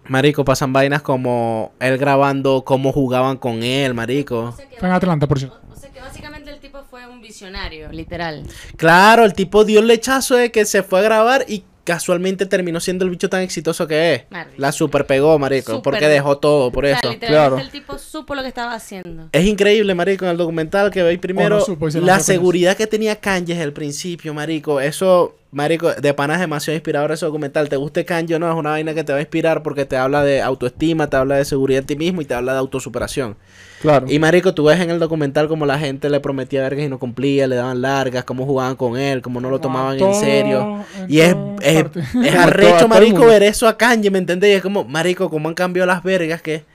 marico, 0.07 0.45
pasan 0.45 0.73
vainas 0.73 1.01
como 1.01 1.73
él 1.79 1.97
grabando 1.97 2.63
cómo 2.63 2.91
jugaban 2.91 3.37
con 3.37 3.63
él, 3.63 3.93
marico. 3.93 4.51
Fue 4.77 4.87
en 4.87 4.93
Atlanta, 4.93 5.27
por 5.27 5.39
cierto. 5.39 5.59
O 5.71 5.75
sea 5.75 5.89
que 5.91 5.99
básicamente 5.99 6.51
el 6.51 6.59
tipo 6.59 6.83
fue 6.95 7.05
un 7.07 7.19
visionario, 7.21 7.91
literal. 7.91 8.43
Claro, 8.77 9.25
el 9.25 9.33
tipo 9.33 9.65
dio 9.65 9.81
el 9.81 9.87
lechazo 9.87 10.35
de 10.35 10.49
que 10.49 10.63
se 10.63 10.81
fue 10.81 10.99
a 10.99 11.03
grabar 11.03 11.43
y 11.45 11.65
casualmente 11.83 12.45
terminó 12.45 12.79
siendo 12.79 13.03
el 13.03 13.11
bicho 13.11 13.27
tan 13.27 13.41
exitoso 13.41 13.85
que 13.85 14.13
es. 14.13 14.23
La 14.55 14.71
super 14.71 15.05
pegó, 15.05 15.37
marico, 15.37 15.81
porque 15.81 16.07
dejó 16.07 16.37
todo 16.37 16.71
por 16.71 16.85
O 16.85 16.87
sea, 16.87 16.97
eso. 16.99 17.19
claro. 17.19 17.59
el 17.59 17.69
tipo 17.69 17.97
supo 17.97 18.33
lo 18.33 18.43
que 18.43 18.47
estaba 18.47 18.73
haciendo. 18.73 19.27
Es 19.33 19.45
increíble, 19.45 19.93
marico, 19.93 20.23
en 20.23 20.31
el 20.31 20.37
documental 20.37 20.89
que 20.89 21.03
veis 21.03 21.19
primero 21.19 21.57
no 21.57 21.65
supo 21.65 21.89
la 21.89 22.21
seguridad 22.21 22.77
que 22.77 22.87
tenía 22.87 23.17
Kanye 23.17 23.55
desde 23.55 23.65
el 23.65 23.73
principio, 23.73 24.33
marico. 24.33 24.79
Eso, 24.79 25.35
marico, 25.55 25.93
de 25.93 26.13
panas 26.13 26.41
demasiado 26.41 26.75
inspirador 26.75 27.13
ese 27.13 27.25
documental. 27.25 27.69
Te 27.69 27.77
guste 27.77 28.03
Kanye 28.03 28.35
o 28.35 28.39
no, 28.39 28.51
es 28.51 28.55
una 28.55 28.71
vaina 28.71 28.93
que 28.93 29.05
te 29.05 29.13
va 29.13 29.19
a 29.19 29.21
inspirar 29.21 29.63
porque 29.63 29.85
te 29.85 29.95
habla 29.95 30.21
de 30.21 30.41
autoestima, 30.41 31.09
te 31.09 31.15
habla 31.15 31.37
de 31.37 31.45
seguridad 31.45 31.79
en 31.79 31.85
ti 31.87 31.95
mismo 31.95 32.21
y 32.21 32.25
te 32.25 32.33
habla 32.33 32.51
de 32.51 32.59
autosuperación. 32.59 33.37
Claro. 33.81 34.05
Y 34.09 34.19
marico, 34.19 34.53
tú 34.53 34.65
ves 34.65 34.81
en 34.81 34.89
el 34.89 34.99
documental 34.99 35.47
como 35.47 35.65
la 35.65 35.79
gente 35.79 36.09
le 36.09 36.19
prometía 36.19 36.61
vergas 36.61 36.85
y 36.85 36.89
no 36.89 36.99
cumplía, 36.99 37.47
le 37.47 37.55
daban 37.55 37.81
largas, 37.81 38.25
cómo 38.25 38.45
jugaban 38.45 38.75
con 38.75 38.97
él, 38.97 39.21
cómo 39.21 39.39
no 39.39 39.49
lo 39.49 39.61
tomaban 39.61 39.97
en 39.97 40.13
serio. 40.13 40.83
en 40.97 41.09
Y 41.09 41.21
es, 41.21 41.35
es, 41.61 41.85
arrecho, 42.37 42.89
marico, 42.89 43.25
ver 43.25 43.43
eso 43.43 43.65
a 43.65 43.77
Kanye, 43.77 44.11
¿me 44.11 44.19
entendés? 44.19 44.51
Y 44.51 44.53
es 44.55 44.61
como, 44.61 44.83
marico, 44.83 45.29
cómo 45.29 45.47
han 45.47 45.55
cambiado 45.55 45.87
las 45.87 46.03
vergas 46.03 46.41
que 46.41 46.65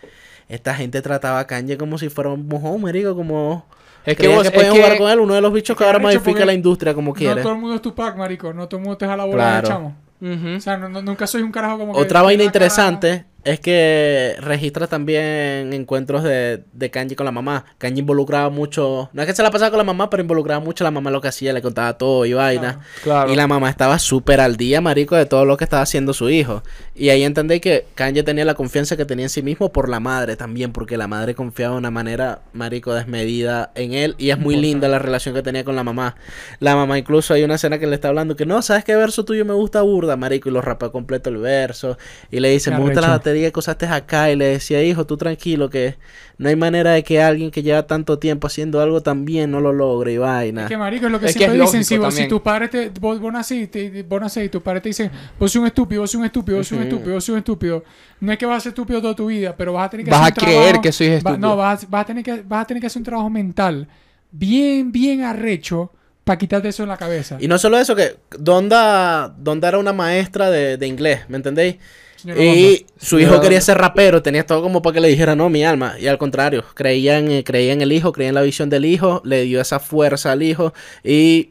esta 0.49 0.75
gente 0.75 1.03
trataba 1.03 1.41
a 1.41 1.47
Kanye 1.47 1.77
como 1.77 1.99
si 1.99 2.09
fuera 2.09 2.31
un 2.31 2.49
mojón, 2.49 2.81
marico, 2.81 3.15
como... 3.15 3.67
Es 4.05 4.17
que 4.17 4.29
vos, 4.29 4.43
que 4.43 4.51
podían 4.51 4.73
es 4.73 4.79
que- 4.79 4.83
jugar 4.85 4.99
con 4.99 5.11
él, 5.11 5.21
uno 5.21 5.35
de 5.35 5.41
los 5.41 5.53
bichos 5.53 5.77
que 5.77 5.85
ahora 5.85 5.99
modifica 5.99 6.45
la 6.45 6.53
industria 6.55 6.95
como 6.95 7.09
No 7.11 7.15
quiere. 7.15 7.43
todo 7.43 7.53
el 7.53 7.59
mundo 7.59 7.77
es 7.77 7.83
Tupac, 7.83 8.17
marico. 8.17 8.53
No 8.53 8.67
todo 8.69 8.79
el 8.79 8.85
mundo 8.85 8.97
te 8.99 9.07
jala 9.07 9.25
bola 9.25 9.37
Claro. 9.61 9.69
de 9.69 9.75
chamo. 9.75 9.97
Ujú. 10.23 10.57
O 10.57 10.61
sea, 10.61 10.77
no- 10.77 10.89
no- 10.89 11.03
nunca 11.03 11.27
soy 11.27 11.43
un 11.43 11.51
carajo 11.53 11.79
como 11.79 11.95
que... 11.95 12.01
Otra 12.01 12.23
vaina 12.23 12.43
interesante 12.45 13.25
es 13.45 13.61
que 13.61 14.37
registra 14.41 14.87
también 14.87 15.73
encuentros 15.73 16.23
de, 16.23 16.63
de 16.73 16.91
Kanji 16.91 17.15
con 17.15 17.25
la 17.25 17.33
mamá. 17.33 17.65
Kanji 17.79 18.01
involucraba 18.01 18.51
mucho, 18.51 19.09
no 19.13 19.23
es 19.23 19.29
que 19.29 19.35
se 19.35 19.43
la 19.43 19.51
pasaba 19.51 19.71
con 19.71 19.79
la 19.79 19.85
mamá, 19.85 20.11
pero 20.11 20.23
involucraba 20.23 20.63
mucho 20.63 20.85
a 20.85 20.87
la 20.87 20.91
mamá 20.91 21.11
lo 21.11 21.21
que 21.21 21.29
hacía, 21.29 21.53
le 21.53 21.63
contaba 21.63 21.97
todo 21.97 22.27
y 22.27 22.33
vaina. 22.33 22.81
Claro. 23.03 23.33
Y 23.33 23.37
la 23.37 23.47
mamá 23.47 23.71
estaba 23.71 23.99
súper 23.99 24.41
al 24.41 24.57
día, 24.57 24.81
marico, 24.81 25.17
de 25.17 25.27
todo 25.27 25.45
lo 25.45 25.57
que 25.57 25.65
estaba 25.65 25.83
haciendo 25.83 26.13
su 26.13 26.29
hijo. 26.29 26.63
Y 26.95 27.09
ahí 27.09 27.23
entendéis 27.23 27.63
que 27.63 27.87
Kanye 27.95 28.23
tenía 28.23 28.45
la 28.45 28.55
confianza 28.55 28.97
que 28.97 29.05
tenía 29.05 29.25
en 29.25 29.31
sí 29.31 29.43
mismo 29.43 29.73
por 29.73 29.89
la 29.89 30.01
madre 30.01 30.37
también, 30.37 30.73
porque 30.73 30.97
la 30.97 31.09
madre 31.09 31.35
confiaba 31.35 31.75
de 31.75 31.79
una 31.79 31.91
manera, 31.91 32.43
marico, 32.53 32.93
desmedida 32.95 33.71
en 33.75 33.95
él. 33.95 34.15
Y 34.19 34.31
es 34.31 34.39
muy 34.39 34.57
linda 34.57 34.89
la 34.89 34.99
relación 34.99 35.35
que 35.35 35.43
tenía 35.43 35.65
con 35.65 35.77
la 35.77 35.85
mamá. 35.85 36.17
La 36.59 36.77
mamá 36.77 36.99
incluso 36.99 37.35
hay 37.35 37.43
una 37.43 37.55
escena 37.55 37.79
que 37.79 37.87
le 37.87 37.95
está 37.95 38.09
hablando 38.09 38.37
que 38.37 38.47
no, 38.47 38.61
¿sabes 38.61 38.85
qué 38.85 38.95
verso 38.97 39.25
tuyo 39.25 39.45
me 39.45 39.55
gusta 39.55 39.83
burda, 39.83 40.17
marico? 40.17 40.49
Y 40.49 40.53
lo 40.53 40.61
rapea 40.61 40.91
completo 40.91 41.31
el 41.31 41.39
verso. 41.39 41.97
Y 42.31 42.41
le 42.41 42.51
dice, 42.51 42.71
me 42.71 42.81
gusta 42.81 43.01
la 43.01 43.09
arrecho. 43.31 43.37
batería 43.47 43.51
que 43.51 43.59
usaste 43.59 43.87
acá. 43.87 44.31
Y 44.31 44.37
le 44.37 44.45
decía, 44.47 44.83
hijo, 44.83 45.07
tú 45.07 45.17
tranquilo, 45.17 45.71
que 45.71 45.97
no 46.39 46.49
hay 46.49 46.57
manera 46.57 46.93
de 46.93 47.03
que 47.03 47.23
alguien 47.23 47.51
que 47.51 47.63
lleva 47.63 47.87
tanto 47.87 48.19
tiempo 48.19 48.47
haciendo 48.47 48.81
algo 48.81 49.03
tan 49.03 49.25
bien 49.25 49.51
no 49.51 49.61
lo 49.61 49.73
logre 49.73 50.13
y 50.15 50.19
vaina. 50.19 50.63
Es 50.63 50.69
que 50.69 50.77
marico 50.77 51.07
es 51.07 51.13
lo 51.13 51.21
que 51.21 51.27
Es 51.27 51.33
que 51.33 51.39
siempre 51.41 51.63
es 51.65 51.73
dicen. 51.73 51.85
Si, 51.85 51.99
vos- 51.99 52.07
si 52.15 52.21
también. 52.21 52.29
tus 52.29 52.41
padres 52.41 52.71
te... 52.71 52.91
Vos, 53.01 53.21
vos 53.21 53.33
naciste, 53.33 54.03
vos 54.09 54.21
nacés 54.21 54.47
y 54.47 54.49
tus 54.49 54.63
padres 54.63 54.83
te 54.83 54.89
dicen... 54.91 55.11
Vos 55.39 55.53
sos 55.53 55.61
un 55.61 55.67
estúpido, 55.67 56.01
vos 56.03 56.11
sos 56.11 56.19
un 56.19 56.25
estúpido, 56.27 56.59
vos 56.59 56.67
sos 56.69 56.77
un 56.79 56.85
estúpido, 56.85 57.15
vos 57.15 57.25
sos 57.25 57.33
un 57.33 57.39
estúpido. 57.39 57.85
No 58.21 58.33
es 58.33 58.39
que 58.39 58.47
vas 58.47 58.59
a 58.59 58.61
ser 58.61 58.71
estúpido 58.71 59.01
toda 59.01 59.15
tu 59.15 59.27
vida, 59.27 59.55
pero 59.57 59.73
vas 59.73 59.87
a 59.87 59.91
tener 59.91 60.05
que 60.05 60.11
Vas 60.11 60.21
hacer 60.21 60.33
a 60.33 60.41
un 60.41 60.47
creer 60.47 60.63
trabajo- 60.73 60.83
que 60.83 60.89
va- 61.11 61.17
estúpido. 61.17 61.39
no, 61.39 61.57
vas, 61.57 61.89
vas 61.91 62.03
a 62.03 62.05
tener 62.07 62.25
que, 62.25 62.43
vas 62.43 62.63
a 62.63 62.67
tener 62.67 62.81
que 62.81 62.87
hacer 62.87 63.01
un 63.01 63.05
trabajo 63.05 63.31
mental 63.31 63.89
bien, 64.31 64.93
bien 64.93 65.23
arrecho 65.23 65.93
para 66.25 66.39
quitarte 66.39 66.69
eso 66.69 66.83
en 66.85 66.91
la 66.91 66.97
cabeza. 66.97 67.39
Y 67.41 67.49
no 67.49 67.59
solo 67.59 67.79
eso, 67.79 67.97
que 67.97 68.17
Donda, 68.39 69.35
Donda 69.39 69.69
era 69.69 69.79
una 69.79 69.93
maestra 69.93 70.51
de, 70.51 70.77
de 70.77 70.87
inglés, 70.87 71.21
¿me 71.29 71.37
entendéis? 71.37 71.77
Y 72.25 72.87
su 72.99 73.19
hijo 73.19 73.41
quería 73.41 73.61
ser 73.61 73.79
rapero, 73.79 74.23
tenía 74.23 74.47
todo 74.47 74.63
como 74.63 74.83
para 74.83 74.95
que 74.95 75.01
le 75.01 75.09
dijera 75.09 75.35
no, 75.35 75.49
mi 75.49 75.65
alma. 75.65 75.99
Y 75.99 76.07
al 76.07 76.19
contrario, 76.19 76.65
creía 76.75 77.19
en, 77.19 77.31
eh, 77.31 77.45
creía 77.45 77.73
en 77.73 77.81
el 77.81 77.93
hijo, 77.93 78.13
creía 78.13 78.29
en 78.29 78.35
la 78.35 78.43
visión 78.43 78.71
del 78.71 78.85
hijo, 78.85 79.23
le 79.25 79.43
dio 79.43 79.61
esa 79.61 79.79
fuerza 79.79 80.33
al 80.33 80.43
hijo. 80.43 80.73
Y 81.03 81.51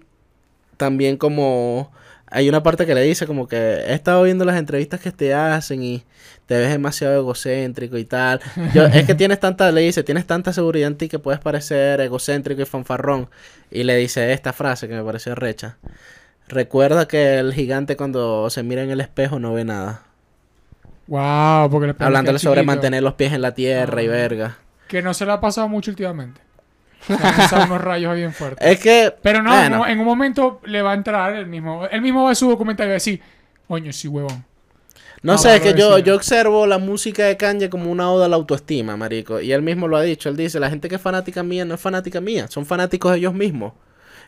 también 0.77 1.17
como 1.17 1.91
hay 2.31 2.47
una 2.47 2.61
parte 2.61 2.85
que 2.85 2.93
le 2.93 3.01
dice 3.01 3.25
como 3.25 3.47
que 3.47 3.57
he 3.57 3.93
estado 3.93 4.23
viendo 4.23 4.45
las 4.45 4.57
entrevistas 4.57 4.99
que 4.99 5.11
te 5.11 5.33
hacen 5.33 5.83
y 5.83 6.03
te 6.45 6.57
ves 6.57 6.69
demasiado 6.69 7.19
egocéntrico 7.19 7.97
y 7.97 8.05
tal. 8.05 8.39
Yo, 8.73 8.85
es 8.85 9.05
que 9.05 9.15
tienes 9.15 9.39
tanta, 9.39 9.71
le 9.71 9.81
dice, 9.81 10.03
tienes 10.03 10.25
tanta 10.25 10.53
seguridad 10.53 10.87
en 10.87 10.97
ti 10.97 11.09
que 11.09 11.19
puedes 11.19 11.39
parecer 11.39 12.01
egocéntrico 12.01 12.61
y 12.61 12.65
fanfarrón. 12.65 13.29
Y 13.71 13.83
le 13.83 13.95
dice 13.97 14.31
esta 14.33 14.53
frase 14.53 14.87
que 14.87 14.95
me 14.95 15.03
pareció 15.03 15.35
recha. 15.35 15.77
Recuerda 16.47 17.07
que 17.07 17.37
el 17.37 17.53
gigante 17.53 17.95
cuando 17.95 18.49
se 18.49 18.63
mira 18.63 18.83
en 18.83 18.89
el 18.89 19.01
espejo 19.01 19.39
no 19.39 19.53
ve 19.53 19.65
nada. 19.65 20.08
Wow, 21.09 21.69
porque 21.71 21.87
le 21.87 21.95
Hablándole 21.97 22.37
sobre 22.39 22.61
mantener 22.63 23.01
los 23.01 23.15
pies 23.15 23.33
en 23.33 23.41
la 23.41 23.53
tierra 23.53 24.01
y 24.03 24.07
Ah. 24.07 24.11
verga. 24.11 24.57
Que 24.87 25.01
no 25.01 25.13
se 25.13 25.25
le 25.25 25.31
ha 25.31 25.41
pasado 25.41 25.67
mucho 25.67 25.91
últimamente. 25.91 26.39
Se 27.07 27.55
han 27.55 27.69
unos 27.71 27.81
rayos 27.81 28.15
bien 28.15 28.31
fuertes. 28.33 28.65
Es 28.67 28.79
que... 28.79 29.13
Pero 29.21 29.41
no, 29.41 29.49
bueno, 29.51 29.77
no, 29.79 29.87
en 29.87 29.99
un 29.99 30.05
momento 30.05 30.61
le 30.65 30.81
va 30.81 30.91
a 30.91 30.93
entrar 30.93 31.33
el 31.33 31.47
mismo. 31.47 31.85
Él 31.89 32.01
mismo 32.01 32.23
va 32.23 32.31
a 32.31 32.35
su 32.35 32.47
documental 32.49 32.85
y 32.85 32.89
va 32.89 32.93
a 32.93 32.95
decir, 32.95 33.21
coño, 33.67 33.91
sí, 33.93 34.07
huevón. 34.07 34.45
No 35.21 35.33
Ah, 35.33 35.37
sé, 35.37 35.55
es 35.55 35.61
que 35.61 35.73
yo, 35.73 35.97
yo 35.99 36.15
observo 36.15 36.65
la 36.67 36.77
música 36.77 37.25
de 37.25 37.37
Kanye 37.37 37.69
como 37.69 37.91
una 37.91 38.11
oda 38.11 38.25
a 38.25 38.29
la 38.29 38.35
autoestima, 38.35 38.95
marico. 38.95 39.41
Y 39.41 39.51
él 39.51 39.61
mismo 39.61 39.87
lo 39.87 39.97
ha 39.97 40.01
dicho. 40.01 40.29
Él 40.29 40.37
dice, 40.37 40.59
la 40.59 40.69
gente 40.69 40.87
que 40.89 40.95
es 40.95 41.01
fanática 41.01 41.41
mía 41.43 41.65
no 41.65 41.73
es 41.75 41.81
fanática 41.81 42.21
mía. 42.21 42.47
Son 42.49 42.65
fanáticos 42.65 43.15
ellos 43.15 43.33
mismos. 43.33 43.73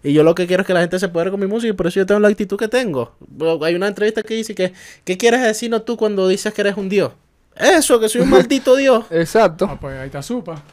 Y 0.04 0.14
yo 0.14 0.24
lo 0.24 0.34
que 0.34 0.48
quiero 0.48 0.62
es 0.62 0.68
que 0.68 0.74
la 0.74 0.82
gente 0.82 1.00
se 1.00 1.10
pueda 1.10 1.30
con 1.30 1.40
mi 1.40 1.48
música 1.48 1.70
y 1.70 1.76
por 1.76 1.88
eso 1.88 2.00
yo 2.00 2.06
tengo 2.06 2.20
la 2.20 2.28
actitud 2.28 2.58
que 2.58 2.68
tengo. 2.68 3.16
Hay 3.64 3.76
una 3.76 3.88
entrevista 3.88 4.24
que 4.24 4.34
dice 4.34 4.56
que, 4.56 4.74
¿qué 5.04 5.18
quieres 5.18 5.42
decirnos 5.42 5.86
tú 5.86 5.98
cuando 5.98 6.28
dices 6.28 6.54
que 6.54 6.62
eres 6.62 6.78
un 6.78 6.90
dios? 6.90 7.12
Eso, 7.56 8.00
que 8.00 8.10
soy 8.10 8.22
un 8.22 8.30
maldito 8.32 8.76
dios. 8.76 9.06
Exacto. 9.12 9.68
Ah, 9.70 9.78
pues 9.80 9.98
ahí 10.00 10.08
está 10.08 10.22
supa. 10.22 10.64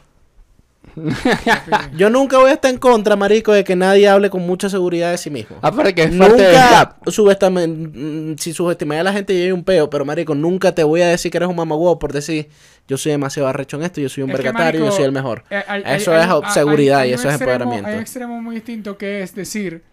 Yo 1.95 2.09
nunca 2.09 2.37
voy 2.37 2.49
a 2.49 2.53
estar 2.53 2.71
en 2.71 2.77
contra, 2.77 3.15
marico, 3.15 3.51
de 3.53 3.63
que 3.63 3.75
nadie 3.75 4.07
hable 4.07 4.29
con 4.29 4.45
mucha 4.45 4.69
seguridad 4.69 5.11
de 5.11 5.17
sí 5.17 5.29
mismo. 5.29 5.57
Aparte 5.61 5.93
que 5.95 6.03
es 6.03 6.15
parte 6.15 6.41
del 6.41 6.51
Nunca 6.53 6.69
rap. 6.71 7.07
subestame, 7.09 7.67
mm, 7.67 8.35
si 8.37 8.53
subestimé 8.53 8.99
a 8.99 9.03
la 9.03 9.13
gente 9.13 9.33
y 9.33 9.41
hay 9.43 9.51
un 9.51 9.63
peo, 9.63 9.89
pero 9.89 10.05
marico, 10.05 10.35
nunca 10.35 10.73
te 10.73 10.83
voy 10.83 11.01
a 11.01 11.07
decir 11.07 11.31
que 11.31 11.37
eres 11.37 11.49
un 11.49 11.55
mamagüevo 11.55 11.99
por 11.99 12.13
decir 12.13 12.49
yo 12.87 12.97
soy 12.97 13.11
demasiado 13.11 13.47
arrecho 13.47 13.77
en 13.77 13.83
esto, 13.83 14.01
yo 14.01 14.09
soy 14.09 14.23
un 14.23 14.31
vergatario, 14.31 14.83
yo 14.85 14.91
soy 14.91 15.05
el 15.05 15.11
mejor. 15.11 15.43
Eh, 15.49 15.63
hay- 15.67 15.81
Eso 15.97 16.11
hay- 16.11 16.21
es 16.23 16.27
hay- 16.29 16.53
seguridad 16.53 16.99
hay- 17.01 17.09
y 17.09 17.11
hay 17.11 17.15
eso 17.15 17.27
un 17.27 17.33
es 17.33 17.39
extremo- 17.41 17.51
empoderamiento. 17.51 17.87
Hay 17.89 17.95
un 17.95 18.01
extremo 18.01 18.41
muy 18.41 18.55
distinto 18.55 18.97
que 18.97 19.21
es 19.21 19.35
decir, 19.35 19.83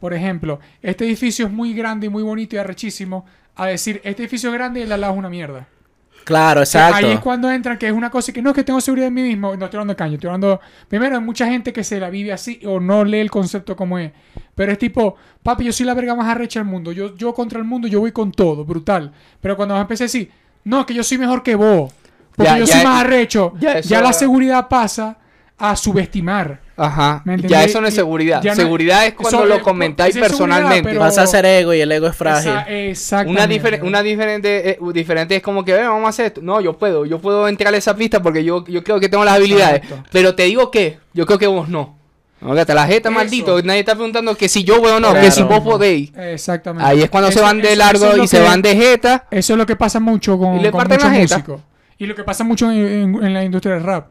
por 0.00 0.14
ejemplo, 0.14 0.58
este 0.82 1.04
edificio 1.04 1.46
es 1.46 1.52
muy 1.52 1.74
grande 1.74 2.06
y 2.06 2.08
muy 2.10 2.22
bonito 2.22 2.56
y 2.56 2.58
arrechísimo, 2.58 3.26
a 3.56 3.66
decir, 3.66 4.00
este 4.04 4.22
edificio 4.22 4.48
es 4.50 4.54
grande 4.54 4.80
y 4.80 4.82
el 4.84 4.88
de 4.88 4.94
al 4.94 5.00
lado 5.00 5.12
es 5.14 5.18
una 5.18 5.28
mierda. 5.28 5.66
Claro, 6.28 6.60
exacto. 6.60 6.96
Ahí 7.06 7.12
es 7.14 7.20
cuando 7.20 7.50
entran 7.50 7.78
que 7.78 7.86
es 7.86 7.92
una 7.92 8.10
cosa 8.10 8.34
que 8.34 8.42
no 8.42 8.50
es 8.50 8.54
que 8.56 8.62
tengo 8.62 8.82
seguridad 8.82 9.08
en 9.08 9.14
mí 9.14 9.22
mismo, 9.22 9.56
no 9.56 9.64
estoy 9.64 9.78
hablando 9.78 9.92
de 9.94 9.96
caño, 9.96 10.14
estoy 10.16 10.28
hablando, 10.28 10.60
primero 10.86 11.16
hay 11.16 11.22
mucha 11.22 11.46
gente 11.46 11.72
que 11.72 11.82
se 11.82 11.98
la 11.98 12.10
vive 12.10 12.34
así 12.34 12.60
o 12.66 12.78
no 12.80 13.02
lee 13.02 13.20
el 13.20 13.30
concepto 13.30 13.74
como 13.74 13.98
es, 13.98 14.12
pero 14.54 14.70
es 14.70 14.76
tipo, 14.76 15.16
papi, 15.42 15.64
yo 15.64 15.72
soy 15.72 15.86
la 15.86 15.94
verga 15.94 16.14
más 16.14 16.26
arrecha 16.28 16.60
del 16.60 16.68
mundo, 16.68 16.92
yo, 16.92 17.16
yo 17.16 17.32
contra 17.32 17.58
el 17.58 17.64
mundo, 17.64 17.88
yo 17.88 18.00
voy 18.00 18.12
con 18.12 18.30
todo, 18.30 18.66
brutal, 18.66 19.10
pero 19.40 19.56
cuando 19.56 19.72
vas 19.74 19.80
a 19.80 19.82
empezar 19.82 20.04
a 20.04 20.08
decir, 20.08 20.30
no, 20.64 20.84
que 20.84 20.92
yo 20.92 21.02
soy 21.02 21.16
mejor 21.16 21.42
que 21.42 21.54
vos, 21.54 21.90
porque 22.36 22.50
Ya- 22.52 22.58
yo 22.58 22.64
ya 22.66 22.72
soy 22.72 22.80
es- 22.82 22.86
más 22.86 23.00
arrecho, 23.04 23.52
ya 23.58 23.80
ya, 23.80 24.02
la 24.02 24.12
seguridad 24.12 24.68
pasa 24.68 25.16
a 25.56 25.76
subestimar. 25.76 26.60
Ajá. 26.78 27.22
¿Me 27.24 27.36
Ya 27.38 27.64
eso 27.64 27.80
no 27.80 27.88
es 27.88 27.94
seguridad. 27.94 28.42
no- 28.42 28.54
seguridad 28.54 29.04
es 29.06 29.14
cuando 29.14 29.44
lo 29.44 29.56
eh, 29.56 29.60
comentáis 29.60 30.16
personalmente. 30.16 30.88
pero- 30.90 31.00
Vas 31.00 31.18
a 31.18 31.26
ser 31.26 31.44
ego 31.44 31.74
y 31.74 31.80
el 31.80 31.90
ego 31.92 32.06
es 32.06 32.16
frágil. 32.16 32.52
Esa-. 32.68 33.22
Una, 33.22 33.46
difer- 33.48 33.82
una 33.82 34.02
diferente, 34.02 34.70
eh, 34.70 34.78
diferente 34.94 35.36
es 35.36 35.42
como 35.42 35.64
que, 35.64 35.72
"Ven, 35.74 35.86
vamos 35.86 36.06
a 36.06 36.08
hacer 36.10 36.26
esto. 36.26 36.40
No, 36.42 36.60
yo 36.60 36.78
puedo, 36.78 37.04
yo 37.04 37.18
puedo 37.20 37.48
entrar 37.48 37.74
a 37.74 37.76
esa 37.76 37.94
pista 37.96 38.22
porque 38.22 38.44
yo, 38.44 38.64
yo 38.66 38.82
creo 38.84 39.00
que 39.00 39.08
tengo 39.08 39.24
las 39.24 39.34
habilidades. 39.36 39.82
Exacto. 39.82 40.04
Pero 40.12 40.34
te 40.34 40.44
digo 40.44 40.70
que, 40.70 40.98
yo 41.14 41.26
creo 41.26 41.38
que 41.38 41.46
vos 41.46 41.68
no. 41.68 41.96
No, 42.40 42.54
que 42.54 42.64
te 42.64 42.72
la 42.72 42.86
jeta, 42.86 43.08
Eso. 43.08 43.18
maldito. 43.18 43.60
Nadie 43.62 43.80
está 43.80 43.96
preguntando 43.96 44.36
que 44.36 44.48
si 44.48 44.62
yo 44.62 44.80
puedo 44.80 44.98
o 44.98 45.00
no, 45.00 45.10
Claro. 45.10 45.24
que 45.24 45.32
si 45.32 45.42
vos 45.42 45.58
podéis. 45.60 46.12
Exactamente. 46.16 46.88
Ahí 46.88 47.02
es 47.02 47.10
cuando 47.10 47.32
se 47.32 47.40
van 47.40 47.60
de 47.60 47.74
largo 47.74 48.12
es 48.12 48.22
y 48.22 48.28
se 48.28 48.40
van 48.40 48.62
de 48.62 48.76
jeta. 48.76 49.26
Eso 49.32 49.54
es 49.54 49.58
lo 49.58 49.66
que 49.66 49.74
pasa 49.74 49.98
mucho 49.98 50.38
con, 50.38 50.56
Y 50.58 50.62
le 50.62 50.70
con 50.70 50.78
parten 50.78 50.98
muchos 51.10 51.18
músicos. 51.32 51.60
Y 51.98 52.06
lo 52.06 52.14
que 52.14 52.22
pasa 52.22 52.44
mucho 52.44 52.70
en, 52.70 52.78
en- 52.78 53.24
en 53.24 53.34
la 53.34 53.42
industria 53.42 53.74
del 53.74 53.82
rap. 53.82 54.06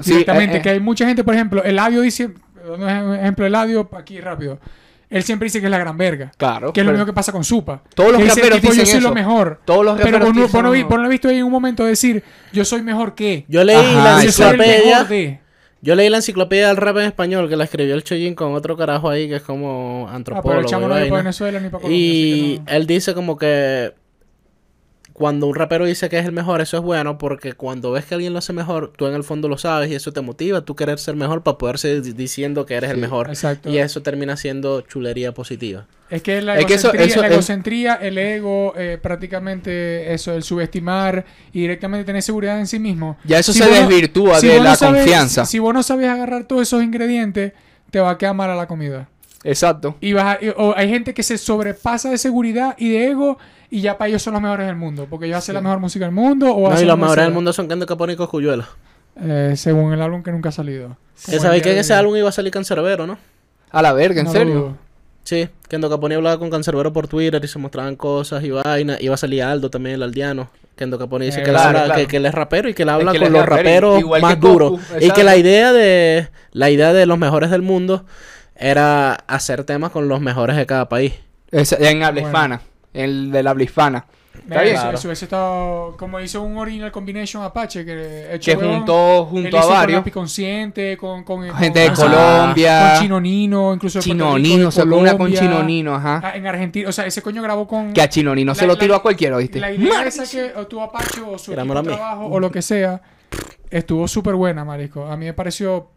Sí, 0.00 0.10
Directamente, 0.12 0.56
eh, 0.56 0.58
eh. 0.58 0.62
que 0.62 0.70
hay 0.70 0.80
mucha 0.80 1.06
gente, 1.06 1.24
por 1.24 1.34
ejemplo, 1.34 1.62
Eladio 1.64 2.00
dice, 2.02 2.30
un 2.72 2.88
ejemplo, 2.88 3.46
Eladio, 3.46 3.88
aquí 3.92 4.20
rápido. 4.20 4.58
Él 5.10 5.22
siempre 5.22 5.46
dice 5.46 5.60
que 5.60 5.66
es 5.66 5.70
la 5.70 5.78
gran 5.78 5.96
verga. 5.96 6.32
Claro. 6.36 6.72
Que 6.72 6.80
es 6.80 6.86
lo 6.86 6.92
mismo 6.92 7.06
que 7.06 7.14
pasa 7.14 7.32
con 7.32 7.42
Supa. 7.42 7.82
Todos 7.94 8.12
los 8.12 8.34
Que 8.34 8.60
dice, 8.60 8.76
yo 8.76 8.86
soy 8.86 9.00
lo 9.00 9.14
mejor. 9.14 9.60
Todos 9.64 9.84
los 9.84 9.96
Pero 9.96 10.18
raperos 10.18 10.28
vos 10.28 10.62
no, 10.62 10.70
vos 10.86 10.98
no 10.98 11.04
has 11.04 11.08
visto 11.10 11.28
ahí 11.28 11.38
en 11.38 11.44
un 11.44 11.52
momento 11.52 11.84
decir, 11.84 12.22
yo 12.52 12.64
soy 12.64 12.82
mejor 12.82 13.14
que. 13.14 13.44
Yo 13.48 13.64
leí 13.64 13.76
Ajá, 13.76 14.04
la 14.04 14.20
el 14.20 14.26
enciclopedia. 14.26 15.40
Yo 15.80 15.94
leí 15.94 16.08
la 16.10 16.16
enciclopedia 16.16 16.68
del 16.68 16.76
rap 16.76 16.96
en 16.98 17.04
español 17.04 17.48
que 17.48 17.56
la 17.56 17.64
escribió 17.64 17.94
el 17.94 18.02
Chojin 18.02 18.34
con 18.34 18.52
otro 18.52 18.76
carajo 18.76 19.08
ahí 19.08 19.28
que 19.28 19.36
es 19.36 19.42
como 19.42 20.06
Ah, 20.08 20.10
pero 20.10 20.16
antropólogo. 20.16 20.60
el 20.60 20.66
chamo 20.66 20.86
y 20.86 20.88
no 20.88 20.98
es. 20.98 21.10
Venezuela 21.10 21.60
ni 21.60 21.68
para 21.68 21.82
Colombia. 21.82 21.98
Y 21.98 22.58
no. 22.66 22.72
él 22.72 22.86
dice 22.86 23.14
como 23.14 23.38
que 23.38 23.94
cuando 25.18 25.46
un 25.48 25.54
rapero 25.54 25.84
dice 25.84 26.08
que 26.08 26.18
es 26.18 26.24
el 26.24 26.32
mejor, 26.32 26.60
eso 26.60 26.76
es 26.76 26.82
bueno 26.82 27.18
porque 27.18 27.52
cuando 27.52 27.90
ves 27.90 28.04
que 28.06 28.14
alguien 28.14 28.32
lo 28.32 28.38
hace 28.38 28.52
mejor, 28.52 28.92
tú 28.96 29.06
en 29.06 29.14
el 29.14 29.24
fondo 29.24 29.48
lo 29.48 29.58
sabes 29.58 29.90
y 29.90 29.94
eso 29.94 30.12
te 30.12 30.20
motiva, 30.20 30.60
tú 30.62 30.76
querer 30.76 30.98
ser 30.98 31.16
mejor 31.16 31.42
para 31.42 31.58
poder 31.58 31.78
seguir 31.78 32.02
di- 32.02 32.12
diciendo 32.12 32.64
que 32.64 32.74
eres 32.74 32.90
el 32.90 32.96
mejor. 32.98 33.28
Exacto. 33.28 33.68
Y 33.68 33.78
eso 33.78 34.00
termina 34.02 34.36
siendo 34.36 34.80
chulería 34.82 35.32
positiva. 35.34 35.86
Es 36.08 36.22
que 36.22 36.40
la 36.40 36.58
Es 36.58 36.64
que 36.66 36.74
eso- 36.74 36.88
egocentría, 36.88 37.06
eso 37.12 37.20
la 37.20 37.26
es- 37.26 37.32
egocentría, 37.34 37.94
el 37.96 38.16
ego, 38.16 38.72
eh, 38.78 38.98
prácticamente 39.02 40.14
eso, 40.14 40.32
el 40.34 40.42
subestimar 40.42 41.24
y 41.52 41.60
directamente 41.60 42.04
tener 42.06 42.22
seguridad 42.22 42.58
en 42.58 42.66
sí 42.66 42.78
mismo. 42.78 43.18
Ya 43.24 43.38
eso 43.38 43.52
Si 43.52 43.58
se 43.58 43.66
no- 43.66 43.74
desvirtúa 43.74 44.40
si 44.40 44.48
de 44.48 44.58
no 44.58 44.64
la 44.64 44.76
sabes- 44.76 45.02
confianza. 45.02 45.44
Si, 45.44 45.52
si 45.52 45.58
vos 45.58 45.74
no 45.74 45.82
sabes 45.82 46.08
agarrar 46.08 46.44
todos 46.44 46.62
esos 46.62 46.82
ingredientes, 46.82 47.52
te 47.90 48.00
va 48.00 48.10
a 48.10 48.18
quedar 48.18 48.34
mala 48.34 48.54
la 48.54 48.66
comida. 48.66 49.08
Exacto. 49.44 49.96
Y 50.00 50.12
vas 50.12 50.36
a- 50.38 50.44
y- 50.44 50.48
o 50.56 50.74
hay 50.76 50.88
gente 50.88 51.14
que 51.14 51.22
se 51.22 51.38
sobrepasa 51.38 52.10
de 52.10 52.18
seguridad 52.18 52.74
y 52.78 52.90
de 52.90 53.06
ego 53.10 53.38
y 53.70 53.80
ya 53.80 53.96
para 53.98 54.08
ellos 54.08 54.22
son 54.22 54.32
los 54.34 54.42
mejores 54.42 54.66
del 54.66 54.76
mundo. 54.76 55.06
Porque 55.08 55.26
ellos 55.26 55.38
hacen 55.38 55.54
la 55.54 55.60
mejor 55.60 55.78
música 55.78 56.04
del 56.04 56.14
mundo 56.14 56.52
o 56.54 56.70
No, 56.70 56.80
y 56.80 56.84
los 56.84 56.98
mejores 56.98 57.24
del 57.24 57.34
mundo 57.34 57.52
son 57.52 57.68
Kendo 57.68 57.86
Capone 57.86 58.14
y 58.14 58.16
Coscuyuela. 58.16 58.68
Eh, 59.20 59.54
según 59.56 59.92
el 59.92 60.00
álbum 60.02 60.22
que 60.22 60.30
nunca 60.32 60.48
ha 60.50 60.52
salido. 60.52 60.96
Que 61.26 61.40
sabéis 61.40 61.62
que 61.62 61.72
en 61.72 61.78
ese 61.78 61.92
álbum 61.94 62.16
iba 62.16 62.28
a 62.28 62.32
salir 62.32 62.52
Cancerbero, 62.52 63.06
¿no? 63.06 63.18
A 63.70 63.82
la 63.82 63.92
verga, 63.92 64.20
¿en 64.20 64.26
No 64.26 64.32
serio? 64.32 64.54
dudo. 64.54 64.76
Sí, 65.24 65.46
Kendo 65.68 65.90
Capone 65.90 66.14
hablaba 66.14 66.38
con 66.38 66.48
Cancerbero 66.50 66.92
por 66.92 67.06
Twitter 67.06 67.44
y 67.44 67.48
se 67.48 67.58
mostraban 67.58 67.96
cosas 67.96 68.42
y 68.44 68.50
vaina. 68.50 68.96
Iba 69.00 69.14
a 69.14 69.18
salir 69.18 69.42
Aldo 69.42 69.68
también, 69.70 69.96
el 69.96 70.02
aldeano. 70.02 70.48
Kendo 70.74 70.98
Capone 70.98 71.26
dice 71.26 71.40
Eh, 71.40 71.42
que, 71.42 71.50
él 71.50 71.54
claro, 71.56 71.68
habla- 71.70 71.84
claro. 71.84 72.00
que, 72.00 72.06
que 72.06 72.16
él 72.16 72.26
es 72.26 72.34
rapero 72.34 72.68
y 72.68 72.74
que 72.74 72.84
él 72.84 72.88
habla 72.88 73.10
que 73.10 73.18
él 73.18 73.24
con 73.24 73.32
los 73.34 73.44
rapero, 73.46 73.94
raperos 74.00 74.22
más 74.22 74.40
duros. 74.40 74.80
Y 75.00 75.10
que 75.10 75.24
la 75.24 75.36
idea 75.36 75.72
de 75.72 76.28
la 76.52 76.70
idea 76.70 76.92
de 76.94 77.04
los 77.04 77.18
mejores 77.18 77.50
del 77.50 77.62
mundo 77.62 78.06
era 78.58 79.14
hacer 79.26 79.64
temas 79.64 79.90
con 79.90 80.08
los 80.08 80.20
mejores 80.20 80.56
de 80.56 80.66
cada 80.66 80.88
país. 80.88 81.14
Es- 81.50 81.72
en 81.72 82.02
habla 82.02 82.20
Bueno. 82.22 82.28
hispana. 82.28 82.60
El 82.92 83.30
de 83.30 83.42
la 83.42 83.50
habla 83.50 83.64
hispana. 83.64 84.06
Mira, 84.46 84.62
bien. 84.62 84.74
eso, 84.74 84.82
Claro. 84.84 84.98
eso 84.98 85.08
hubiese 85.08 85.24
estado 85.26 85.96
como 85.98 86.20
hizo 86.20 86.40
un 86.42 86.56
Original 86.56 86.90
Combination 86.90 87.42
Apache 87.42 87.84
que 87.84 88.34
hecho 88.34 88.52
Que 88.52 88.56
juntó, 88.66 89.18
él 89.20 89.24
junto 89.28 89.48
hizo 89.48 89.58
a 89.58 89.62
con 89.62 89.70
varios. 89.70 89.98
Lápiz 90.00 90.10
Consciente, 90.12 90.96
con, 90.96 91.22
con, 91.24 91.42
Gente 91.54 91.80
de 91.80 91.86
con- 91.92 91.96
Colombia. 91.96 92.92
con 92.94 93.02
Chino 93.02 93.20
Nino, 93.20 93.74
incluso 93.74 94.00
Chino 94.00 94.38
Nino, 94.38 94.70
sacó 94.70 94.96
una 94.96 95.18
con 95.18 95.32
Chino 95.32 95.62
Nino, 95.62 95.94
ajá. 95.94 96.22
ah, 96.24 96.36
En 96.36 96.46
Argentina, 96.46 96.88
o 96.88 96.92
sea, 96.92 97.04
ese 97.04 97.20
coño 97.20 97.42
grabó 97.42 97.66
con 97.68 97.92
Que 97.92 98.00
a 98.00 98.08
Chino 98.08 98.34
Nino 98.34 98.54
se 98.54 98.66
lo 98.66 98.78
tiró 98.78 98.94
a 98.94 99.02
cualquiera, 99.02 99.36
¿viste? 99.36 99.60
la 99.60 99.70
idea 99.72 100.04
esa 100.06 100.24
que 100.24 100.52
o 100.58 100.66
tuvo 100.66 100.82
Apache 100.84 101.20
o 101.20 101.36
su 101.38 101.52
trabajo 101.52 102.26
o 102.26 102.40
lo 102.40 102.50
que 102.50 102.62
sea, 102.62 103.02
estuvo 103.70 104.08
súper 104.08 104.34
buena, 104.34 104.64
marisco. 104.64 105.04
A 105.06 105.16
mí 105.16 105.26
me 105.26 105.34
pareció 105.34 105.90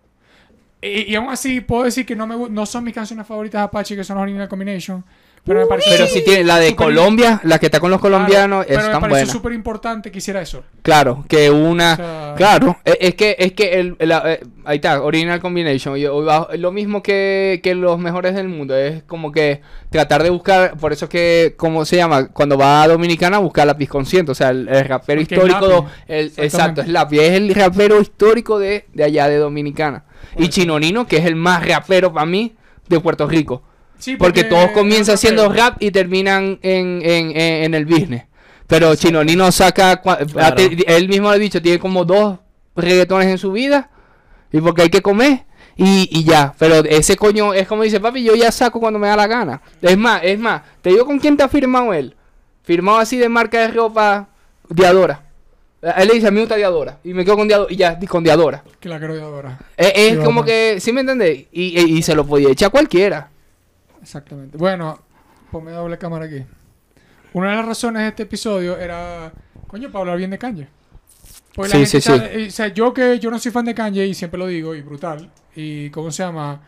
y, 0.82 1.12
y 1.12 1.16
aún 1.16 1.30
así 1.30 1.62
puedo 1.62 1.84
decir 1.84 2.06
que 2.06 2.16
no 2.16 2.28
me 2.28 2.50
no 2.50 2.66
son 2.66 2.84
mis 2.84 2.94
canciones 2.94 3.28
favoritas 3.28 3.60
de 3.60 3.64
Apache, 3.66 3.96
que 3.96 4.04
son 4.04 4.18
Original 4.18 4.50
Combination, 4.50 5.04
pero 5.44 5.60
me 5.62 5.66
pareció 5.66 5.92
Pero 5.94 6.08
si 6.08 6.24
tiene 6.24 6.44
la 6.44 6.60
de 6.60 6.76
Colombia, 6.76 7.42
la 7.44 7.58
que 7.58 7.66
está 7.66 7.80
con 7.80 7.90
los 7.90 8.00
colombianos, 8.00 8.66
Claro, 8.66 8.70
es 8.72 8.78
pero 8.78 8.88
me 8.88 8.92
tan 8.92 9.02
pareció 9.02 9.18
buena. 9.26 9.32
súper 9.34 9.54
importante 9.54 10.12
que 10.12 10.20
hiciera 10.20 10.42
eso. 10.42 10.64
Claro, 10.84 11.26
que 11.28 11.50
una. 11.50 11.94
O 11.94 11.96
sea- 11.98 12.34
Claro, 12.38 12.78
e- 12.86 12.98
es 13.02 13.16
que, 13.16 13.36
es 13.40 13.54
que 13.54 13.80
el, 13.80 13.96
la- 14.00 14.34
eh, 14.34 14.42
ahí 14.66 14.76
está, 14.78 15.02
Original 15.02 15.40
Combination. 15.42 15.96
Lo 16.60 16.72
mismo 16.72 17.02
que, 17.02 17.60
que 17.64 17.74
los 17.76 17.98
mejores 18.00 18.36
del 18.36 18.48
mundo. 18.50 18.76
Es 18.78 19.04
como 19.04 19.32
que 19.32 19.62
tratar 19.90 20.22
de 20.24 20.30
buscar. 20.30 20.78
Por 20.78 20.94
eso 20.94 21.06
es 21.06 21.10
que, 21.10 21.56
¿cómo 21.58 21.86
se 21.86 21.96
llama? 21.98 22.28
Cuando 22.28 22.58
va 22.58 22.84
a 22.84 22.88
Dominicana, 22.88 23.40
buscar 23.40 23.66
lápiz 23.68 23.88
consciente. 23.90 24.32
O 24.32 24.36
sea, 24.36 24.50
el, 24.50 24.68
el 24.70 24.86
rapero 24.86 25.22
Porque 25.22 25.36
histórico. 25.36 25.88
El- 26.08 26.32
exacto, 26.38 26.82
es 26.82 26.88
lápiz. 26.88 27.20
Es 27.20 27.32
el 27.34 27.54
rapero 27.56 28.00
histórico 28.00 28.60
de, 28.60 28.86
de 28.94 29.04
allá 29.04 29.28
de 29.28 29.38
Dominicana. 29.38 30.04
Y 30.38 30.50
Chinonino, 30.50 31.08
que 31.08 31.18
es 31.18 31.26
el 31.26 31.36
más 31.36 31.68
rapero 31.68 32.14
para 32.14 32.26
mí 32.28 32.56
de 32.88 33.00
Puerto 33.00 33.28
Rico. 33.28 33.64
Sí, 34.02 34.16
Porque 34.18 34.44
todos 34.44 34.72
comienzan 34.72 35.16
haciendo 35.16 35.48
rap 35.54 35.78
y 35.80 35.92
terminan 35.92 36.60
en, 36.64 37.02
en, 37.04 37.32
en, 37.32 37.64
en 37.64 37.74
el 37.74 37.86
business. 37.86 38.24
Pero 38.68 38.96
Chinonino 38.96 39.52
saca, 39.52 40.02
Claro. 40.02 40.56
él 40.58 41.08
mismo 41.08 41.28
lo 41.28 41.34
ha 41.36 41.38
dicho, 41.38 41.62
tiene 41.62 41.78
como 41.80 42.04
dos 42.04 42.40
reggaetones 42.76 43.28
en 43.28 43.38
su 43.38 43.52
vida. 43.52 43.90
Y 44.52 44.60
porque 44.60 44.82
hay 44.84 44.90
que 44.90 45.02
comer. 45.02 45.46
Y, 45.78 46.08
y 46.12 46.24
ya, 46.24 46.54
pero 46.58 46.78
ese 46.86 47.16
coño 47.16 47.54
es 47.54 47.68
como 47.68 47.84
dice, 47.84 48.00
papi, 48.00 48.24
yo 48.24 48.36
ya 48.36 48.52
saco 48.52 48.80
cuando 48.80 49.00
me 49.00 49.08
da 49.08 49.16
la 49.16 49.28
gana. 49.28 49.62
Es 49.82 49.98
más, 49.98 50.22
es 50.24 50.38
más, 50.40 50.62
te 50.82 50.90
digo 50.90 51.06
con 51.06 51.20
quién 51.20 51.38
te 51.38 51.44
ha 51.44 51.48
firmado 51.48 51.94
él. 51.94 52.16
Firmado 52.64 52.98
así 53.00 53.18
de 53.18 53.30
marca 53.30 53.60
de 53.60 53.68
ropa 53.70 54.30
Diadora. 54.70 55.24
Él 55.82 56.08
le 56.08 56.14
dice, 56.16 56.28
a 56.28 56.32
mí 56.32 56.36
me 56.36 56.42
gusta 56.42 56.56
Diadora. 56.56 57.00
Y 57.04 57.14
me 57.14 57.26
quedo 57.26 57.38
con 57.38 57.48
Diadora. 57.48 57.72
Y 57.74 57.76
ya, 57.76 58.00
con 58.08 58.24
Diadora. 58.24 58.64
Que 58.80 58.88
la 58.90 59.00
creo 59.00 59.16
yo 59.16 59.26
ahora. 59.26 59.60
Es, 59.76 59.92
es 59.96 60.12
Sí, 60.18 60.24
como 60.24 60.44
que, 60.46 60.78
¿sí 60.80 60.92
me 60.94 61.02
entendés? 61.02 61.46
Y, 61.52 61.80
y, 61.80 61.98
y 61.98 62.02
se 62.04 62.14
lo 62.16 62.26
podía 62.26 62.50
echar 62.50 62.70
cualquiera. 62.72 63.30
Exactamente. 64.02 64.58
Bueno, 64.58 65.00
ponme 65.52 65.72
doble 65.72 65.98
cámara 65.98 66.26
aquí. 66.26 66.44
Una 67.34 67.52
de 67.52 67.56
las 67.58 67.66
razones 67.66 68.02
de 68.02 68.08
este 68.10 68.24
episodio 68.24 68.78
era, 68.78 69.32
coño, 69.68 69.90
para 69.92 70.02
hablar 70.02 70.18
bien 70.18 70.32
de 70.32 70.38
Kanye. 70.38 70.68
Porque 71.54 71.70
la 71.70 71.86
Sí, 71.86 71.92
gente 71.92 72.02
sí, 72.02 72.12
está- 72.12 72.26
eh, 72.34 72.48
O 72.48 72.52
sea, 72.52 72.68
yo 72.70 72.94
que 72.94 73.20
yo 73.20 73.30
no 73.32 73.40
soy 73.40 73.52
fan 73.52 73.66
de 73.66 73.74
Kanye 73.76 74.06
y 74.08 74.14
siempre 74.14 74.38
lo 74.38 74.48
digo, 74.48 74.76
y 74.76 74.82
brutal. 74.82 75.30
Y, 75.56 75.90
¿cómo 75.92 76.12
se 76.12 76.24
llama? 76.24 76.62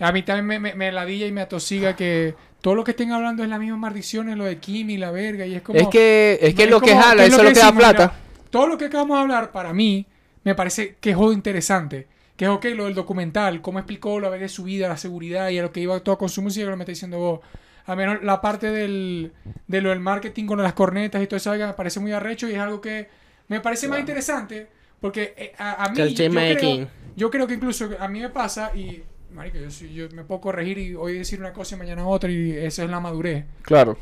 A 0.00 0.12
mí 0.12 0.22
también 0.22 0.46
me, 0.46 0.58
me, 0.58 0.74
me 0.74 0.92
ladilla 0.92 1.26
y 1.26 1.32
me 1.32 1.40
atosiga 1.40 1.94
que 1.96 2.34
todo 2.60 2.74
lo 2.74 2.82
que 2.84 2.92
estén 2.92 3.12
hablando 3.12 3.42
es 3.44 3.48
la 3.48 3.58
misma 3.58 3.76
maldición, 3.76 4.36
lo 4.36 4.44
de 4.44 4.58
Kim 4.58 4.90
y 4.90 4.96
la 4.98 5.10
verga. 5.10 5.46
Y 5.46 5.54
es 5.54 5.62
como... 5.62 5.78
Es 5.78 5.88
que, 5.88 6.38
es 6.40 6.54
que 6.54 6.64
es 6.64 6.70
lo 6.70 6.80
que 6.80 6.90
como- 6.90 7.02
jala, 7.02 7.22
¿qué 7.22 7.28
eso 7.28 7.38
es 7.38 7.44
lo 7.44 7.52
que 7.52 7.60
da 7.60 7.72
plata. 7.72 8.06
Mira, 8.06 8.48
todo 8.50 8.66
lo 8.66 8.78
que 8.78 8.86
acabamos 8.86 9.16
de 9.16 9.22
hablar, 9.22 9.52
para 9.52 9.72
mí, 9.72 10.06
me 10.42 10.54
parece 10.54 10.96
que 11.00 11.10
es 11.10 11.16
jodo 11.16 11.32
interesante. 11.32 12.08
Que 12.36 12.46
es 12.46 12.50
ok, 12.50 12.64
lo 12.74 12.84
del 12.86 12.94
documental, 12.94 13.60
cómo 13.60 13.78
explicó 13.78 14.18
la 14.18 14.28
verga 14.28 14.44
de 14.44 14.48
su 14.48 14.64
vida, 14.64 14.88
la 14.88 14.96
seguridad 14.96 15.50
y 15.50 15.58
a 15.58 15.62
lo 15.62 15.72
que 15.72 15.80
iba 15.80 15.98
todo 16.00 16.18
con 16.18 16.28
su 16.28 16.42
música, 16.42 16.68
lo 16.68 16.76
me 16.76 16.82
está 16.82 16.92
diciendo 16.92 17.18
vos. 17.18 17.40
A 17.86 17.94
menos 17.94 18.22
la 18.24 18.40
parte 18.40 18.70
del, 18.70 19.32
de 19.68 19.80
lo 19.80 19.90
del 19.90 20.00
marketing 20.00 20.46
con 20.46 20.62
las 20.62 20.72
cornetas 20.72 21.22
y 21.22 21.26
todo 21.26 21.36
eso 21.36 21.52
me 21.54 21.72
parece 21.74 22.00
muy 22.00 22.12
arrecho 22.12 22.48
y 22.48 22.52
es 22.54 22.58
algo 22.58 22.80
que 22.80 23.08
me 23.48 23.60
parece 23.60 23.88
más 23.88 24.00
interesante 24.00 24.68
porque 25.00 25.34
eh, 25.36 25.52
a, 25.58 25.84
a 25.84 25.88
mí 25.90 25.98
yo 25.98 26.14
creo, 26.14 26.32
making. 26.32 26.88
yo 27.14 27.30
creo 27.30 27.46
que 27.46 27.54
incluso 27.54 27.90
a 27.98 28.08
mí 28.08 28.20
me 28.20 28.30
pasa 28.30 28.74
y 28.74 29.02
marico, 29.34 29.58
yo, 29.58 30.08
me 30.14 30.24
puedo 30.24 30.40
corregir 30.40 30.78
y 30.78 30.94
hoy 30.94 31.18
decir 31.18 31.40
una 31.40 31.52
cosa 31.52 31.74
y 31.74 31.78
mañana 31.78 32.06
otra 32.06 32.30
y 32.30 32.52
esa 32.52 32.84
es 32.84 32.90
la 32.90 33.00
madurez 33.00 33.44
Claro. 33.62 33.98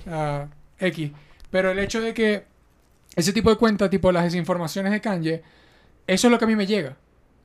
X. 0.78 1.10
Pero 1.50 1.70
el 1.70 1.78
hecho 1.80 2.00
de 2.00 2.14
que 2.14 2.44
ese 3.16 3.32
tipo 3.32 3.50
de 3.50 3.56
cuentas, 3.56 3.90
tipo 3.90 4.12
las 4.12 4.24
desinformaciones 4.24 4.92
de 4.92 5.00
Kanye, 5.00 5.42
eso 6.06 6.26
es 6.28 6.30
lo 6.30 6.38
que 6.38 6.44
a 6.44 6.48
mí 6.48 6.56
me 6.56 6.66
llega. 6.66 6.96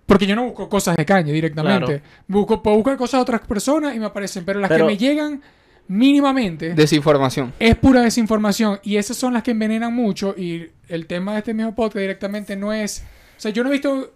Porque 0.08 0.26
yo 0.26 0.36
no 0.36 0.46
busco 0.46 0.68
cosas 0.70 0.96
de 0.98 1.06
Kanye 1.06 1.32
directamente. 1.32 1.86
Claro. 2.00 2.02
Busco, 2.28 2.64
puedo 2.64 2.78
buscar 2.78 2.98
cosas 2.98 3.20
de 3.20 3.22
otras 3.24 3.42
personas 3.42 3.96
y 3.96 4.00
me 4.00 4.06
aparecen. 4.08 4.44
Pero 4.46 4.60
las 4.60 4.70
Pero- 4.70 4.88
que 4.88 4.94
me 4.94 4.98
llegan 4.98 5.42
mínimamente 5.90 6.74
Desinformación. 6.74 7.54
es 7.60 7.76
pura 7.76 8.02
desinformación. 8.02 8.80
Y 8.84 8.98
esas 8.98 9.18
son 9.18 9.34
las 9.34 9.44
que 9.44 9.52
envenenan 9.52 9.94
mucho. 9.94 10.34
Y 10.38 10.70
el 10.88 11.06
tema 11.08 11.34
de 11.34 11.40
este 11.40 11.54
mismo 11.54 11.76
podcast 11.76 12.00
directamente 12.02 12.56
no 12.56 12.74
es... 12.74 13.04
O 13.38 13.40
sea, 13.40 13.52
yo 13.52 13.64
no 13.64 13.70
he 13.70 13.74
visto... 13.74 14.14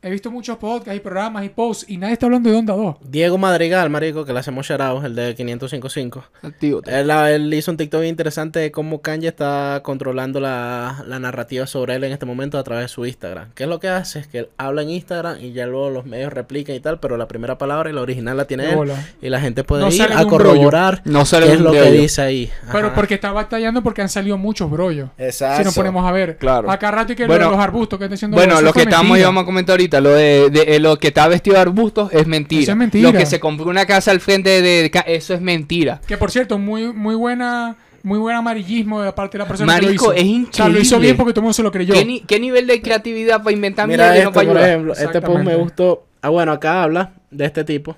He 0.00 0.10
visto 0.10 0.30
muchos 0.30 0.56
podcasts 0.58 0.96
y 0.96 1.00
programas 1.00 1.44
y 1.44 1.48
posts 1.48 1.90
y 1.90 1.96
nadie 1.96 2.12
está 2.12 2.26
hablando 2.26 2.48
de 2.48 2.56
Onda 2.56 2.72
2. 2.72 2.96
Diego 3.02 3.36
Madrigal, 3.36 3.90
marico, 3.90 4.24
que 4.24 4.32
le 4.32 4.38
hacemos 4.38 4.64
shout 4.64 4.80
out, 4.80 5.04
el 5.04 5.16
de 5.16 5.34
555. 5.34 6.24
Tío, 6.60 6.82
Él, 6.86 7.10
él 7.10 7.52
hizo 7.52 7.72
un 7.72 7.76
TikTok 7.76 8.02
bien 8.02 8.10
interesante 8.10 8.60
de 8.60 8.70
cómo 8.70 9.02
Kanye 9.02 9.26
está 9.26 9.80
controlando 9.82 10.38
la, 10.38 11.02
la 11.04 11.18
narrativa 11.18 11.66
sobre 11.66 11.96
él 11.96 12.04
en 12.04 12.12
este 12.12 12.26
momento 12.26 12.58
a 12.58 12.62
través 12.62 12.84
de 12.84 12.88
su 12.88 13.06
Instagram. 13.06 13.50
¿Qué 13.56 13.64
es 13.64 13.68
lo 13.68 13.80
que 13.80 13.88
hace? 13.88 14.20
Es 14.20 14.28
que 14.28 14.38
él 14.38 14.48
habla 14.56 14.82
en 14.82 14.90
Instagram 14.90 15.38
y 15.40 15.50
ya 15.52 15.66
luego 15.66 15.90
los 15.90 16.06
medios 16.06 16.32
replican 16.32 16.76
y 16.76 16.80
tal, 16.80 17.00
pero 17.00 17.16
la 17.16 17.26
primera 17.26 17.58
palabra 17.58 17.90
y 17.90 17.92
la 17.92 18.00
original 18.00 18.36
la 18.36 18.44
tiene 18.44 18.70
él. 18.70 18.92
Y 19.20 19.30
la 19.30 19.40
gente 19.40 19.64
puede 19.64 19.82
No 19.82 19.90
ir 19.90 20.02
a 20.02 20.24
corroborar 20.26 21.02
No 21.06 21.24
sale 21.24 21.46
qué 21.46 21.52
es 21.54 21.60
lo 21.60 21.72
que 21.72 21.90
dice 21.90 22.22
ahí. 22.22 22.50
Pero 22.70 22.94
porque 22.94 23.14
está 23.14 23.32
batallando 23.32 23.82
porque 23.82 24.02
han 24.02 24.08
salido 24.08 24.38
muchos 24.38 24.70
brollos. 24.70 25.10
Exacto. 25.18 25.58
Si 25.58 25.64
nos 25.64 25.74
ponemos 25.74 26.06
a 26.06 26.12
ver. 26.12 26.36
Claro. 26.36 26.70
Acá 26.70 26.92
rato 26.92 27.14
y 27.14 27.16
que 27.16 27.26
Bueno, 27.26 27.46
de 27.46 27.50
los 27.50 27.60
arbustos 27.60 27.98
que 27.98 28.04
está 28.04 28.14
diciendo 28.14 28.36
Bueno, 28.36 28.60
lo 28.60 28.72
que 28.72 28.82
estamos 28.82 29.18
íbamos 29.18 29.42
a 29.42 29.44
comentar 29.44 29.72
ahorita, 29.72 29.87
lo 30.00 30.10
de, 30.10 30.50
de- 30.50 30.76
eh, 30.76 30.78
lo 30.80 30.98
que 30.98 31.08
está 31.08 31.26
vestido 31.28 31.54
de 31.56 31.62
arbustos 31.62 32.12
es 32.12 32.26
mentira. 32.26 32.62
Eso 32.62 32.70
es 32.72 32.76
mentira. 32.76 33.10
Lo 33.12 33.16
que 33.18 33.26
se 33.26 33.40
compró 33.40 33.66
una 33.68 33.86
casa 33.86 34.10
al 34.10 34.20
frente 34.20 34.62
de, 34.62 34.90
eso 35.06 35.34
es 35.34 35.40
mentira. 35.40 36.00
Que 36.06 36.16
por 36.16 36.30
cierto, 36.30 36.58
muy, 36.58 36.92
muy 36.92 37.14
buena, 37.14 37.76
muy 38.02 38.18
buen 38.18 38.36
amarillismo 38.36 39.00
de 39.00 39.06
la 39.06 39.14
parte 39.14 39.38
de 39.38 39.44
la 39.44 39.48
persona 39.48 39.72
Marico, 39.72 40.12
que 40.12 40.20
lo 40.22 40.26
hizo. 40.28 40.44
es 40.44 40.48
O 40.48 40.52
sea, 40.52 40.68
lo 40.68 40.72
hizo 40.72 40.96
increíble. 40.96 41.06
bien 41.06 41.16
porque 41.16 41.32
todo 41.32 41.40
el 41.40 41.44
mundo 41.44 41.54
se 41.54 41.62
lo 41.62 41.72
creyó. 41.72 41.94
¿Qué, 41.94 42.04
ni- 42.04 42.20
qué 42.20 42.38
nivel 42.40 42.66
de 42.66 42.80
creatividad 42.82 43.38
para 43.42 43.52
inventar 43.52 43.86
Mira 43.88 44.04
mierda 44.12 44.16
y 44.16 44.18
esto, 44.18 44.30
no 44.30 44.34
para 44.34 44.48
por 44.48 44.60
ejemplo. 44.60 44.92
Este 44.94 45.20
post 45.20 45.44
me 45.44 45.56
gustó. 45.56 46.04
Ah, 46.22 46.28
bueno, 46.30 46.52
acá 46.52 46.82
habla 46.82 47.12
de 47.30 47.44
este 47.44 47.64
tipo. 47.64 47.96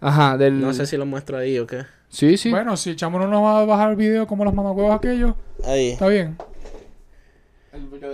Ajá, 0.00 0.36
del... 0.36 0.60
No 0.60 0.72
sé 0.74 0.86
si 0.86 0.96
lo 0.96 1.06
muestro 1.06 1.38
ahí 1.38 1.58
o 1.58 1.66
qué. 1.66 1.82
Sí, 2.08 2.36
sí. 2.36 2.50
Bueno, 2.50 2.76
si 2.76 2.94
Chamo 2.96 3.18
no 3.18 3.26
nos 3.26 3.42
va 3.42 3.60
a 3.60 3.64
bajar 3.64 3.90
el 3.90 3.96
video 3.96 4.26
como 4.26 4.44
los 4.44 4.54
mamacuevos 4.54 4.94
aquellos, 4.94 5.34
Ahí. 5.64 5.90
está 5.90 6.06
bien. 6.08 6.36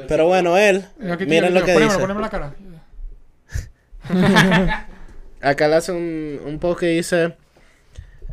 Pero 0.09 0.27
bueno, 0.27 0.57
él, 0.57 0.85
aquí 1.11 1.25
miren 1.27 1.55
lo 1.55 1.61
que 1.65 1.73
video. 1.73 1.81
dice. 1.89 1.99
Ponémelo, 1.99 2.01
ponémelo 2.01 2.21
la 2.21 2.31
cara. 2.31 2.55
Acá 5.41 5.69
le 5.69 5.75
hace 5.75 5.93
un, 5.93 6.41
un 6.47 6.59
post 6.59 6.81
dice... 6.97 7.37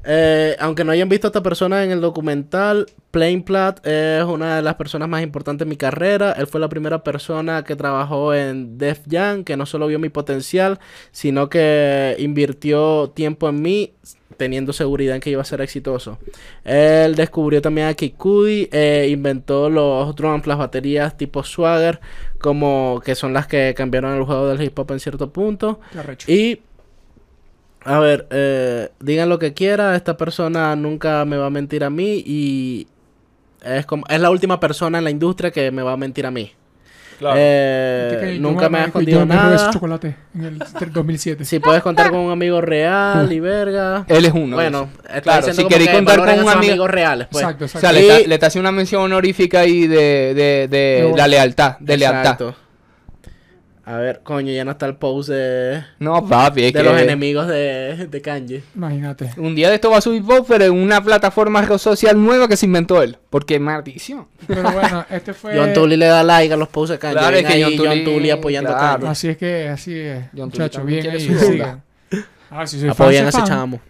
eh, 0.03 0.55
aunque 0.59 0.83
no 0.83 0.91
hayan 0.91 1.09
visto 1.09 1.27
a 1.27 1.29
esta 1.29 1.43
persona 1.43 1.83
en 1.83 1.91
el 1.91 2.01
documental, 2.01 2.87
Plain 3.11 3.43
Platt 3.43 3.85
es 3.85 4.23
una 4.23 4.57
de 4.57 4.61
las 4.61 4.75
personas 4.75 5.09
más 5.09 5.23
importantes 5.23 5.65
en 5.65 5.69
mi 5.69 5.77
carrera. 5.77 6.31
Él 6.33 6.47
fue 6.47 6.59
la 6.59 6.69
primera 6.69 7.03
persona 7.03 7.63
que 7.63 7.75
trabajó 7.75 8.33
en 8.33 8.77
Def 8.77 9.01
Jam, 9.09 9.43
que 9.43 9.57
no 9.57 9.65
solo 9.65 9.87
vio 9.87 9.99
mi 9.99 10.09
potencial, 10.09 10.79
sino 11.11 11.49
que 11.49 12.15
invirtió 12.19 13.09
tiempo 13.09 13.49
en 13.49 13.61
mí, 13.61 13.93
teniendo 14.37 14.71
seguridad 14.73 15.15
en 15.15 15.21
que 15.21 15.31
iba 15.31 15.41
a 15.41 15.45
ser 15.45 15.61
exitoso. 15.61 16.17
Él 16.63 17.15
descubrió 17.15 17.61
también 17.61 17.87
a 17.87 17.93
Kid 17.93 18.13
Cudi, 18.17 18.69
eh, 18.71 19.07
inventó 19.11 19.69
los 19.69 20.15
drums, 20.15 20.47
las 20.47 20.57
baterías 20.57 21.17
tipo 21.17 21.43
Swagger, 21.43 21.99
como 22.39 23.01
que 23.03 23.15
son 23.15 23.33
las 23.33 23.47
que 23.47 23.73
cambiaron 23.75 24.15
el 24.15 24.23
juego 24.23 24.47
del 24.47 24.61
hip 24.61 24.79
hop 24.79 24.91
en 24.91 24.99
cierto 24.99 25.31
punto. 25.31 25.81
Y, 26.27 26.61
a 27.85 27.99
ver, 27.99 28.27
eh, 28.31 28.89
digan 28.99 29.29
lo 29.29 29.39
que 29.39 29.53
quiera, 29.53 29.95
esta 29.95 30.17
persona 30.17 30.75
nunca 30.75 31.23
me 31.25 31.37
va 31.37 31.47
a 31.47 31.49
mentir 31.49 31.83
a 31.83 31.89
mí 31.89 32.23
y 32.25 32.87
es, 33.63 33.85
como, 33.85 34.05
es 34.09 34.19
la 34.19 34.29
última 34.29 34.59
persona 34.59 34.97
en 34.97 35.03
la 35.03 35.09
industria 35.09 35.51
que 35.51 35.71
me 35.71 35.81
va 35.81 35.93
a 35.93 35.97
mentir 35.97 36.25
a 36.25 36.31
mí. 36.31 36.51
Eh, 37.35 38.17
que 38.21 38.35
yo 38.35 38.41
nunca 38.41 38.69
me 38.69 38.79
ha 38.79 38.85
escondido 38.85 39.19
ese 39.19 39.27
nada. 39.27 39.71
chocolate 39.71 40.15
en 40.33 40.45
el 40.45 40.59
2007. 40.93 41.43
Si 41.43 41.59
puedes 41.59 41.83
contar 41.83 42.11
con 42.11 42.19
un 42.21 42.31
amigo 42.31 42.61
real 42.61 43.29
y 43.33 43.39
verga. 43.41 44.05
Él 44.07 44.25
es 44.25 44.31
uno. 44.33 44.55
bueno, 44.55 44.89
claro, 45.21 45.51
si 45.53 45.65
queréis 45.67 45.89
que 45.89 45.95
contar 45.97 46.19
con 46.19 46.39
un 46.43 46.49
amigo... 46.49 46.87
reales, 46.87 47.27
pues. 47.29 47.43
Exacto, 47.43 47.65
O 47.65 47.67
exacto. 47.67 47.81
sea, 47.87 47.91
le, 47.91 48.05
Y- 48.05 48.09
está, 48.09 48.27
le 48.27 48.33
está 48.35 48.47
haciendo 48.47 48.69
una 48.69 48.75
mención 48.77 49.01
honorífica 49.01 49.59
ahí 49.59 49.85
de, 49.87 50.33
de, 50.33 50.67
de 50.69 51.13
la 51.15 51.27
lealtad, 51.27 51.77
de 51.79 51.97
lealtad. 51.97 52.53
A 53.89 53.97
ver, 53.97 54.21
coño, 54.23 54.51
ya 54.51 54.63
no 54.65 54.69
está 54.71 54.85
el 54.85 54.97
post 54.97 55.29
de, 55.29 55.83
No, 55.97 56.27
papi, 56.27 56.65
es 56.65 56.73
de 56.73 56.79
que... 56.79 56.85
los 56.87 57.01
enemigos 57.01 57.47
de, 57.47 58.05
de 58.07 58.21
Kanye. 58.21 58.61
Imagínate. 58.75 59.31
Un 59.37 59.55
día 59.55 59.69
de 59.69 59.75
esto 59.75 59.89
va 59.89 59.97
a 59.97 60.01
subir 60.01 60.21
Bob, 60.21 60.45
pero 60.47 60.65
en 60.65 60.73
una 60.73 61.01
plataforma 61.03 61.65
social 61.79 62.23
nueva 62.23 62.47
que 62.47 62.55
se 62.55 62.67
inventó 62.67 63.01
él. 63.01 63.17
Porque 63.31 63.59
maldición. 63.59 64.27
Pero 64.45 64.61
bueno, 64.71 65.05
este 65.09 65.33
fue... 65.33 65.57
John 65.57 65.73
Tully 65.73 65.97
le 65.97 66.05
da 66.05 66.23
like 66.23 66.53
a 66.53 66.57
los 66.57 66.67
posts 66.67 66.91
de 66.91 66.99
Kanye. 66.99 67.17
Claro, 67.17 67.37
es 67.37 67.45
que 67.45 67.53
ahí 67.53 67.63
John 67.63 67.87
John 67.87 68.03
Tully- 68.05 68.31
apoyando 68.31 68.69
a. 68.75 68.79
Kanye. 68.79 69.07
Así 69.07 69.27
es 69.29 69.37
que, 69.37 69.67
así 69.69 69.97
es. 69.97 70.25
John 70.37 70.51
también 70.51 71.01
bien 71.01 71.15
ahí. 71.15 71.19
su 71.21 71.39
sigan. 71.39 71.83
Ah, 72.51 72.67
si 72.67 72.79
soy 72.79 72.89
Apoyan 72.89 73.25
a 73.25 73.29
ese 73.29 73.43
chamo. 73.43 73.81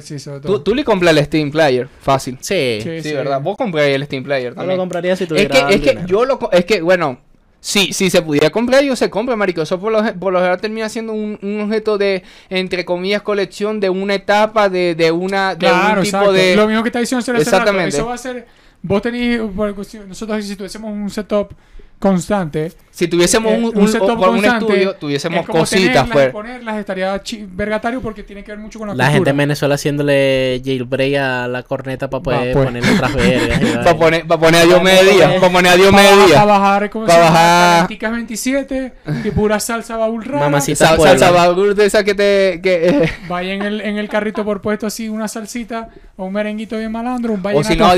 Sí, 0.00 0.18
sobre 0.18 0.40
todo. 0.40 0.52
Tú, 0.54 0.60
tú 0.60 0.74
le 0.74 0.82
compras 0.82 1.14
el 1.14 1.24
Steam 1.24 1.50
Player, 1.50 1.88
fácil. 2.00 2.38
Sí. 2.40 2.78
Sí, 2.82 3.02
Sí, 3.02 3.12
¿verdad? 3.12 3.40
Vos 3.42 3.56
compré 3.58 3.94
el 3.94 4.04
Steam 4.06 4.22
Player 4.24 4.50
No 4.52 4.56
también. 4.56 4.76
lo 4.78 4.82
compraría 4.82 5.14
si 5.14 5.24
Es 5.24 5.28
tuviera 5.28 5.66
que, 5.68 5.74
es 5.74 5.80
que 5.82 5.98
yo 6.06 6.24
lo... 6.24 6.38
Es 6.52 6.64
que, 6.64 6.80
bueno... 6.80 7.20
Sí, 7.60 7.92
si 7.92 8.10
se 8.10 8.22
pudiera 8.22 8.50
comprar, 8.50 8.84
yo 8.84 8.94
se 8.94 9.10
compra, 9.10 9.34
marico. 9.34 9.62
Eso 9.62 9.80
por 9.80 9.90
lo, 9.90 10.02
por 10.20 10.32
lo 10.32 10.38
general 10.38 10.60
termina 10.60 10.88
siendo 10.88 11.12
un, 11.12 11.38
un 11.42 11.60
objeto 11.62 11.98
de, 11.98 12.22
entre 12.48 12.84
comillas, 12.84 13.22
colección 13.22 13.80
de 13.80 13.90
una 13.90 14.14
etapa, 14.14 14.68
de, 14.68 14.94
de 14.94 15.10
una... 15.10 15.54
De 15.54 15.58
Claro, 15.66 16.00
un 16.00 16.04
tipo 16.06 16.32
de... 16.32 16.54
Lo 16.54 16.68
mismo 16.68 16.82
que 16.84 16.90
está 16.90 17.00
diciendo 17.00 17.24
rato, 17.26 17.40
Exactamente. 17.42 17.96
Eso 17.96 18.06
va 18.06 18.14
a 18.14 18.18
ser. 18.18 18.46
Vos 18.82 19.02
tenés. 19.02 19.40
por 19.56 19.74
cuestión- 19.74 20.08
Nosotros, 20.08 20.44
si 20.44 20.54
tuviésemos 20.54 20.92
un 20.92 21.10
setup 21.10 21.52
constante. 21.98 22.72
Si 22.90 23.08
tuviésemos 23.08 23.52
eh, 23.52 23.56
un, 23.58 23.78
un, 23.78 23.88
setup 23.88 24.18
un 24.20 24.42
estudio, 24.44 24.94
tuviésemos 24.94 25.40
es 25.40 25.46
como 25.46 25.58
cositas, 25.58 25.86
tenerlas 25.88 26.12
pues. 26.12 26.30
ponerlas 26.30 26.76
estaría 26.78 27.22
chi- 27.22 27.46
vergatario 27.46 28.00
porque 28.00 28.22
tiene 28.22 28.42
que 28.42 28.52
ver 28.52 28.58
mucho 28.58 28.78
con 28.78 28.88
la, 28.88 28.94
La 28.94 29.04
gente 29.04 29.16
en 29.16 29.20
cultura. 29.34 29.36
Venezuela 29.44 29.74
haciéndole 29.74 30.62
jailbreak 30.64 31.14
a 31.16 31.46
la 31.48 31.62
corneta 31.62 32.08
para 32.08 32.22
poder 32.22 32.52
pues. 32.54 32.64
ponerle 32.66 32.90
otras 32.92 33.14
vergas. 33.16 33.60
Para 33.84 33.98
poner, 33.98 34.26
pa 34.26 34.38
poner 34.38 34.62
a 34.62 34.64
Dios 34.64 34.82
mediodía. 34.82 35.38
Para 35.40 35.52
poner 35.52 35.72
a 35.72 35.76
Dios 35.76 35.90
Para 35.90 36.02
mediodía. 36.10 36.44
bajar, 36.44 36.90
¿cómo 36.90 37.04
Pa' 37.06 37.12
se 37.12 37.18
llama? 37.18 37.30
bajar- 37.30 37.74
Calenticas 37.76 38.12
27 38.12 38.92
y 39.24 39.30
pura 39.32 39.60
salsa 39.60 39.96
baúl 39.98 40.24
rara. 40.24 40.40
Mamacita. 40.40 40.86
Sal-. 40.88 41.00
Salsa 41.00 41.30
bagur 41.30 41.74
de 41.74 41.84
esa 41.86 42.02
que 42.02 42.14
te... 42.14 42.60
Que, 42.62 42.88
eh, 42.88 43.12
Vaya 43.28 43.52
en 43.52 43.62
el, 43.62 43.80
en 43.82 43.98
el 43.98 44.08
carrito 44.08 44.42
por 44.44 44.62
puesto 44.62 44.86
así 44.86 45.08
una 45.10 45.28
salsita 45.28 45.88
o 46.16 46.24
un 46.24 46.32
merenguito 46.32 46.78
bien 46.78 46.92
malandro, 46.92 47.34
un 47.34 47.42
o 47.44 47.62
si 47.62 47.76
no, 47.76 47.92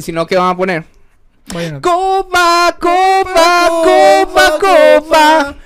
si 0.00 0.12
no, 0.12 0.26
¿qué 0.26 0.36
van 0.36 0.50
a 0.50 0.56
poner? 0.56 0.84
Vallenato. 1.52 1.88
Copa, 1.88 2.76
copa, 2.80 3.68
copa, 3.84 4.58
copa. 4.58 5.56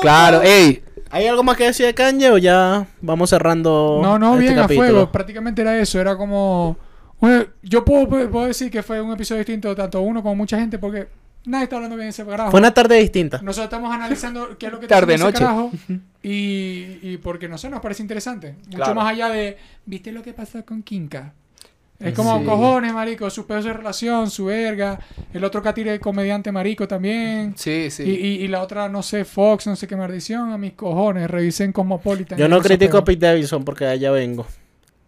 Claro, 0.00 0.42
ey. 0.42 0.82
¿Hay 1.10 1.26
algo 1.26 1.42
más 1.42 1.56
que 1.56 1.64
decir 1.64 1.86
de 1.86 1.94
Kanye 1.94 2.30
o 2.30 2.36
ya 2.38 2.86
vamos 3.00 3.30
cerrando 3.30 3.98
No, 4.02 4.18
no, 4.18 4.34
este 4.34 4.44
bien, 4.44 4.58
a 4.58 4.68
fuego. 4.68 5.10
Prácticamente 5.10 5.62
era 5.62 5.78
eso. 5.78 5.98
Era 6.00 6.16
como. 6.16 6.76
Bueno, 7.20 7.46
yo 7.62 7.84
puedo, 7.84 8.06
puedo 8.30 8.46
decir 8.46 8.70
que 8.70 8.82
fue 8.82 9.00
un 9.00 9.12
episodio 9.12 9.38
distinto, 9.38 9.74
tanto 9.74 10.00
uno 10.02 10.22
como 10.22 10.36
mucha 10.36 10.58
gente, 10.58 10.78
porque 10.78 11.08
nadie 11.46 11.64
está 11.64 11.76
hablando 11.76 11.96
bien 11.96 12.06
de 12.06 12.10
ese 12.10 12.24
carajo. 12.24 12.50
Fue 12.50 12.60
una 12.60 12.72
tarde 12.72 12.96
distinta. 12.96 13.38
Nosotros 13.42 13.64
estamos 13.64 13.92
analizando 13.92 14.56
qué 14.58 14.66
es 14.66 14.72
lo 14.72 14.78
que 14.78 14.84
está 14.86 14.98
ese 14.98 15.18
noche. 15.18 15.38
carajo. 15.38 15.70
Y, 16.20 16.98
y 17.00 17.18
porque, 17.22 17.48
no 17.48 17.56
sé, 17.58 17.70
nos 17.70 17.80
parece 17.80 18.02
interesante. 18.02 18.56
Mucho 18.66 18.76
Claro. 18.76 18.94
más 18.96 19.10
allá 19.12 19.28
de. 19.30 19.56
¿Viste 19.86 20.10
lo 20.12 20.20
que 20.22 20.32
pasó 20.34 20.62
con 20.64 20.82
Kinka? 20.82 21.32
Es 22.00 22.14
como 22.14 22.38
Sí. 22.38 22.44
cojones, 22.44 22.92
marico, 22.94 23.28
su 23.28 23.44
pedo 23.46 23.60
de 23.60 23.72
relación, 23.72 24.30
su 24.30 24.44
verga. 24.44 25.00
El 25.32 25.42
otro 25.42 25.60
catire 25.62 25.90
de 25.90 25.98
comediante 26.00 26.52
marico 26.52 26.86
también. 26.86 27.54
Sí, 27.56 27.90
sí. 27.90 28.04
Y, 28.04 28.10
y, 28.10 28.44
y 28.44 28.48
la 28.48 28.62
otra, 28.62 28.88
no 28.88 29.02
sé, 29.02 29.24
Fox, 29.24 29.66
no 29.66 29.74
sé 29.74 29.88
qué 29.88 29.96
maldición, 29.96 30.52
a 30.52 30.58
mis 30.58 30.74
cojones, 30.74 31.28
revisen 31.28 31.72
Cosmopolitan. 31.72 32.38
Yo 32.38 32.48
no 32.48 32.60
critico 32.60 32.98
a. 32.98 33.04
Pete 33.04 33.26
Davidson 33.26 33.64
porque 33.64 33.84
allá 33.86 34.12
vengo. 34.12 34.46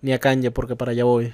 Ni 0.02 0.12
a 0.12 0.18
Kanye 0.18 0.50
porque 0.50 0.74
para 0.74 0.90
allá 0.90 1.04
voy. 1.04 1.32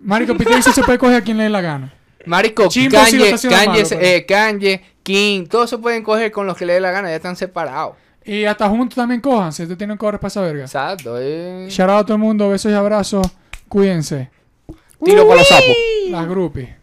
Marico, 0.00 0.36
Peter 0.36 0.54
Dixon 0.56 0.72
se 0.74 0.82
puede 0.82 0.98
coger 0.98 1.16
a 1.16 1.20
quien 1.22 1.36
le 1.36 1.44
dé 1.44 1.48
la 1.50 1.60
gana. 1.60 1.94
Marico, 2.26 2.66
Chimbo 2.68 2.96
Kanye, 2.96 3.36
Kanye, 3.48 3.66
malo, 3.68 3.88
pero- 3.88 4.00
eh, 4.00 4.26
Kanye, 4.26 4.82
King, 5.04 5.46
todos 5.46 5.70
se 5.70 5.78
pueden 5.78 6.02
coger 6.02 6.32
con 6.32 6.44
los 6.46 6.56
que 6.56 6.66
le 6.66 6.72
dé 6.72 6.80
la 6.80 6.90
gana, 6.90 7.08
ya 7.08 7.16
están 7.16 7.36
separados. 7.36 7.94
Y 8.24 8.44
hasta 8.44 8.68
juntos 8.68 8.96
también 8.96 9.20
cojan, 9.20 9.52
si 9.52 9.62
ustedes 9.62 9.78
tienen 9.78 9.96
cobres 9.96 10.18
para 10.18 10.28
esa 10.28 10.40
verga. 10.40 10.64
Exacto, 10.64 11.16
eh. 11.20 11.68
Shout 11.70 11.88
out 11.88 12.00
a 12.00 12.04
todo 12.04 12.14
el 12.14 12.20
mundo, 12.20 12.48
besos 12.50 12.72
y 12.72 12.74
abrazos. 12.74 13.24
Cuídense. 13.68 14.28
Tiro 15.04 15.26
para 15.26 15.40
los 15.40 15.48
sapos. 15.48 15.76
Las 16.10 16.28
groupies. 16.28 16.75